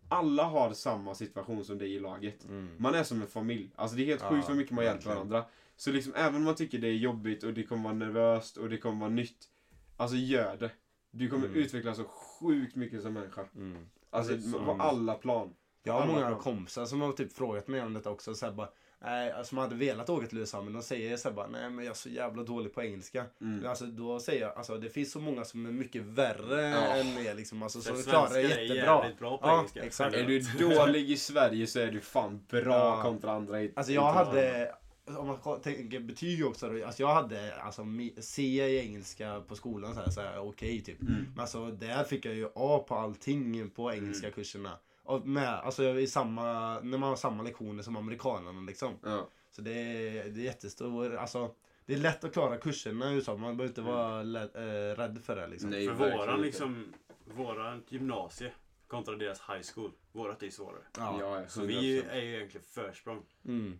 Alla 0.09 0.43
har 0.43 0.73
samma 0.73 1.15
situation 1.15 1.65
som 1.65 1.77
dig 1.77 1.93
i 1.93 1.99
laget. 1.99 2.45
Mm. 2.45 2.69
Man 2.77 2.95
är 2.95 3.03
som 3.03 3.21
en 3.21 3.27
familj. 3.27 3.71
Alltså 3.75 3.95
det 3.97 4.03
är 4.03 4.05
helt 4.05 4.21
Ja, 4.21 4.29
sjukt 4.29 4.47
vad 4.47 4.57
mycket 4.57 4.73
man 4.73 4.85
hjälper 4.85 5.09
varandra. 5.09 5.45
Så 5.75 5.91
liksom 5.91 6.13
även 6.15 6.35
om 6.35 6.43
man 6.43 6.55
tycker 6.55 6.77
det 6.79 6.87
är 6.87 6.93
jobbigt 6.93 7.43
och 7.43 7.53
det 7.53 7.63
kommer 7.63 7.83
vara 7.83 7.93
nervöst 7.93 8.57
och 8.57 8.69
det 8.69 8.77
kommer 8.77 8.99
vara 8.99 9.09
nytt. 9.09 9.49
Alltså 9.97 10.15
gör 10.17 10.57
det. 10.57 10.71
Du 11.11 11.29
kommer 11.29 11.45
Mm. 11.47 11.57
utvecklas 11.59 11.97
så 11.97 12.03
sjukt 12.03 12.75
mycket 12.75 13.01
som 13.01 13.13
människa. 13.13 13.45
Mm. 13.55 13.85
Alltså 14.09 14.37
på 14.65 14.71
alla 14.79 15.13
plan. 15.13 15.53
Jag 15.83 15.93
har 15.93 16.01
Alla 16.01 16.13
många 16.13 16.29
bra. 16.29 16.39
kompisar 16.39 16.85
som 16.85 17.01
har 17.01 17.11
typ 17.11 17.33
frågat 17.33 17.67
mig 17.67 17.81
om 17.81 17.93
detta 17.93 18.09
också. 18.09 18.35
Så 18.35 18.45
här 18.45 18.53
bara, 18.53 18.69
nej, 19.01 19.31
alltså, 19.31 19.49
som 19.49 19.57
hade 19.57 19.75
velat 19.75 20.09
åka 20.09 20.27
till 20.27 20.37
USA 20.37 20.61
men 20.61 20.73
de 20.73 20.81
säger 20.83 21.17
så 21.17 21.29
här 21.29 21.35
bara, 21.35 21.47
nej 21.47 21.69
men 21.69 21.85
jag 21.85 21.91
är 21.91 21.95
så 21.95 22.09
jävla 22.09 22.43
dålig 22.43 22.73
på 22.73 22.81
engelska. 22.83 23.25
Mm. 23.41 23.57
Men 23.57 23.69
Alltså, 23.69 23.85
då 23.85 24.19
säger 24.19 24.41
jag, 24.41 24.57
alltså, 24.57 24.77
det 24.77 24.89
finns 24.89 25.11
så 25.11 25.19
många 25.19 25.45
som 25.45 25.65
är 25.65 25.71
mycket 25.71 26.01
värre 26.03 26.61
Ja. 26.61 26.77
än 26.95 27.17
er 27.25 27.35
liksom. 27.35 27.63
Alltså, 27.63 27.81
Så 27.81 27.93
som 27.95 28.03
klarar 28.11 28.23
det 28.27 28.29
svenskar 28.33 28.57
är 28.59 28.63
jättebra. 28.63 29.01
jävligt 29.01 29.19
bra 29.19 29.37
på 29.37 29.47
Ja, 29.47 29.57
engelska. 29.57 29.83
exakt. 29.83 30.15
Är 30.15 30.23
du 30.23 30.39
dålig 30.39 31.11
i 31.11 31.17
Sverige 31.17 31.67
så 31.67 31.79
är 31.79 31.91
du 31.91 32.01
fan 32.01 32.45
bra 32.49 32.63
Ja. 32.75 33.01
kontra 33.01 33.31
andra 33.31 33.61
i 33.63 33.71
Alltså 33.75 33.91
jag 33.93 34.11
hade, 34.13 34.71
om 35.05 35.27
man 35.27 35.61
tänker 35.61 35.99
betyg 35.99 36.45
också, 36.45 36.69
då, 36.69 36.85
alltså 36.85 37.01
jag 37.03 37.13
hade 37.13 37.55
alltså, 37.55 37.81
C 38.19 38.41
i 38.43 38.79
engelska 38.79 39.41
på 39.47 39.55
skolan 39.55 39.93
så 39.95 39.99
här, 40.01 40.09
så 40.09 40.21
här 40.21 40.39
okej 40.39 40.81
typ. 40.81 41.01
Mm. 41.01 41.13
Men 41.31 41.39
alltså 41.39 41.65
där 41.67 42.03
fick 42.03 42.25
jag 42.25 42.35
ju 42.35 42.47
A 42.55 42.85
på 42.87 42.95
allting 42.95 43.69
på 43.69 43.93
engelska 43.93 44.31
kurserna. 44.31 44.71
Och 45.07 45.27
med, 45.27 45.49
alltså 45.49 45.83
i 45.99 46.07
samma, 46.07 46.79
när 46.79 46.97
man 46.97 47.09
har 47.09 47.15
samma 47.15 47.43
lektioner 47.43 47.83
som 47.83 47.95
amerikanerna 47.95 48.61
liksom. 48.61 48.93
Ja. 49.03 49.27
Så 49.51 49.61
det 49.61 49.71
är, 49.71 50.29
det 50.29 50.41
är 50.41 50.43
jättestor, 50.43 51.15
alltså 51.15 51.55
det 51.85 51.93
är 51.93 51.97
lätt 51.97 52.23
att 52.23 52.33
klara 52.33 52.57
kurserna 52.57 53.11
i 53.11 53.15
USA, 53.15 53.37
man 53.37 53.57
behöver 53.57 53.71
inte 53.71 53.81
vara 53.81 54.23
lä- 54.23 54.49
äh, 54.55 54.95
rädd 54.95 55.19
för 55.23 55.35
det 55.35 55.47
liksom. 55.47 55.69
Nej, 55.69 55.87
För 55.87 55.93
våran 55.93 56.41
liksom, 56.41 56.93
våran 57.35 57.83
gymnasie 57.89 58.51
kontra 58.87 59.15
deras 59.15 59.39
high 59.39 59.61
school. 59.75 59.91
Vårat 60.11 60.43
är 60.43 60.49
svårare. 60.49 60.81
Ja. 60.97 61.17
Ja, 61.19 61.47
Så 61.47 61.61
100%. 61.61 61.67
vi 61.67 61.99
är 62.09 62.21
ju 62.21 62.35
egentligen 62.35 62.65
försprång. 62.73 63.23
Mm. 63.45 63.79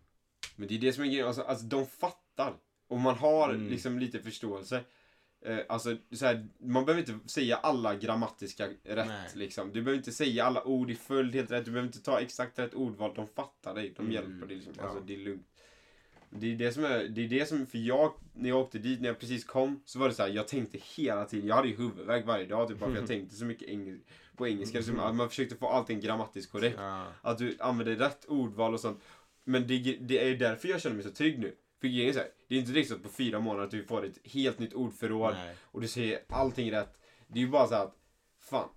Men 0.56 0.68
det 0.68 0.76
är 0.76 0.80
det 0.80 0.94
som 0.94 1.04
är 1.04 1.08
grejen, 1.08 1.28
alltså, 1.28 1.42
alltså 1.42 1.66
de 1.66 1.86
fattar. 1.86 2.54
Och 2.88 3.00
man 3.00 3.16
har 3.16 3.50
Mm. 3.50 3.68
liksom 3.68 4.00
lite 4.00 4.20
förståelse. 4.20 4.84
Eh, 5.48 5.60
alltså, 5.70 5.98
så 6.12 6.26
här, 6.26 6.48
man 6.60 6.86
behöver 6.86 7.12
inte 7.12 7.30
säga 7.30 7.56
alla 7.56 7.96
grammatiska 7.96 8.68
rätt. 8.84 9.08
Nej. 9.08 9.30
Liksom. 9.36 9.68
Du 9.74 9.82
behöver 9.82 9.98
inte 9.98 10.12
säga 10.12 10.46
alla 10.46 10.64
ord 10.64 10.90
i 10.92 10.96
följd 10.96 11.36
helt 11.36 11.52
rätt. 11.52 11.66
Du 11.66 11.72
behöver 11.72 11.88
inte 11.88 12.02
ta 12.02 12.20
exakt 12.20 12.60
rätt 12.60 12.74
ordval. 12.74 13.14
De 13.16 13.28
fattar 13.28 13.76
dig. 13.76 13.94
De 13.96 14.02
Mm. 14.02 14.12
hjälper 14.14 14.48
dig. 14.48 14.56
Liksom. 14.56 14.74
Ja. 14.78 14.84
Alltså, 14.84 15.00
det 15.00 15.14
är 15.16 15.20
lugnt. 15.20 15.48
Det 16.30 16.52
är 16.54 16.56
det 16.56 16.72
som 16.72 16.86
är, 16.86 17.04
det 17.04 17.22
är 17.24 17.28
det 17.30 17.46
som, 17.50 17.66
för 17.68 17.78
jag, 17.78 18.14
när 18.34 18.50
jag 18.50 18.60
åkte 18.60 18.78
dit, 18.80 19.02
när 19.02 19.08
jag 19.08 19.20
precis 19.20 19.46
kom, 19.46 19.82
så 19.86 20.00
var 20.00 20.08
det 20.08 20.14
så 20.14 20.24
här, 20.24 20.30
jag 20.30 20.48
tänkte 20.48 20.80
hela 20.96 21.26
tiden, 21.26 21.48
jag 21.48 21.56
hade 21.56 21.68
ju 21.68 21.76
huvudvärk 21.76 22.26
varje 22.26 22.46
dag 22.46 22.68
typ, 22.68 22.80
bara 22.80 22.90
för 22.90 22.98
jag 22.98 23.08
tänkte 23.08 23.36
så 23.36 23.46
mycket 23.46 23.68
engel, 23.70 24.00
på 24.36 24.48
engelska. 24.48 24.84
Så 24.84 25.02
att 25.02 25.16
man 25.16 25.30
försökte 25.30 25.56
få 25.56 25.68
allting 25.70 26.00
grammatiskt 26.00 26.52
korrekt. 26.52 26.76
Ja. 26.80 27.06
Att 27.22 27.38
du 27.38 27.58
använder 27.60 27.96
rätt 27.96 28.26
ordval 28.26 28.74
och 28.74 28.80
sånt. 28.80 29.02
Men 29.44 29.68
det, 29.68 29.98
det 30.02 30.30
är 30.30 30.36
därför 30.36 30.68
jag 30.68 30.82
känner 30.82 30.96
mig 30.96 31.04
så 31.06 31.12
trygg 31.12 31.40
nu. 31.40 31.56
För 31.82 31.88
grejen 31.88 32.10
är 32.10 32.14
så 32.14 32.20
här, 32.20 32.28
det 32.48 32.56
är 32.56 32.60
inte 32.60 32.72
direkt 32.72 32.90
så 32.90 32.96
att 32.96 33.04
på 33.04 33.10
fyra 33.10 33.40
månader 33.40 33.66
att 33.66 33.72
du 33.72 33.84
får 33.84 34.06
ett 34.06 34.18
helt 34.24 34.60
nytt 34.60 34.74
ordförråd 34.74 35.34
Nej. 35.34 35.56
och 35.62 35.82
du 35.82 35.88
säger 35.88 36.20
allting 36.30 36.72
rätt. 36.72 36.98
Det 37.28 37.40
är 37.40 37.44
ju 37.44 37.50
bara 37.50 37.68
så 37.68 37.76
att, 37.76 37.96
fan, 38.40 38.70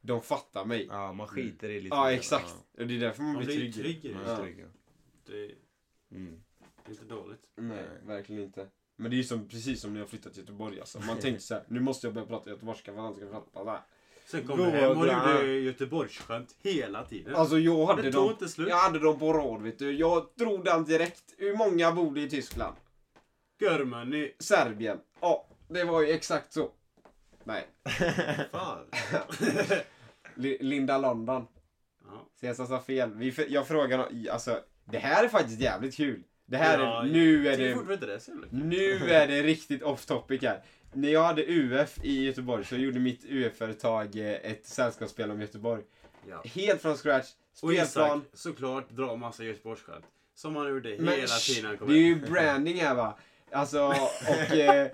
de 0.00 0.22
fattar 0.22 0.64
mig. 0.64 0.86
Ja, 0.90 1.12
man 1.12 1.28
skiter 1.28 1.68
i 1.68 1.80
lite. 1.80 1.96
Ja, 1.96 2.04
mer. 2.04 2.12
exakt. 2.12 2.54
Och 2.78 2.86
det 2.86 2.94
är 2.96 3.00
därför 3.00 3.22
man, 3.22 3.32
Man 3.34 3.44
blir 3.44 3.56
trygg. 3.56 3.74
trygg 3.74 4.04
i 4.04 4.12
Ja, 4.12 4.18
det. 4.18 4.30
Ja. 4.30 4.36
trygg, 4.36 4.56
ja. 4.60 4.66
Det 5.26 5.44
är 5.44 5.54
Mm. 6.10 6.40
inte 6.88 7.04
dåligt. 7.04 7.42
Nej, 7.56 7.84
verkligen 8.06 8.42
inte. 8.42 8.66
Men 8.96 9.10
det 9.10 9.14
är 9.14 9.18
ju 9.18 9.24
som, 9.24 9.48
precis 9.48 9.80
som 9.80 9.92
när 9.92 10.00
jag 10.00 10.08
flyttade 10.08 10.34
till 10.34 10.42
Göteborg 10.42 10.80
alltså. 10.80 11.00
Man 11.00 11.18
tänkte 11.18 11.44
så 11.44 11.54
här, 11.54 11.64
nu 11.68 11.80
måste 11.80 12.06
jag 12.06 12.14
börja 12.14 12.26
prata 12.26 12.50
göteborgska 12.50 12.92
för 12.92 12.98
att 12.98 13.04
han 13.04 13.14
ska 13.14 13.28
fatta 13.30 13.64
det 13.64 13.70
här. 13.70 13.80
Sen 14.26 14.46
kom 14.46 14.60
jag 14.60 14.70
hem 14.70 14.90
och 14.98 15.06
gjorde 15.06 15.46
Göteborgsskämt 15.46 16.56
hela 16.62 17.04
tiden. 17.04 17.34
Alltså 17.34 17.58
jag 17.58 17.86
hade 17.86 18.02
det 18.02 18.12
tog 18.12 18.22
dem, 18.24 18.30
inte 18.32 18.48
slut. 18.48 18.68
jag 18.68 18.76
hade 18.76 18.98
dem 18.98 19.18
på 19.18 19.32
rad 19.32 19.62
vet 19.62 19.78
du. 19.78 19.92
Jag 19.98 20.26
drog 20.34 20.64
den 20.64 20.84
direkt. 20.84 21.34
Hur 21.38 21.56
många 21.56 21.92
bodde 21.92 22.20
i 22.20 22.30
Tyskland? 22.30 22.76
Görmänni. 23.58 24.32
Serbien. 24.38 24.98
Ja, 25.20 25.46
det 25.68 25.84
var 25.84 26.02
ju 26.02 26.10
exakt 26.12 26.52
så. 26.52 26.70
Nej. 27.44 27.66
Fan. 28.52 28.84
Li- 30.34 30.58
Linda 30.60 30.98
London. 30.98 31.46
Ja. 32.06 32.26
Cesar 32.40 32.66
sa 32.66 32.80
fel. 32.82 33.10
Vi, 33.14 33.46
jag 33.48 33.68
frågar 33.68 33.98
nå- 33.98 34.32
alltså, 34.32 34.60
det 34.84 34.98
här 34.98 35.24
är 35.24 35.28
faktiskt 35.28 35.60
jävligt 35.60 35.96
kul. 35.96 36.22
Det 36.46 36.56
här 36.56 36.78
Ja, 36.78 37.02
är, 37.02 37.06
nu 37.08 37.48
är 37.48 37.56
det, 37.56 37.74
det 37.74 38.46
nu 38.50 39.10
är 39.10 39.26
det 39.28 39.42
riktigt 39.42 39.82
off 39.82 40.06
topic 40.06 40.42
här. 40.42 40.62
När 40.92 41.08
jag 41.08 41.22
hade 41.24 41.44
UF 41.46 41.98
i 42.04 42.24
Göteborg 42.24 42.64
så 42.64 42.76
gjorde 42.76 42.98
mitt 43.00 43.24
UF-företag 43.24 44.16
eh, 44.16 44.50
ett 44.50 44.66
sällskapsspel 44.66 45.30
om 45.30 45.40
Göteborg. 45.40 45.82
Ja. 46.28 46.42
Helt 46.54 46.82
från 46.82 46.96
scratch. 46.96 47.26
Och 47.62 47.72
Isak 47.74 47.86
Spelplan. 47.88 48.24
såklart 48.32 48.90
drar 48.90 49.16
massa 49.16 49.44
Göteborgsskämt. 49.44 50.04
Som 50.34 50.56
han 50.56 50.68
gjorde 50.68 50.88
Men 50.98 51.08
hela 51.14 51.26
sh, 51.26 51.54
tiden 51.54 51.78
Det 51.86 51.92
är 51.94 51.98
ju 51.98 52.14
branding 52.20 52.76
här 52.80 52.94
va. 52.94 53.18
Alltså, 53.56 53.84
och 53.86 54.56
eh, 54.56 54.86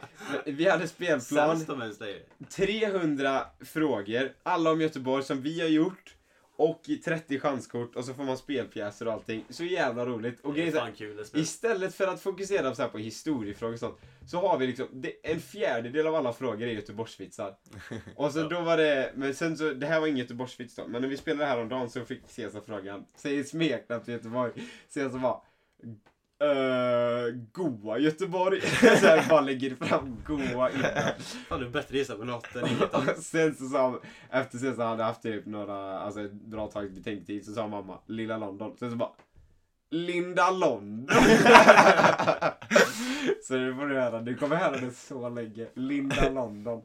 vi 0.44 0.68
hade 0.68 0.88
spelplan. 0.88 1.20
Sämst 1.56 1.66
de 1.66 1.82
ens 1.82 1.98
säger. 1.98 2.22
300 2.50 3.46
frågor, 3.60 4.32
alla 4.42 4.70
om 4.70 4.80
Göteborg 4.80 5.24
som 5.24 5.42
vi 5.42 5.60
har 5.60 5.68
gjort. 5.68 6.16
Och 6.56 6.82
30 7.04 7.38
chanskort 7.38 7.96
och 7.96 8.04
så 8.04 8.14
får 8.14 8.24
man 8.24 8.36
spelpjäser 8.36 9.06
och 9.06 9.12
allting. 9.12 9.44
Så 9.48 9.64
jävla 9.64 10.06
roligt. 10.06 10.40
Och 10.40 10.54
Det 10.54 10.68
är 10.68 10.72
fan 10.72 10.92
kul. 10.92 11.24
Istället 11.34 11.94
för 11.94 12.06
att 12.06 12.20
fokusera 12.20 12.74
så 12.74 12.88
på 12.88 12.98
historiefrågor 12.98 13.72
och 13.74 13.78
sånt. 13.80 13.98
Så 14.26 14.38
har 14.48 14.58
vi 14.58 14.66
liksom, 14.66 14.88
det, 14.92 15.12
en 15.32 15.40
fjärdedel 15.40 16.06
av 16.06 16.14
alla 16.14 16.32
frågor 16.32 16.62
är 16.62 16.72
Göteborgsvitsar. 16.72 17.54
Och 18.16 18.32
så 18.32 18.38
Ja. 18.38 18.48
då 18.48 18.60
var 18.60 18.76
det, 18.76 19.12
men 19.14 19.34
sen 19.34 19.56
så, 19.56 19.72
det 19.72 19.86
här 19.86 20.00
var 20.00 20.06
ingen 20.06 20.18
Göteborgsvits 20.18 20.74
då. 20.74 20.86
Men 20.88 21.02
när 21.02 21.08
vi 21.08 21.16
spelade 21.16 21.44
här 21.46 21.60
om 21.60 21.68
dagen 21.68 21.90
så 21.90 22.04
fick 22.04 22.22
Cesar 22.26 22.60
frågan. 22.66 23.04
Säg 23.16 23.40
ett 23.40 23.48
smeknamn 23.48 24.04
till 24.04 24.14
Göteborg. 24.14 24.52
Cesar 24.88 25.18
bara. 25.18 25.40
Uh, 26.42 27.34
goa 27.52 27.98
Göteborg. 27.98 28.60
så 28.80 29.06
här 29.06 29.28
bara 29.28 29.40
lägger 29.40 29.74
fram 29.74 30.22
goa 30.26 30.70
innan. 30.70 30.92
Fan 31.48 31.60
du 31.60 31.66
är 31.66 31.70
bättre 31.70 31.98
gissa 31.98 32.14
på 32.14 32.24
något 32.24 32.56
än 32.56 32.68
inget 32.68 32.94
annat. 32.94 33.22
Sen 33.22 33.54
så 33.54 33.64
sa 33.68 34.00
efter 34.30 34.58
Cesar 34.58 34.86
hade 34.86 35.04
haft 35.04 35.22
typ 35.22 35.46
några, 35.46 35.98
alltså 35.98 36.20
ett 36.20 36.32
bra 36.32 36.68
tag 36.68 36.92
betänketid 36.94 37.44
så 37.44 37.52
sa 37.52 37.68
mamma 37.68 37.98
Lilla 38.06 38.38
London. 38.38 38.76
Sen 38.78 38.90
så 38.90 38.96
bara 38.96 39.10
Linda 39.90 40.50
London. 40.50 41.08
så 43.42 43.54
det 43.54 43.74
får 43.74 43.86
du 43.86 44.00
höra, 44.00 44.20
du 44.20 44.36
kommer 44.36 44.56
höra 44.56 44.76
det 44.76 44.90
så 44.90 45.28
länge. 45.28 45.66
Linda 45.74 46.28
London. 46.30 46.82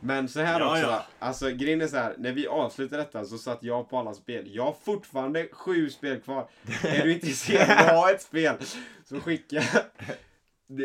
Men 0.00 0.28
så 0.28 0.40
här 0.40 0.60
Ja, 0.60 0.70
också, 0.70 0.82
ja. 0.82 1.06
alltså 1.18 1.50
grejen 1.50 1.80
är 1.80 1.86
så 1.86 1.96
här, 1.96 2.14
när 2.18 2.32
vi 2.32 2.46
avslutade 2.46 3.02
detta 3.02 3.24
så 3.24 3.38
satt 3.38 3.62
jag 3.62 3.90
på 3.90 3.98
alla 3.98 4.14
spel. 4.14 4.54
Jag 4.54 4.64
har 4.64 4.72
fortfarande 4.72 5.48
sju 5.52 5.90
spel 5.90 6.20
kvar. 6.20 6.48
Är 6.84 7.04
du 7.04 7.12
intresserad 7.12 7.70
av 7.70 7.78
att 7.78 7.90
ha 7.90 8.10
ett 8.10 8.22
spel 8.22 8.56
så 9.04 9.20
skicka. 9.20 9.62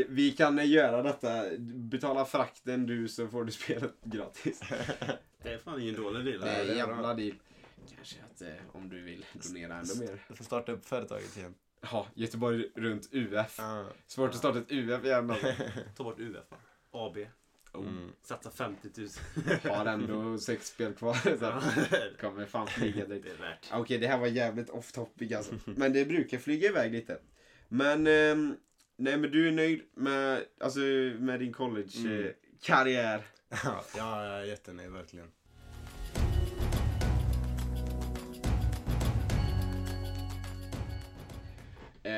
Vi 0.07 0.31
kan 0.31 0.67
göra 0.69 1.03
detta, 1.03 1.43
betala 1.59 2.25
frakten 2.25 2.85
du 2.85 3.07
så 3.07 3.27
får 3.27 3.45
du 3.45 3.51
spelet 3.51 3.93
gratis. 4.03 4.61
Det 5.43 5.53
är 5.53 5.57
fan 5.57 5.81
ingen 5.81 5.95
dålig 5.95 6.25
deal. 6.25 6.39
Det 6.41 6.49
är 6.49 6.75
jävla 6.75 6.95
bra. 6.95 7.13
deal. 7.13 7.33
Kanske 7.95 8.15
att 8.31 8.41
eh, 8.41 8.47
om 8.71 8.89
du 8.89 9.01
vill 9.01 9.25
donera 9.33 9.75
ännu 9.75 9.95
mer. 9.99 10.19
Du 10.27 10.35
får 10.35 10.43
starta 10.43 10.71
upp 10.71 10.85
företaget 10.85 11.37
igen. 11.37 11.53
Ja, 11.91 12.07
Göteborg 12.13 12.71
runt 12.75 13.09
UF. 13.11 13.55
Ja. 13.57 13.85
Svårt 14.07 14.29
att 14.29 14.35
starta 14.35 14.59
ett 14.59 14.71
UF 14.71 15.05
igen. 15.05 15.33
Ta 15.97 16.03
bort 16.03 16.19
UF 16.19 16.51
va? 16.51 16.57
AB. 16.91 17.17
Oh, 17.73 17.81
Mm. 17.87 18.11
Satsa 18.23 18.51
50 18.51 18.89
000. 18.97 19.07
Har 19.75 19.85
ändå 19.85 20.37
sex 20.45 20.67
spel 20.67 20.93
kvar. 20.93 21.13
Så 21.13 22.17
kommer 22.21 22.45
fan 22.45 22.67
flyga 22.67 23.05
det 23.07 23.15
dit. 23.15 23.25
är 23.25 23.37
värt. 23.37 23.67
Okej, 23.73 23.97
det 23.97 24.07
här 24.07 24.17
var 24.17 24.27
jävligt 24.27 24.69
off 24.69 24.91
topic 24.91 25.31
alltså. 25.31 25.53
Men 25.65 25.93
det 25.93 26.05
brukar 26.05 26.37
flyga 26.37 26.69
iväg 26.69 26.91
lite. 26.91 27.19
Men, 27.69 28.07
ehm, 28.07 28.55
nej 28.95 29.17
men 29.17 29.31
du 29.31 29.47
är 29.47 29.51
nöjd 29.51 29.81
med, 29.93 30.45
alltså, 30.59 30.79
med 30.79 31.39
din 31.39 31.41
Mm. 31.41 31.53
college-karriär? 31.53 33.21
Ja, 33.63 33.83
jag 33.97 34.25
är 34.25 34.43
jättenöjd 34.43 34.91
verkligen. 34.91 35.27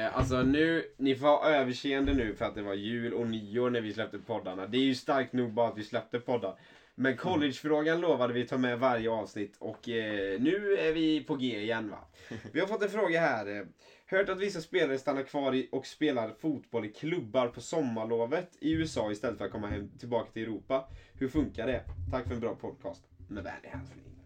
Eh, 0.03 0.17
alltså 0.17 0.41
nu, 0.41 0.85
ni 0.97 1.15
får 1.15 1.27
ha 1.27 1.49
överseende 1.49 2.13
nu 2.13 2.35
för 2.35 2.45
att 2.45 2.55
det 2.55 2.61
var 2.61 2.73
jul 2.73 3.13
och 3.13 3.27
nyår 3.27 3.69
när 3.69 3.81
vi 3.81 3.93
släppte 3.93 4.19
poddarna. 4.19 4.65
Det 4.65 4.77
är 4.77 4.81
ju 4.81 4.95
starkt 4.95 5.33
nog 5.33 5.53
bara 5.53 5.67
att 5.67 5.77
vi 5.77 5.83
släppte 5.83 6.19
poddar. 6.19 6.59
Men 6.95 7.17
collegefrågan 7.17 8.01
lovade 8.01 8.33
vi 8.33 8.45
ta 8.45 8.57
med 8.57 8.79
varje 8.79 9.09
avsnitt 9.09 9.57
och 9.59 9.89
eh, 9.89 10.39
nu 10.39 10.77
är 10.77 10.93
vi 10.93 11.23
på 11.23 11.35
G 11.35 11.61
igen 11.61 11.89
va. 11.89 12.07
Vi 12.51 12.59
har 12.59 12.67
fått 12.67 12.81
en 12.81 12.89
fråga 12.89 13.19
här. 13.19 13.67
Hört 14.05 14.29
att 14.29 14.39
vissa 14.39 14.61
spelare 14.61 14.97
stannar 14.97 15.23
kvar 15.23 15.55
i, 15.55 15.69
och 15.71 15.85
spelar 15.85 16.31
fotboll 16.31 16.85
i 16.85 16.89
klubbar 16.89 17.47
på 17.47 17.61
sommarlovet 17.61 18.49
i 18.59 18.71
USA 18.71 19.11
istället 19.11 19.37
för 19.37 19.45
att 19.45 19.51
komma 19.51 19.67
hem 19.67 19.89
tillbaka 19.99 20.31
till 20.31 20.43
Europa. 20.43 20.87
Hur 21.13 21.27
funkar 21.27 21.67
det? 21.67 21.81
Tack 22.11 22.27
för 22.27 22.33
en 22.33 22.39
bra 22.39 22.55
podcast. 22.55 23.03
Med 23.27 23.43
vänlig 23.43 23.69
hälsning. 23.69 24.22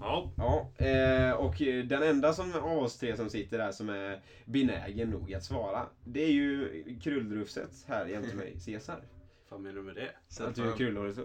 Ja, 0.00 0.32
Ja, 0.36 0.72
eh, 0.86 1.32
och 1.32 1.62
eh, 1.62 1.84
den 1.84 2.02
enda 2.02 2.32
som 2.32 2.54
av 2.54 2.78
oss 2.78 2.98
tre 2.98 3.16
som 3.16 3.30
sitter 3.30 3.58
där 3.58 3.72
som 3.72 3.88
är 3.88 4.20
benägen 4.44 5.10
nog 5.10 5.34
att 5.34 5.44
svara, 5.44 5.86
det 6.04 6.24
är 6.24 6.32
ju 6.32 6.84
krullrufset 7.02 7.84
här 7.88 8.06
jämte 8.06 8.36
mig, 8.36 8.56
Cesar. 8.60 9.04
vad 9.48 9.60
menar 9.60 9.76
du 9.76 9.82
med 9.82 9.94
det? 9.94 10.10
Så 10.28 10.44
Att 10.44 10.54
du 10.54 10.70
är 10.70 10.76
krullhårig 10.76 11.14
så. 11.14 11.22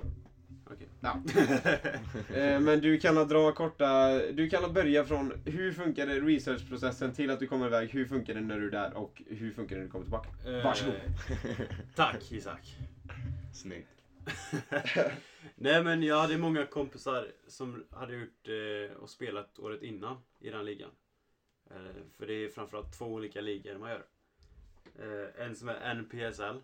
Okej. 0.65 0.87
Ja. 0.99 1.21
Eh, 2.35 2.59
men 2.59 2.81
du 2.81 2.97
kan 2.99 3.15
dra 3.27 3.51
korta, 3.51 4.19
du 4.31 4.49
kan 4.49 4.73
börja 4.73 5.05
från 5.05 5.33
hur 5.45 5.71
funkar 5.71 6.07
det 6.07 6.19
researchprocessen 6.19 7.13
till 7.13 7.29
att 7.31 7.39
du 7.39 7.47
kommer 7.47 7.67
iväg, 7.67 7.89
hur 7.89 8.05
funkar 8.05 8.33
det 8.33 8.41
när 8.41 8.59
du 8.59 8.67
är 8.67 8.71
där 8.71 8.97
och 8.97 9.21
hur 9.27 9.51
funkar 9.51 9.75
det 9.75 9.79
när 9.79 9.85
du 9.85 9.91
kommer 9.91 10.05
tillbaka? 10.05 10.29
Varsågod. 10.63 10.95
Tack 11.95 12.31
Isak. 12.31 12.77
Snyggt. 13.53 13.94
Nej 15.55 15.83
men 15.83 16.03
jag 16.03 16.21
hade 16.21 16.37
många 16.37 16.65
kompisar 16.65 17.31
som 17.47 17.85
hade 17.91 18.15
gjort 18.15 18.47
eh, 18.47 18.97
och 18.97 19.09
spelat 19.09 19.59
året 19.59 19.81
innan 19.81 20.17
i 20.39 20.49
den 20.49 20.65
ligan. 20.65 20.91
Eh, 21.69 22.01
för 22.17 22.27
det 22.27 22.33
är 22.33 22.49
framförallt 22.49 22.97
två 22.97 23.05
olika 23.05 23.41
ligor 23.41 23.77
man 23.77 23.89
gör. 23.89 24.05
Eh, 24.99 25.45
en 25.45 25.55
som 25.55 25.69
är 25.69 25.95
NPSL 25.95 26.57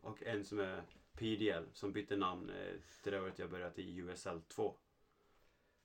och 0.00 0.22
en 0.22 0.44
som 0.44 0.58
är 0.58 0.82
PDL 1.16 1.64
som 1.72 1.92
bytte 1.92 2.16
namn 2.16 2.50
eh, 2.50 2.74
till 3.02 3.12
det 3.12 3.20
året 3.20 3.38
jag 3.38 3.50
började 3.50 3.82
i 3.82 3.96
USL 3.96 4.40
2. 4.48 4.76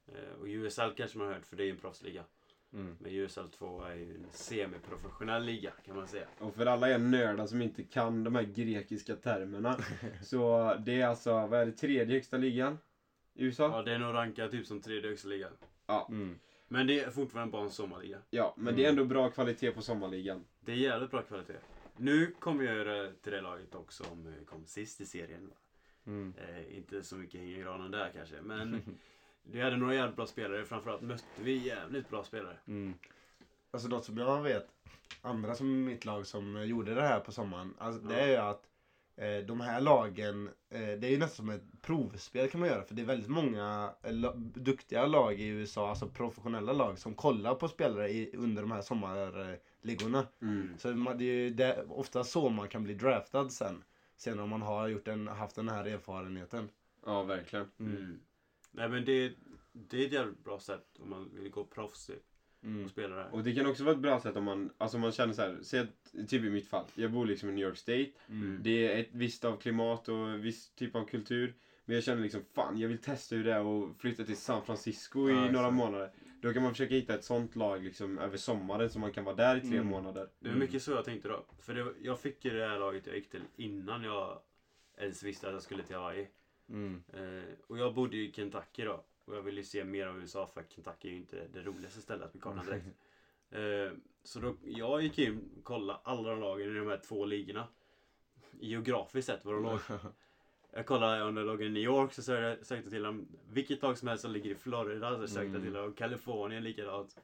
Eh, 0.08 0.40
och 0.40 0.46
USL 0.46 0.94
kanske 0.98 1.18
man 1.18 1.28
har 1.28 1.34
hört 1.34 1.46
för 1.46 1.56
det 1.56 1.64
är 1.64 1.66
ju 1.66 1.72
en 1.72 1.78
proffsliga. 1.78 2.24
Mm. 2.74 2.98
Men 3.00 3.12
USL 3.12 3.50
2 3.58 3.84
är 3.84 3.96
ju 3.96 4.16
en 4.16 4.26
semiprofessionell 4.32 5.44
liga 5.44 5.72
kan 5.86 5.96
man 5.96 6.08
säga. 6.08 6.26
Och 6.40 6.56
för 6.56 6.66
alla 6.66 6.90
er 6.90 6.98
nördar 6.98 7.48
som 7.48 7.62
inte 7.62 7.84
kan 7.84 8.24
de 8.24 8.36
här 8.36 8.44
grekiska 8.44 9.16
termerna, 9.16 9.78
så 10.24 10.74
det 10.86 11.02
är 11.02 11.08
alltså, 11.08 11.32
vad 11.32 11.54
är 11.60 11.66
det, 11.66 11.72
tredje 11.72 12.16
högsta 12.16 12.38
ligan 12.38 12.78
i 13.34 13.46
USA? 13.46 13.64
Ja, 13.64 13.82
det 13.82 13.92
är 13.92 14.00
nog 14.00 14.14
rankat 14.14 14.52
typ 14.52 14.68
som 14.68 14.82
tredje 14.82 15.10
högsta 15.10 15.28
ligan. 15.28 15.52
Mm. 16.10 16.40
Men 16.68 16.88
det 16.88 17.00
är 17.00 17.12
fortfarande 17.12 17.52
bara 17.52 17.64
en 17.64 17.72
sommarliga. 17.72 18.18
Ja, 18.30 18.54
men 18.58 18.76
det 18.76 18.86
är 18.86 18.90
ändå 18.90 19.06
bra 19.06 19.30
kvalitet 19.30 19.72
på 19.72 19.82
sommarligan. 19.82 20.46
Det 20.60 20.72
är 20.72 20.76
jävligt 20.76 21.12
bra 21.12 21.22
kvalitet. 21.22 21.60
Nu 21.98 22.28
kommer 22.40 22.64
jag 22.64 22.76
göra 22.76 23.12
till 23.22 23.32
det 23.32 23.42
laget 23.42 23.76
också 23.76 24.04
om 24.12 24.34
vi 24.40 24.46
kom 24.46 24.66
sist 24.66 25.02
i 25.02 25.06
serien. 25.06 25.54
Mm. 26.06 26.34
Eh, 26.38 26.78
inte 26.78 27.04
så 27.04 27.16
mycket 27.16 27.40
hänger 27.40 27.58
i 27.58 27.62
granen 27.62 27.92
där 27.92 28.12
kanske. 28.16 28.36
Men 28.42 28.82
vi 29.44 29.62
hade 29.62 29.78
några 29.78 29.96
jävligt 29.96 30.16
bra 30.16 30.28
spelare. 30.28 30.66
Framförallt 30.66 31.02
mötte 31.02 31.24
vi 31.42 31.58
jävligt 31.68 32.10
bra 32.10 32.24
spelare. 32.24 32.58
Mm. 32.68 32.94
Alltså 33.72 33.88
något 33.88 34.06
som 34.06 34.18
jag 34.18 34.42
vet, 34.42 34.68
andra 35.22 35.56
som 35.56 35.68
i 35.68 35.86
mitt 35.86 36.06
lag 36.06 36.28
som 36.28 36.68
gjorde 36.68 36.96
det 36.96 37.02
här 37.02 37.20
på 37.20 37.32
sommaren, 37.32 37.74
alltså, 37.78 38.02
det 38.02 38.22
är 38.22 38.28
ju 38.28 38.36
att 38.36 38.68
eh, 39.16 39.38
de 39.48 39.62
här 39.62 39.82
lagen, 39.82 40.48
eh, 40.70 40.80
det 40.80 41.08
är 41.08 41.12
ju 41.12 41.18
nästan 41.18 41.46
som 41.46 41.50
ett 41.50 41.82
provspel 41.82 42.50
kan 42.50 42.60
man 42.60 42.70
göra 42.70 42.84
för 42.84 42.96
det 42.96 43.02
är 43.02 43.06
väldigt 43.06 43.30
många 43.30 43.94
eh, 44.04 44.14
la- 44.14 44.34
duktiga 44.36 45.06
lag 45.06 45.34
i 45.34 45.48
USA, 45.48 45.89
alltså 45.89 46.08
professionella 46.08 46.74
lag 46.74 47.00
som 47.00 47.14
kollar 47.14 47.56
på 47.56 47.68
spelare 47.68 48.10
i, 48.10 48.36
under 48.36 48.62
de 48.62 48.72
här 48.72 48.82
sommarligorna. 48.82 50.28
Mm. 50.42 50.76
Så 50.78 50.88
man, 50.88 51.18
det 51.18 51.24
är 51.24 51.36
ju 51.36 51.50
det, 51.50 51.86
ofta 51.89 52.24
så 52.24 52.50
man 52.50 52.68
kan 52.68 52.84
bli 52.84 52.94
draftad 52.94 53.50
sen. 53.50 53.84
Sen 54.18 54.39
om 54.39 54.50
man 54.50 54.62
har 54.62 54.88
gjort 54.88 55.08
en, 55.08 55.28
haft 55.28 55.56
den 55.56 55.70
här 55.70 55.86
erfarenheten. 55.86 56.70
Ja, 57.06 57.24
verkligen. 57.24 57.72
Mm. 57.80 58.20
Nej 58.72 58.90
men 58.90 59.06
det, 59.06 59.34
det 59.74 59.98
är 60.02 60.06
ett 60.06 60.14
jävligt 60.14 60.44
bra 60.44 60.60
sätt 60.60 60.86
om 61.00 61.10
man 61.10 61.30
vill 61.34 61.52
gå 61.52 61.64
proffsigt 61.64 62.26
Mm. 62.64 62.84
och 62.84 62.90
spela 62.90 63.16
det 63.16 63.22
här. 63.24 63.34
Och 63.34 63.44
det 63.44 63.54
kan 63.54 63.66
också 63.66 63.84
vara 63.84 63.96
ett 63.96 64.02
bra 64.02 64.20
sätt 64.20 64.36
om 64.36 64.44
man, 64.44 64.72
alltså 64.78 64.98
man 64.98 65.12
känner 65.12 65.34
så 65.34 65.42
här, 65.42 65.60
säg 65.62 65.80
att, 65.80 66.12
typ 66.28 66.44
i 66.44 66.50
mitt 66.50 66.68
fall, 66.68 66.86
jag 66.96 67.12
bor 67.12 67.26
liksom 67.26 67.50
i 67.50 67.52
New 67.52 67.66
York 67.66 67.78
State. 67.78 68.10
Mm. 68.30 68.60
Det 68.64 68.88
är 68.94 69.00
ett 69.00 69.10
visst 69.12 69.46
av 69.46 69.58
klimat 69.58 70.08
och 70.10 70.46
viss 70.46 70.70
typ 70.76 70.96
av 70.96 71.06
kultur. 71.06 71.54
Men 71.86 71.94
jag 71.96 72.04
känner 72.04 72.22
liksom, 72.22 72.42
fan 72.54 72.78
jag 72.78 72.88
vill 72.90 72.98
testa 72.98 73.36
hur 73.36 73.44
det 73.44 73.54
är 73.54 73.90
att 73.90 73.98
flytta 73.98 74.24
till 74.24 74.36
San 74.38 74.64
Francisco 74.66 75.30
i 75.30 75.32
Ja, 75.32 75.36
några 75.40 75.50
exakt. 75.50 75.74
månader. 75.74 76.12
Då 76.42 76.54
kan 76.54 76.64
man 76.64 76.72
försöka 76.72 76.94
hitta 76.96 77.14
ett 77.14 77.24
sånt 77.24 77.56
lag 77.56 77.84
liksom 77.84 78.18
över 78.20 78.38
sommaren 78.38 78.90
så 78.90 79.00
man 79.00 79.12
kan 79.12 79.24
vara 79.24 79.36
där 79.36 79.56
i 79.56 79.60
tre 79.62 79.70
Mm. 79.78 79.86
månader. 79.88 80.28
Det 80.40 80.50
var 80.50 80.56
mycket 80.58 80.82
så 80.84 80.92
jag 80.92 81.06
tänkte 81.06 81.28
då. 81.28 81.46
För 81.60 81.74
det, 81.74 81.94
jag 82.02 82.20
fick 82.20 82.46
ju 82.46 82.52
det 82.52 82.68
här 82.68 82.80
laget 82.80 83.06
jag 83.08 83.16
gick 83.16 83.30
till 83.30 83.44
innan 83.56 84.04
jag 84.04 84.40
ens 84.98 85.24
visste 85.24 85.48
att 85.48 85.54
jag 85.54 85.62
skulle 85.62 85.84
till 85.84 85.96
Hawaii. 85.96 86.28
Mm. 86.72 87.04
Eh, 87.14 87.44
och 87.68 87.78
jag 87.78 87.94
bodde 87.94 88.18
i 88.18 88.32
Kentucky 88.32 88.84
då. 88.84 89.04
Och 89.26 89.36
jag 89.36 89.42
ville 89.42 89.58
ju 89.58 89.64
se 89.66 89.84
mer 89.84 90.08
av 90.08 90.20
USA 90.20 90.48
för 90.48 90.64
Kentucky 90.70 91.08
är 91.08 91.12
ju 91.12 91.18
inte 91.18 91.48
det 91.54 91.62
roligaste 91.62 92.02
stället 92.02 92.34
på 92.34 92.40
kartan 92.40 92.66
direkt. 92.66 92.86
Eh, 93.54 93.92
så 94.24 94.40
då, 94.40 94.56
jag 94.64 95.02
gick 95.04 95.20
in 95.20 95.50
och 95.58 95.64
kollade 95.64 96.00
alla 96.04 96.30
de 96.30 96.40
lagen 96.40 96.76
i 96.76 96.80
de 96.80 96.88
här 96.88 96.98
två 96.98 97.26
ligorna. 97.26 97.68
Geografiskt 98.60 99.26
sett 99.28 99.46
var 99.46 99.54
de 99.54 99.64
låg. 99.64 99.80
Jag 100.74 100.86
kollade 100.86 101.24
om 101.24 101.36
det 101.36 101.42
låg 101.44 101.62
i 101.64 101.70
New 101.70 101.84
York 101.84 102.14
så 102.14 102.22
sökte 102.22 102.76
jag- 102.76 102.90
till 102.90 103.04
dem. 103.04 103.28
Vilket 103.50 103.82
lag 103.82 103.98
som 103.98 104.08
helst 104.08 104.22
som 104.22 104.32
ligger 104.32 104.50
i 104.52 104.56
Florida 104.56 105.16
så 105.18 105.28
sökte 105.28 105.40
jag 105.40 105.50
Mm. 105.50 105.62
till 105.64 105.74
dem. 105.74 105.94
Kalifornien 105.94 106.64
likadant. 106.64 107.18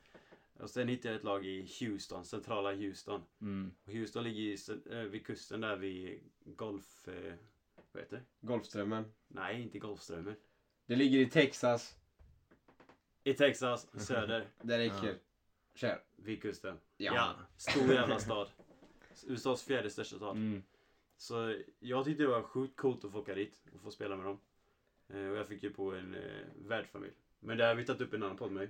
Och 0.60 0.70
sen 0.70 0.88
hittade 0.88 1.10
jag 1.10 1.18
ett 1.20 1.24
lag 1.24 1.46
i 1.46 1.68
Houston, 1.80 2.26
centrala 2.26 2.74
Houston. 2.76 3.22
Mm. 3.42 3.72
Och 3.86 3.94
Houston 3.94 4.24
ligger 4.24 4.42
i, 4.42 4.58
eh, 4.92 5.00
vid 5.00 5.26
kusten 5.26 5.62
där 5.62 5.76
vid 5.76 6.20
Golf... 6.46 7.08
Vad 7.98 8.04
heter 8.04 8.18
det? 8.18 8.48
Golfströmmen. 8.48 9.06
Nej, 9.28 9.62
inte 9.62 9.80
Golfströmmen. 9.80 10.36
Det 10.86 10.96
ligger 10.96 11.20
i 11.20 11.30
Texas. 11.30 11.96
I 13.24 13.34
Texas, 13.34 13.88
söder, 13.94 14.48
Det 14.62 14.78
räcker. 14.78 15.16
Kör. 15.76 16.04
vid 16.16 16.42
kusten. 16.42 16.78
Ja. 16.98 17.36
Stor 17.58 17.94
jävla 17.94 18.20
stad. 18.20 18.48
USAs 19.28 19.64
fjärde 19.64 19.90
största 19.90 20.16
stad. 20.16 20.36
Mm. 20.36 20.64
Så 21.18 21.56
jag 21.80 22.06
tyckte 22.06 22.24
det 22.24 22.30
var 22.30 22.42
sjukt 22.42 22.76
coolt 22.76 23.06
att 23.06 23.12
få 23.12 23.20
åka 23.20 23.36
dit 23.36 23.60
och 23.74 23.82
få 23.82 23.92
spela 23.92 24.16
med 24.16 24.26
dem. 24.26 24.40
Eh, 25.10 25.30
och 25.30 25.38
jag 25.38 25.48
fick 25.48 25.64
ju 25.64 25.70
på 25.74 25.94
en 25.94 26.16
eh, 26.16 26.22
värdfamilj. 26.56 27.14
Men 27.40 27.58
det 27.58 27.66
har 27.66 27.76
vi 27.76 27.86
tagit 27.86 28.02
upp 28.02 28.14
i 28.14 28.16
en 28.16 28.24
annan 28.24 28.38
podd 28.38 28.52
med 28.52 28.64
mig. 28.64 28.70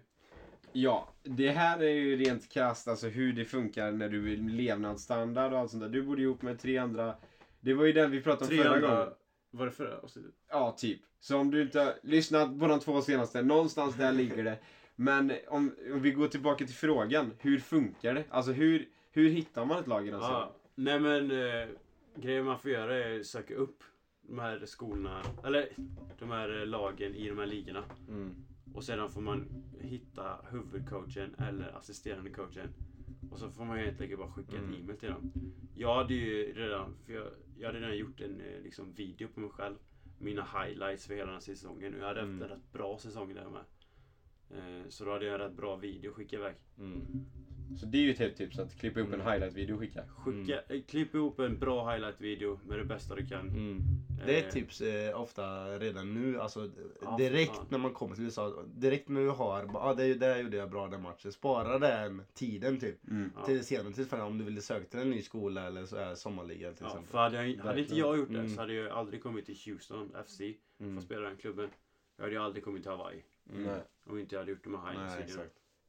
Ja, 0.72 1.14
det 1.24 1.52
här 1.52 1.80
är 1.80 1.94
ju 1.94 2.16
rent 2.16 2.50
krasst 2.50 2.88
alltså 2.88 3.08
hur 3.08 3.34
det 3.34 3.46
funkar 3.46 3.92
när 3.92 4.10
du 4.10 4.34
är 4.34 4.38
levnadsstandard 4.38 5.54
och 5.54 5.60
allt 5.60 5.72
sånt 5.72 5.84
där. 5.84 5.90
Du 5.90 6.04
bodde 6.04 6.22
ihop 6.22 6.42
med 6.42 6.60
tre 6.60 6.78
andra. 6.78 7.16
Det 7.60 7.74
var 7.74 7.86
ju 7.86 7.94
den 7.94 8.12
vi 8.12 8.22
pratade 8.22 8.58
om 8.58 8.64
förra 8.64 8.80
gången. 8.80 9.14
Var 9.52 9.66
det 9.66 9.72
förra 9.72 9.98
avsnittet? 9.98 10.34
Ja, 10.50 10.76
typ. 10.78 11.02
Så 11.20 11.38
om 11.38 11.52
du 11.52 11.62
inte 11.62 11.80
har 11.80 11.94
lyssnat 12.04 12.60
på 12.60 12.68
de 12.68 12.80
två 12.80 13.02
senaste, 13.02 13.42
någonstans 13.42 13.96
där 13.96 14.12
ligger 14.12 14.44
det. 14.44 14.58
Men 14.96 15.32
om, 15.48 15.76
om 15.94 16.02
vi 16.02 16.12
går 16.12 16.28
tillbaka 16.28 16.66
till 16.66 16.76
frågan, 16.76 17.32
hur 17.40 17.60
funkar 17.60 18.14
det? 18.14 18.24
Alltså 18.30 18.52
hur, 18.52 18.90
hur 19.12 19.30
hittar 19.30 19.66
man 19.66 19.80
ett 19.80 19.88
lag 19.88 20.08
i 20.08 20.12
den 20.12 20.20
serien? 20.22 20.36
Ja, 20.40 20.56
nej 20.76 21.00
men 21.00 21.32
eh, 21.32 21.68
grejen 22.16 22.46
man 22.46 22.60
får 22.60 22.72
göra 22.72 22.96
är 22.96 23.20
att 23.20 23.26
söka 23.26 23.56
upp 23.56 23.84
de 24.22 24.40
här 24.40 24.66
skolorna, 24.66 25.24
eller 25.46 25.70
de 26.20 26.32
här 26.32 26.60
eh, 26.60 26.66
lagen 26.66 27.16
i 27.16 27.30
de 27.30 27.38
här 27.38 27.46
ligorna. 27.46 27.84
Mm. 28.10 28.36
Och 28.74 28.84
sedan 28.84 29.10
får 29.10 29.22
man 29.22 29.64
hitta 29.82 30.38
huvudcoachen 30.52 31.36
eller 31.38 31.78
assisterande 31.78 32.30
coachen. 32.30 32.70
Och 33.32 33.40
så 33.40 33.50
får 33.50 33.66
man 33.66 33.80
egentligen 33.80 34.18
bara 34.20 34.32
skicka 34.32 34.58
Mm. 34.58 34.70
ett 34.74 34.80
e-mail 34.80 34.98
till 35.00 35.10
dem. 35.10 35.32
Jag 35.76 35.96
hade 35.96 36.14
ju 36.14 36.54
redan, 36.54 36.96
för 37.06 37.14
jag, 37.14 37.28
jag 37.60 37.68
hade 37.68 37.80
redan 37.80 37.98
gjort 37.98 38.22
en 38.22 38.42
eh, 38.42 38.62
liksom, 38.62 38.94
video 38.94 39.28
på 39.28 39.40
mig 39.40 39.50
själv. 39.50 39.76
Mina 40.20 40.46
highlights 40.46 41.08
för 41.08 41.14
hela 41.14 41.26
den 41.26 41.34
här 41.34 41.40
säsongen. 41.42 41.94
Och 41.94 42.00
jag 42.00 42.08
hade 42.08 42.20
haft 42.20 42.30
Mm. 42.30 42.42
en 42.42 42.50
rätt 42.50 42.72
bra 42.72 42.98
säsong 43.00 43.34
där 43.34 43.50
med. 43.50 43.64
Eh, 44.50 44.90
så 44.90 45.06
då 45.06 45.12
hade 45.12 45.26
jag 45.26 45.34
en 45.34 45.40
rätt 45.40 45.54
bra 45.58 45.76
video 45.76 46.10
att 46.10 46.16
skicka 46.16 46.36
iväg. 46.36 46.56
Mm. 46.78 47.26
Så 47.80 47.86
det 47.86 47.98
är 47.98 48.02
ju 48.02 48.12
ett 48.12 48.20
helt 48.20 48.36
tips 48.38 48.60
att 48.60 48.76
klippa 48.80 49.00
upp 49.00 49.08
en 49.08 49.22
Mm. 49.22 49.28
highlight-video 49.28 49.74
och 49.74 49.80
skicka. 49.80 50.04
Skicka, 50.08 50.62
eh, 50.70 50.82
klipp 50.82 51.16
ihop 51.16 51.40
en 51.40 51.60
bra 51.60 51.92
highlight-video 51.92 52.60
med 52.68 52.80
det 52.80 52.86
bästa 52.86 53.16
du 53.16 53.28
kan. 53.28 53.48
Mm. 53.50 53.82
Det 54.26 54.34
är 54.38 54.42
Eh, 54.42 54.48
ett 54.48 54.54
tips 54.54 54.82
eh, 54.82 55.22
ofta 55.22 55.66
redan 55.80 56.14
nu. 56.14 56.40
Alltså, 56.42 56.70
Ja, 57.02 57.18
direkt 57.18 57.56
fan. 57.56 57.66
när 57.70 57.78
man 57.78 57.94
kommer 57.94 58.16
till 58.16 58.24
USA. 58.24 58.64
Direkt 58.76 59.10
när 59.10 59.22
du 59.22 59.30
har, 59.30 59.60
ja 59.74 59.80
ah, 59.80 59.94
det, 59.94 60.14
det 60.14 60.40
gjorde 60.42 60.58
jag 60.58 60.70
bra 60.70 60.88
den 60.88 61.02
matchen. 61.02 61.32
Spara 61.32 61.80
den 61.80 62.22
tiden 62.34 62.80
typ. 62.80 63.08
Mm. 63.10 63.32
Ja. 63.36 63.46
Till 63.46 63.64
senare 63.66 63.94
tillfälle 63.94 64.24
om 64.24 64.38
du 64.38 64.44
vill 64.44 64.62
söka 64.62 64.86
till 64.86 65.00
en 65.00 65.10
ny 65.10 65.22
skola 65.22 65.68
eller 65.68 65.86
så 65.86 65.96
är 65.96 66.16
sommarliga 66.16 66.72
till 66.74 66.78
Ja, 66.82 66.88
exempel. 66.88 67.12
för 67.12 67.18
hade, 67.18 67.48
jag, 67.48 67.64
hade 67.64 67.82
inte 67.82 67.96
jag 67.96 68.18
gjort 68.18 68.30
det 68.30 68.40
Mm. 68.40 68.50
så 68.56 68.62
hade 68.62 68.74
jag 68.74 68.92
aldrig 68.92 69.24
kommit 69.24 69.46
till 69.46 69.58
Houston 69.66 70.12
FC 70.28 70.38
för 70.78 70.84
Mm. 70.84 70.98
att 70.98 71.04
spela 71.04 71.22
den 71.22 71.38
klubben. 71.38 71.70
Jag 72.18 72.24
hade 72.24 72.36
ju 72.36 72.42
aldrig 72.42 72.64
kommit 72.64 72.82
till 72.84 72.92
Hawaii. 72.92 73.24
Mm. 73.54 73.80
Om 74.10 74.20
inte 74.20 74.36
jag 74.36 74.40
hade 74.42 74.52
gjort 74.52 74.64
de 74.64 74.76
här 74.76 74.92
highlights-videorna. 74.92 75.44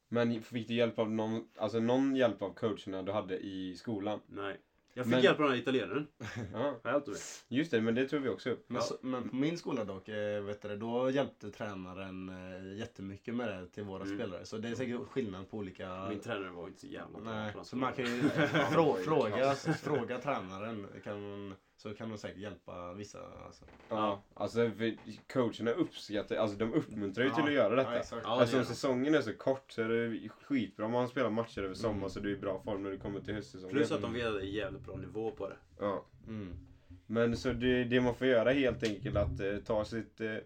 Men 0.09 0.43
fick 0.43 0.69
du 0.69 0.75
hjälp 0.75 0.99
av 0.99 1.11
någon, 1.11 1.49
alltså 1.57 1.81
någon 1.81 2.17
hjälp 2.17 2.43
av 2.43 2.55
coacherna 2.55 3.03
du 3.03 3.13
hade 3.13 3.39
i 3.39 3.77
skolan? 3.77 4.21
Nej. 4.27 4.57
Jag 4.95 5.05
fick 5.07 5.15
Men- 5.15 5.23
hjälp 5.23 5.39
av 5.39 5.43
den 5.45 5.53
här 5.53 5.59
italienaren. 5.59 6.07
Ja, 6.53 6.81
hjälpte 6.93 7.11
mig. 7.11 7.21
just 7.49 7.71
det, 7.71 7.81
men 7.81 7.95
det 7.95 8.09
tog 8.09 8.21
vi 8.23 8.29
också 8.29 8.51
upp. 8.51 8.65
Men, 8.69 8.77
Ja. 8.77 8.83
så, 8.83 8.95
men 9.01 9.29
på 9.29 9.37
min 9.37 9.59
skola 9.59 9.85
dock, 9.85 10.09
eh, 10.09 10.43
vet 10.43 10.63
du, 10.63 10.77
då 10.77 11.11
hjälpte 11.11 11.51
tränaren 11.51 12.29
eh, 12.29 12.79
jättemycket 12.79 13.35
med 13.35 13.49
det 13.49 13.67
till 13.67 13.85
våra 13.85 14.03
Mm. 14.05 14.19
spelare. 14.19 14.45
Så 14.45 14.59
det 14.59 14.69
är 14.69 14.75
säkert 14.75 15.01
skillnad 15.11 15.51
på 15.51 15.57
olika... 15.57 16.07
Min 16.09 16.21
tränare 16.21 16.51
var 16.51 16.67
inte 16.67 16.81
så 16.81 16.87
jävla 16.87 17.21
bra 17.21 17.33
Nej, 17.33 17.53
så 17.63 17.77
man 17.77 17.93
kan 17.93 18.05
ju 18.05 18.23
fråga, 19.05 19.37
klass. 19.37 19.67
fråga 19.83 20.19
tränaren 20.19 20.87
kan 21.05 21.29
man, 21.31 21.55
så 21.79 21.95
kan 21.95 22.09
de 22.09 22.19
säkert 22.19 22.39
hjälpa 22.39 22.93
vissa. 22.93 23.19
Alltså. 23.47 23.65
Ja, 23.89 24.23
alltså 24.35 24.71
coacherna 25.33 25.71
uppskattar, 25.71 26.37
alltså 26.37 26.57
de 26.59 26.73
uppmuntrar 26.75 27.25
ju 27.25 27.31
till 27.31 27.39
Ja. 27.43 27.47
att 27.47 27.53
göra 27.53 27.71
Ja, 27.71 27.77
detta. 27.77 27.99
exakt. 27.99 28.23
Ja, 28.25 28.37
det 28.37 28.43
Eftersom 28.45 28.65
säsongen 28.65 29.15
är 29.15 29.21
så 29.21 29.33
kort 29.35 29.73
så 29.73 29.83
är 29.83 29.89
det 29.89 30.29
skitbra 30.29 30.87
om 30.87 30.93
man 30.93 31.09
spelar 31.09 31.31
matcher 31.31 31.63
över 31.63 31.75
sommar 31.75 31.97
Mm. 31.99 32.11
så 32.11 32.21
du 32.21 32.33
är 32.33 32.37
i 32.37 32.39
bra 32.41 32.61
form 32.65 32.83
när 32.83 32.91
du 32.91 32.99
kommer 32.99 33.21
till 33.21 33.35
höstsäsongen. 33.35 33.77
Plus 33.77 33.93
att 33.93 34.03
de 34.03 34.13
vet 34.13 34.27
att 34.27 34.35
det 34.35 34.41
är 34.41 34.45
jävligt 34.45 34.83
bra 34.83 34.97
nivå 34.97 35.31
på 35.31 35.49
det. 35.49 35.57
Ja. 35.79 36.05
Mm. 36.27 36.57
Men 37.07 37.37
så 37.37 37.53
det, 37.53 37.85
det 37.85 38.01
man 38.01 38.15
får 38.15 38.27
göra 38.27 38.51
helt 38.51 38.83
enkelt 38.83 39.17
att 39.17 39.41
eh, 39.41 39.57
ta 39.59 39.85
sitt, 39.85 40.21
eh, 40.21 40.37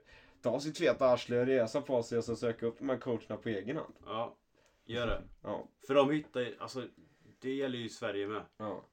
ta 0.43 0.61
sitt 0.61 0.79
feta 0.79 1.07
arsle, 1.07 1.47
resa 1.47 1.81
på 1.81 2.03
sig 2.03 2.19
och 2.19 2.25
så 2.25 2.37
söka 2.37 2.67
upp 2.67 2.79
de 2.79 2.89
här 2.89 2.97
coacherna 2.99 3.37
på 3.37 3.49
egen 3.49 3.77
hand. 3.77 3.95
Ja, 4.07 4.37
gör 4.85 5.07
det. 5.07 5.23
Ja, 5.43 5.69
För 5.87 5.95
de 5.95 6.11
hittar 6.11 6.41
ju- 6.41 6.57
alltså 6.59 6.83
det 7.41 7.55
gäller 7.55 7.79
ju 7.79 7.89
Sverige 7.89 8.27
med. 8.29 8.43
ja, 8.57 8.85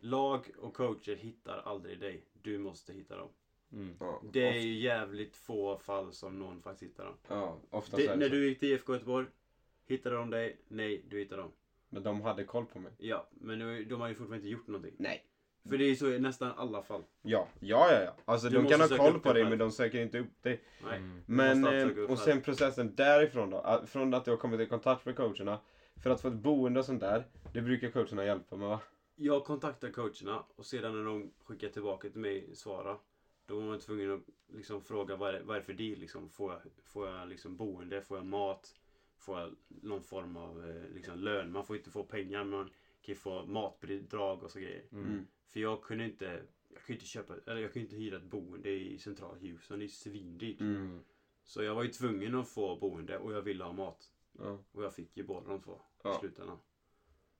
Lag 0.00 0.50
och 0.58 0.74
coacher 0.74 1.16
hittar 1.16 1.62
aldrig 1.64 2.00
dig. 2.00 2.24
Du 2.42 2.58
måste 2.58 2.92
hitta 2.92 3.16
dem. 3.16 3.28
Mm. 3.72 3.96
ja. 4.00 4.22
Det 4.32 4.48
är 4.48 4.58
ju 4.60 4.74
jävligt 4.78 5.36
få 5.36 5.78
fall 5.78 6.12
som 6.12 6.38
någon 6.38 6.62
faktiskt 6.62 6.90
hittar 6.92 7.04
dem. 7.04 7.14
Ja, 7.28 7.60
ofta 7.70 7.96
Det, 7.96 8.02
så 8.02 8.08
är 8.08 8.12
det 8.14 8.18
när 8.20 8.28
så. 8.28 8.34
du 8.34 8.48
gick 8.48 8.58
till 8.60 8.68
IFK 8.72 8.92
Göteborg, 8.92 9.26
hittade 9.86 10.16
de 10.16 10.30
dig? 10.30 10.60
Nej, 10.68 11.04
du 11.08 11.18
hittade 11.18 11.42
dem. 11.42 11.52
Men 11.88 12.02
de 12.02 12.20
hade 12.20 12.44
koll 12.44 12.66
på 12.66 12.78
mig. 12.78 12.92
Ja, 12.98 13.28
men 13.30 13.58
de 13.88 14.00
har 14.00 14.08
ju 14.08 14.14
fortfarande 14.14 14.36
inte 14.36 14.48
gjort 14.48 14.66
någonting. 14.66 14.94
Nej. 14.98 15.24
För 15.68 15.78
det 15.78 15.84
är 15.84 15.88
ju 15.88 15.96
så 15.96 16.10
i 16.12 16.18
nästan 16.18 16.52
alla 16.56 16.82
fall. 16.82 17.02
Ja, 17.22 17.48
ja, 17.60 17.88
ja. 17.92 18.00
ja. 18.04 18.14
Alltså 18.24 18.48
Du 18.48 18.56
de 18.56 18.62
måste 18.62 18.78
kan 18.88 18.98
ha 18.98 19.10
koll 19.10 19.20
på 19.20 19.32
dig 19.32 19.44
men 19.44 19.58
de 19.58 19.70
söker 19.70 20.02
inte 20.02 20.18
upp 20.18 20.42
dig. 20.42 20.60
Nej. 20.84 20.96
Mm. 20.98 21.22
Men, 21.26 21.64
eh, 21.64 22.10
och 22.10 22.18
sen 22.18 22.40
processen 22.42 22.94
därifrån 22.94 23.50
då. 23.50 23.58
att- 23.58 23.88
Från 23.88 24.14
att 24.14 24.24
du 24.24 24.30
har 24.30 24.38
kommit 24.38 24.60
i 24.60 24.66
kontakt 24.66 25.06
med 25.06 25.16
coacherna. 25.16 25.58
För 26.02 26.10
att 26.10 26.20
få 26.20 26.28
ett 26.28 26.34
boende 26.34 26.80
och 26.80 26.86
sånt 26.86 27.00
där. 27.00 27.24
Det 27.52 27.60
brukar 27.60 27.90
coacherna 27.90 28.24
hjälpa 28.24 28.56
med 28.56 28.68
va? 28.68 28.80
Jag 29.16 29.44
kontaktar 29.44 29.90
coacherna 29.90 30.44
och 30.56 30.66
sedan 30.66 30.92
när 30.96 31.04
de 31.04 31.30
skickar 31.44 31.68
tillbaka 31.68 32.10
till 32.10 32.20
mig 32.20 32.56
svara. 32.56 32.98
Då 33.46 33.56
var 33.56 33.62
man 33.66 33.78
tvungen 33.78 34.10
att 34.12 34.20
liksom 34.56 34.80
fråga 34.80 35.16
vad 35.16 35.28
är, 35.28 35.32
det- 35.38 35.44
vad 35.44 35.56
är 35.56 35.60
det 35.60 35.66
för 35.66 35.72
deal 35.72 35.98
liksom. 35.98 36.28
Får 36.30 36.52
jag, 36.52 36.62
får 36.82 37.08
jag 37.08 37.28
liksom 37.28 37.56
boende? 37.56 38.02
Får 38.02 38.16
jag 38.18 38.26
mat? 38.26 38.74
Får 39.18 39.40
jag 39.40 39.56
någon 39.68 40.02
form 40.02 40.36
av 40.36 40.68
eh, 40.70 40.90
liksom 40.94 41.18
lön? 41.18 41.52
Man 41.52 41.66
får 41.66 41.76
inte 41.76 41.90
få 41.90 42.04
pengar 42.04 42.38
men 42.44 42.50
man 42.50 42.64
kan 43.00 43.12
ju 43.12 43.14
få 43.14 43.46
matbidrag 43.46 44.42
och 44.42 44.50
så 44.50 44.58
grejer. 44.58 44.84
Mm. 44.92 45.26
För 45.46 45.60
jag 45.60 45.82
kunde 45.82 46.04
inte 46.04 46.42
jag 46.68 46.82
kunde 46.82 46.92
inte 46.94 47.06
köpa, 47.06 47.34
eller 47.46 47.60
jag 47.60 47.72
kunde 47.72 47.84
inte 47.86 47.96
hyra 47.96 48.16
ett 48.16 48.22
boende 48.30 48.70
i 48.70 48.98
centrala 48.98 49.38
Houston. 49.38 49.78
Det 49.78 49.84
är 49.84 49.88
svindyrt. 49.88 50.60
Mm. 50.60 51.00
Så 51.44 51.62
jag 51.62 51.74
var 51.74 51.82
ju 51.82 51.88
tvungen 51.90 52.34
att 52.34 52.48
få 52.48 52.76
boende 52.76 53.18
och 53.18 53.32
jag 53.32 53.42
ville 53.42 53.64
ha 53.64 53.72
mat. 53.72 54.10
Ja. 54.38 54.64
Och 54.72 54.84
jag 54.84 54.94
fick 54.94 55.16
ju 55.16 55.22
båda 55.22 55.48
de 55.48 55.62
två 55.62 55.80
Ja. 56.02 56.16
i 56.16 56.20
slutändan. 56.20 56.58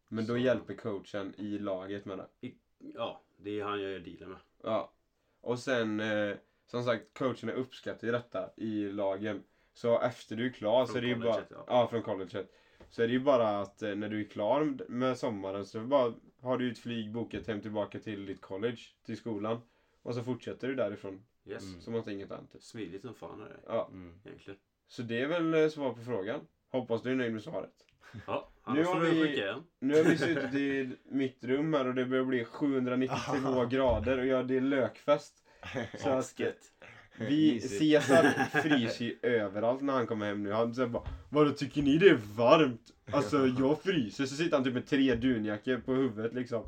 Men 0.08 0.26
då 0.26 0.32
Så- 0.34 0.38
hjälper 0.38 0.74
coachen 0.74 1.34
i 1.38 1.58
laget 1.58 2.04
med 2.04 2.18
det. 2.18 2.52
Ja, 2.78 3.22
det 3.36 3.60
är 3.60 3.64
han 3.64 3.82
jag 3.82 3.90
gör 3.92 3.98
dealen 3.98 4.28
med. 4.30 4.38
Ja. 4.62 4.92
Och 5.40 5.58
sen, 5.58 6.00
eh, 6.00 6.36
som 6.66 6.84
sagt, 6.84 7.18
coacherna 7.18 7.52
uppskattar 7.52 8.06
ju 8.06 8.12
detta 8.12 8.50
i 8.56 8.92
lagen. 8.92 9.42
Så 9.72 10.00
efter 10.00 10.36
du 10.36 10.46
är 10.46 10.50
klar 10.52 10.86
Från 10.86 10.92
så 10.92 10.98
är 10.98 11.02
det 11.02 11.08
ju 11.08 11.16
bara... 11.16 11.42
Ja. 11.50 11.64
ja. 11.66 11.88
från 11.90 12.02
colleget. 12.02 12.52
Så 12.90 13.02
är 13.02 13.06
det 13.06 13.12
ju 13.12 13.20
bara 13.20 13.60
att 13.60 13.82
eh, 13.82 13.94
när 13.94 14.08
du 14.08 14.20
är 14.20 14.24
klar 14.28 14.76
med 14.88 15.18
sommaren 15.18 15.66
så 15.66 15.80
bara 15.80 16.14
har 16.40 16.58
du 16.58 16.70
ett 16.72 16.78
flyg 16.78 17.12
bokat 17.12 17.46
hem 17.46 17.60
tillbaka 17.60 17.98
till 17.98 18.26
ditt 18.26 18.40
college, 18.40 18.78
till 19.06 19.16
skolan. 19.16 19.60
Och 20.02 20.14
så 20.14 20.22
fortsätter 20.22 20.68
du 20.68 20.74
därifrån. 20.74 21.26
Yes. 21.44 21.62
Mm. 21.68 21.80
Som 21.80 21.94
att 21.94 22.08
inget 22.08 22.30
hänt. 22.30 22.54
Smidigt 22.60 23.02
som 23.02 23.14
fan 23.14 23.40
är 23.40 23.48
det 23.48 23.60
Ja. 23.66 23.88
Mm. 23.92 24.20
egentligen. 24.24 24.60
Så 24.86 25.02
det 25.02 25.20
är 25.20 25.26
väl 25.26 25.54
eh, 25.54 25.68
svar 25.68 25.92
på 25.94 26.00
frågan. 26.00 26.40
Hoppas 26.68 27.02
du 27.02 27.10
är 27.10 27.14
nöjd 27.14 27.32
med 27.32 27.42
svaret. 27.42 27.86
Ja, 28.26 28.48
Nu 28.66 28.84
har 28.84 29.00
vi-. 29.00 29.52
Nu 29.80 29.96
har 29.96 30.02
vi 30.02 30.18
suttit 30.18 30.54
i 30.54 30.96
mitt 31.10 31.44
rum 31.44 31.74
här 31.74 31.86
och 31.86 31.94
det 31.94 32.04
börjar 32.04 32.24
bli 32.24 32.44
792 32.44 33.66
grader 33.66 34.18
och 34.18 34.26
ja, 34.26 34.42
det 34.42 34.56
är 34.56 34.60
lökfest. 34.60 35.34
Så 35.98 36.10
att. 36.10 36.34
Vi. 37.18 37.60
Caesar 37.60 38.32
fryser 38.62 39.04
ju 39.04 39.16
överallt 39.22 39.82
när 39.82 39.92
han 39.92 40.06
kommer 40.06 40.26
hem 40.26 40.42
nu. 40.42 40.52
Han 40.52 40.74
säger 40.74 40.88
bara 40.88 41.02
Vadå 41.28 41.50
tycker 41.50 41.82
ni 41.82 41.98
det 41.98 42.08
är 42.08 42.20
varmt? 42.36 42.92
Alltså 43.10 43.46
jag 43.46 43.82
fryser. 43.82 44.26
Så 44.26 44.36
sitter 44.36 44.56
han 44.56 44.64
typ 44.64 44.74
med 44.74 44.86
tre 44.86 45.14
dunjackor 45.14 45.76
på 45.76 45.92
huvudet 45.92 46.34
liksom. 46.34 46.62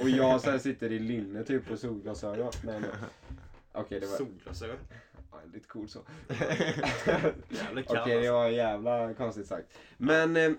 Och 0.00 0.08
jag 0.08 0.40
så 0.40 0.58
sitter 0.58 0.92
i 0.92 0.98
linne 0.98 1.44
typ 1.44 1.70
och 1.70 1.78
solglasögon. 1.78 2.52
Nej, 2.64 2.80
nej. 2.80 2.90
Okej 3.72 4.00
det 4.00 4.06
var 4.06 4.16
Solglasögon. 4.16 4.76
ja, 5.30 5.38
lite 5.52 5.68
coolt 5.68 5.90
så. 5.90 5.98
Okej 6.28 7.84
kall 7.88 8.08
det 8.08 8.30
var 8.30 8.48
jävla 8.48 9.14
konstigt 9.14 9.46
sagt. 9.46 9.66
Men 9.96 10.36
eh, 10.36 10.52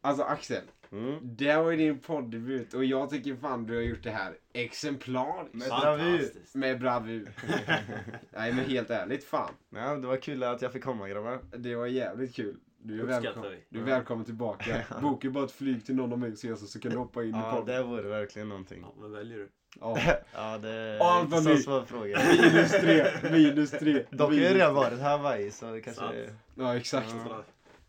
alltså 0.00 0.22
Axel. 0.22 0.62
Mm. 0.92 1.18
Det 1.22 1.56
var 1.56 1.70
ju 1.70 1.76
din 1.76 1.98
poddebut 1.98 2.74
och 2.74 2.84
jag 2.84 3.10
tycker 3.10 3.36
fan 3.36 3.66
du 3.66 3.74
har 3.74 3.82
gjort 3.82 4.02
det 4.02 4.10
här 4.10 4.36
exemplariskt. 4.52 5.54
Med 5.54 5.68
bravur. 5.68 6.30
Med 6.54 6.80
bravur. 6.80 7.32
Nej 8.30 8.52
men 8.52 8.64
helt 8.64 8.90
ärligt 8.90 9.24
fan. 9.24 9.52
Ja, 9.70 9.96
det 9.96 10.06
var 10.06 10.16
kul 10.16 10.42
att 10.42 10.62
jag 10.62 10.72
fick 10.72 10.84
komma 10.84 11.08
grabbar. 11.08 11.40
Det 11.56 11.76
var 11.76 11.86
jävligt 11.86 12.34
kul. 12.34 12.56
Du 12.82 13.00
är, 13.00 13.04
välkommen, 13.04 13.50
vi. 13.50 13.64
du 13.68 13.80
är 13.80 13.84
välkommen 13.84 14.24
tillbaka. 14.24 14.84
Boka 15.02 15.30
bara 15.30 15.44
ett 15.44 15.52
flyg 15.52 15.86
till 15.86 15.94
någon 15.94 16.12
av 16.12 16.18
mig 16.18 16.52
och 16.52 16.58
så 16.58 16.80
kan 16.80 16.90
du 16.90 16.96
hoppa 16.96 17.22
in 17.22 17.28
i 17.28 17.32
Ja, 17.32 17.52
podden. 17.52 17.76
det 17.76 17.82
vore 17.82 18.08
verkligen 18.08 18.48
någonting. 18.48 18.80
Ja, 18.82 18.92
vad 18.96 19.10
väljer 19.10 19.38
du? 19.38 19.48
Ja. 19.80 19.98
Ja, 20.34 20.58
det 20.58 20.68
är 20.68 20.98
Allt 20.98 21.24
inte 21.24 21.34
vad 21.36 21.44
så 21.44 21.62
svår 21.62 21.82
fråga. 21.82 22.18
Minus 22.42 22.70
tre, 22.70 23.06
minus 23.30 23.70
tre. 23.70 24.04
Dock 24.10 24.32
har 24.32 24.40
jag 24.40 24.54
redan 24.54 24.74
varit 24.74 24.98
här 24.98 25.18
Hawaii 25.18 25.50
så 25.50 25.72
det 25.72 25.80
kanske... 25.80 26.02
Sant. 26.02 26.38
Ja 26.54 26.76
exakt. 26.76 27.14
Ja. 27.28 27.44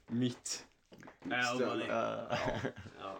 Mitt. 0.08 0.66
Ja, 1.32 1.54
om 1.54 1.66
man 1.68 1.82
är- 1.82 1.88
Ja. 1.88 2.38
ja. 3.02 3.18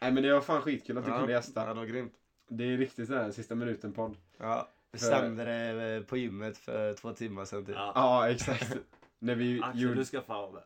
Nej 0.00 0.12
men 0.12 0.22
det 0.22 0.32
var 0.32 0.40
fan 0.40 0.62
skitkul 0.62 0.98
att 0.98 1.04
du 1.04 1.10
kunde 1.10 1.32
Ja, 1.32 1.38
gästa. 1.38 1.66
det 1.66 1.74
var 1.74 1.84
grymt. 1.84 2.12
Det 2.48 2.64
är 2.64 2.76
riktigt 2.78 3.06
sådär 3.06 3.30
sista 3.30 3.54
minuten 3.54 3.92
podd. 3.92 4.16
Ja, 4.38 4.68
För- 4.96 5.44
det 5.44 5.96
eh, 5.96 6.02
på 6.02 6.16
gymmet 6.16 6.58
för 6.58 6.92
två 6.94 7.12
timmar 7.12 7.44
sedan 7.44 7.64
typ. 7.66 7.74
Ja. 7.74 7.92
Ja 7.94 8.28
exakt. 8.30 8.76
När 9.18 9.34
vi 9.34 9.60
Axel, 9.62 9.82
gjorde... 9.82 9.94
du 9.94 10.04
ska 10.04 10.20
fan 10.22 10.42
vara 10.42 10.52
med. 10.52 10.62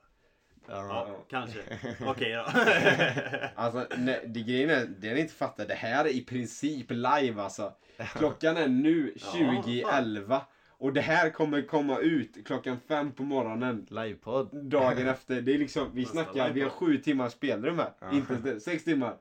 Ja, 0.69 1.07
Ja. 1.09 1.17
kanske. 1.31 1.61
Okej 2.07 2.33
då. 2.35 2.45
Alltså 3.55 3.87
nej, 3.97 4.25
det 4.27 4.41
grejen 4.41 4.71
är, 4.71 4.87
det 4.99 5.15
ni 5.15 5.21
inte 5.21 5.35
fattar, 5.35 5.67
det 5.67 5.75
här 5.75 6.05
är 6.05 6.09
i 6.09 6.21
princip 6.21 6.87
live 6.91 7.43
alltså. 7.43 7.73
Klockan 8.17 8.57
är 8.57 8.69
nu 8.69 9.13
Ja, 9.17 9.27
20.11 9.33 10.41
och 10.79 10.93
det 10.93 11.01
här 11.01 11.31
kommer 11.31 11.63
komma 11.63 11.99
ut 11.99 12.47
klockan 12.47 12.81
fem 12.89 13.13
på 13.13 13.23
morgonen. 13.23 13.87
Livepodd. 13.91 14.65
dagen 14.65 15.09
efter. 15.09 15.41
Det 15.41 15.55
är 15.55 15.59
liksom, 15.59 15.91
vi 15.95 16.01
Nästa 16.01 16.13
snackar, 16.13 16.53
vi 16.53 16.61
har 16.61 16.71
sju 16.71 16.99
timmars 16.99 17.33
spelrum 17.33 17.79
här. 17.79 17.93
Ja. 18.01 18.13
Inte 18.13 18.61
sex 18.61 18.85
timmar. 18.85 19.17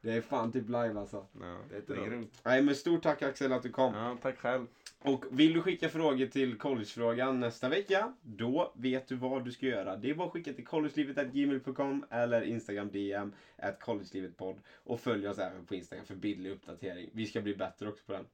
Det 0.00 0.12
är 0.12 0.20
fan 0.20 0.52
typ 0.52 0.66
live 0.68 0.98
alltså. 0.98 1.26
Ja, 1.40 1.58
Det 1.86 1.92
är 1.92 2.06
grymt. 2.06 2.40
Nej 2.44 2.62
men 2.62 2.74
stort 2.74 3.02
tack 3.02 3.22
Axel 3.22 3.52
att 3.52 3.62
du 3.62 3.70
kom. 3.70 3.94
Ja, 3.94 4.16
tack 4.22 4.38
själv. 4.38 4.66
Och 4.98 5.24
vill 5.30 5.52
du 5.52 5.62
skicka 5.62 5.88
frågor 5.88 6.26
till 6.26 6.58
collegefrågan 6.58 7.40
nästa 7.40 7.68
vecka, 7.68 8.12
då 8.22 8.72
vet 8.76 9.08
du 9.08 9.14
vad 9.14 9.44
du 9.44 9.52
ska 9.52 9.66
göra. 9.66 9.96
Det 9.96 10.10
är 10.10 10.14
bara 10.14 10.26
att 10.26 10.32
skicka 10.32 10.52
till 10.52 10.66
collegelivet.gmail.com 10.66 12.04
eller 12.10 12.42
Instagram 12.42 12.90
DM 12.90 13.32
at 13.56 13.80
collegelivetpodd. 13.80 14.60
Och 14.84 15.00
följ 15.00 15.28
oss 15.28 15.38
även 15.38 15.66
på 15.66 15.74
Instagram 15.74 16.06
för 16.06 16.14
bildlig 16.14 16.50
uppdatering. 16.50 17.10
Vi 17.12 17.26
ska 17.26 17.40
bli 17.40 17.56
bättre 17.56 17.88
också 17.88 18.04
på 18.06 18.12
den. 18.12 18.24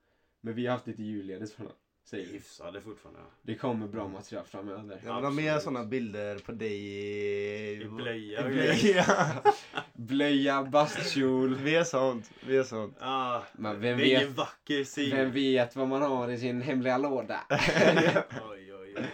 Men 0.41 0.55
vi 0.55 0.67
har 0.67 0.73
haft 0.73 0.87
lite 0.87 1.03
julledigt 1.03 1.53
från 1.53 1.67
den. 1.67 1.77
Säger 2.05 2.27
vi. 2.27 2.33
Hyfsade 2.33 2.81
fortfarande. 2.81 3.21
ja. 3.21 3.27
Det 3.43 3.55
kommer 3.55 3.87
bra 3.89 4.09
material 4.09 4.45
framöver. 4.47 5.01
Jag 5.05 5.15
vill 5.15 5.25
ha 5.25 5.31
mer 5.31 5.59
sådana 5.59 5.85
bilder 5.85 6.39
på 6.39 6.53
dig 6.53 6.73
i... 6.77 7.83
I 7.83 7.85
blöja 7.89 8.49
I 8.49 8.53
blöja. 8.53 9.05
Blöja, 9.93 10.63
bastkjol. 10.65 11.59
Mer 11.61 11.85
sånt. 11.85 12.31
Mer 12.49 12.63
sånt. 12.63 12.97
Ah, 13.01 13.41
Men 13.53 13.81
vem 13.81 13.99
det 13.99 14.05
är 14.05 14.07
ingen 14.07 14.29
vet- 14.29 14.37
vacker 14.37 14.85
syn. 14.85 15.11
Vem 15.17 15.33
vet 15.33 15.77
vad 15.77 15.89
man 15.89 16.03
har 16.03 16.31
i 16.31 16.39
sin 16.39 16.63
hemliga 16.63 16.99
låda? 16.99 17.41
Oj, 17.51 18.75
oj, 18.75 18.95
oj. 18.97 19.05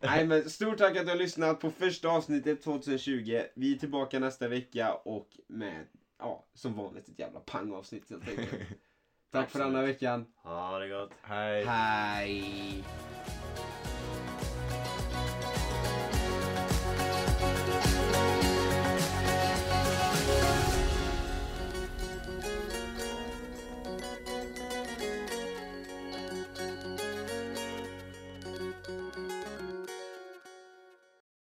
Nej 0.00 0.26
men 0.26 0.50
stort 0.50 0.78
tack 0.78 0.96
att 0.96 1.04
du 1.06 1.10
har 1.10 1.18
lyssnat 1.18 1.60
på 1.60 1.70
första 1.70 2.08
avsnittet 2.08 2.62
2020. 2.62 3.40
Vi 3.54 3.74
är 3.74 3.78
tillbaka 3.78 4.18
nästa 4.18 4.48
vecka 4.48 4.94
och 4.94 5.28
med 5.48 5.86
ja, 6.18 6.46
som 6.54 6.74
vanligt 6.74 7.08
ett 7.08 7.18
jävla 7.18 7.40
pangavsnitt 7.40 8.10
helt 8.10 8.28
enkelt. 8.28 8.50
Tack 9.32 9.44
Absolut. 9.44 9.64
för 9.66 9.72
denna 9.72 9.86
veckan. 9.86 10.26
Ha 10.42 10.78
det 10.78 10.88
gott. 10.88 11.10
Hej. 11.22 11.64
Hej. 11.64 12.84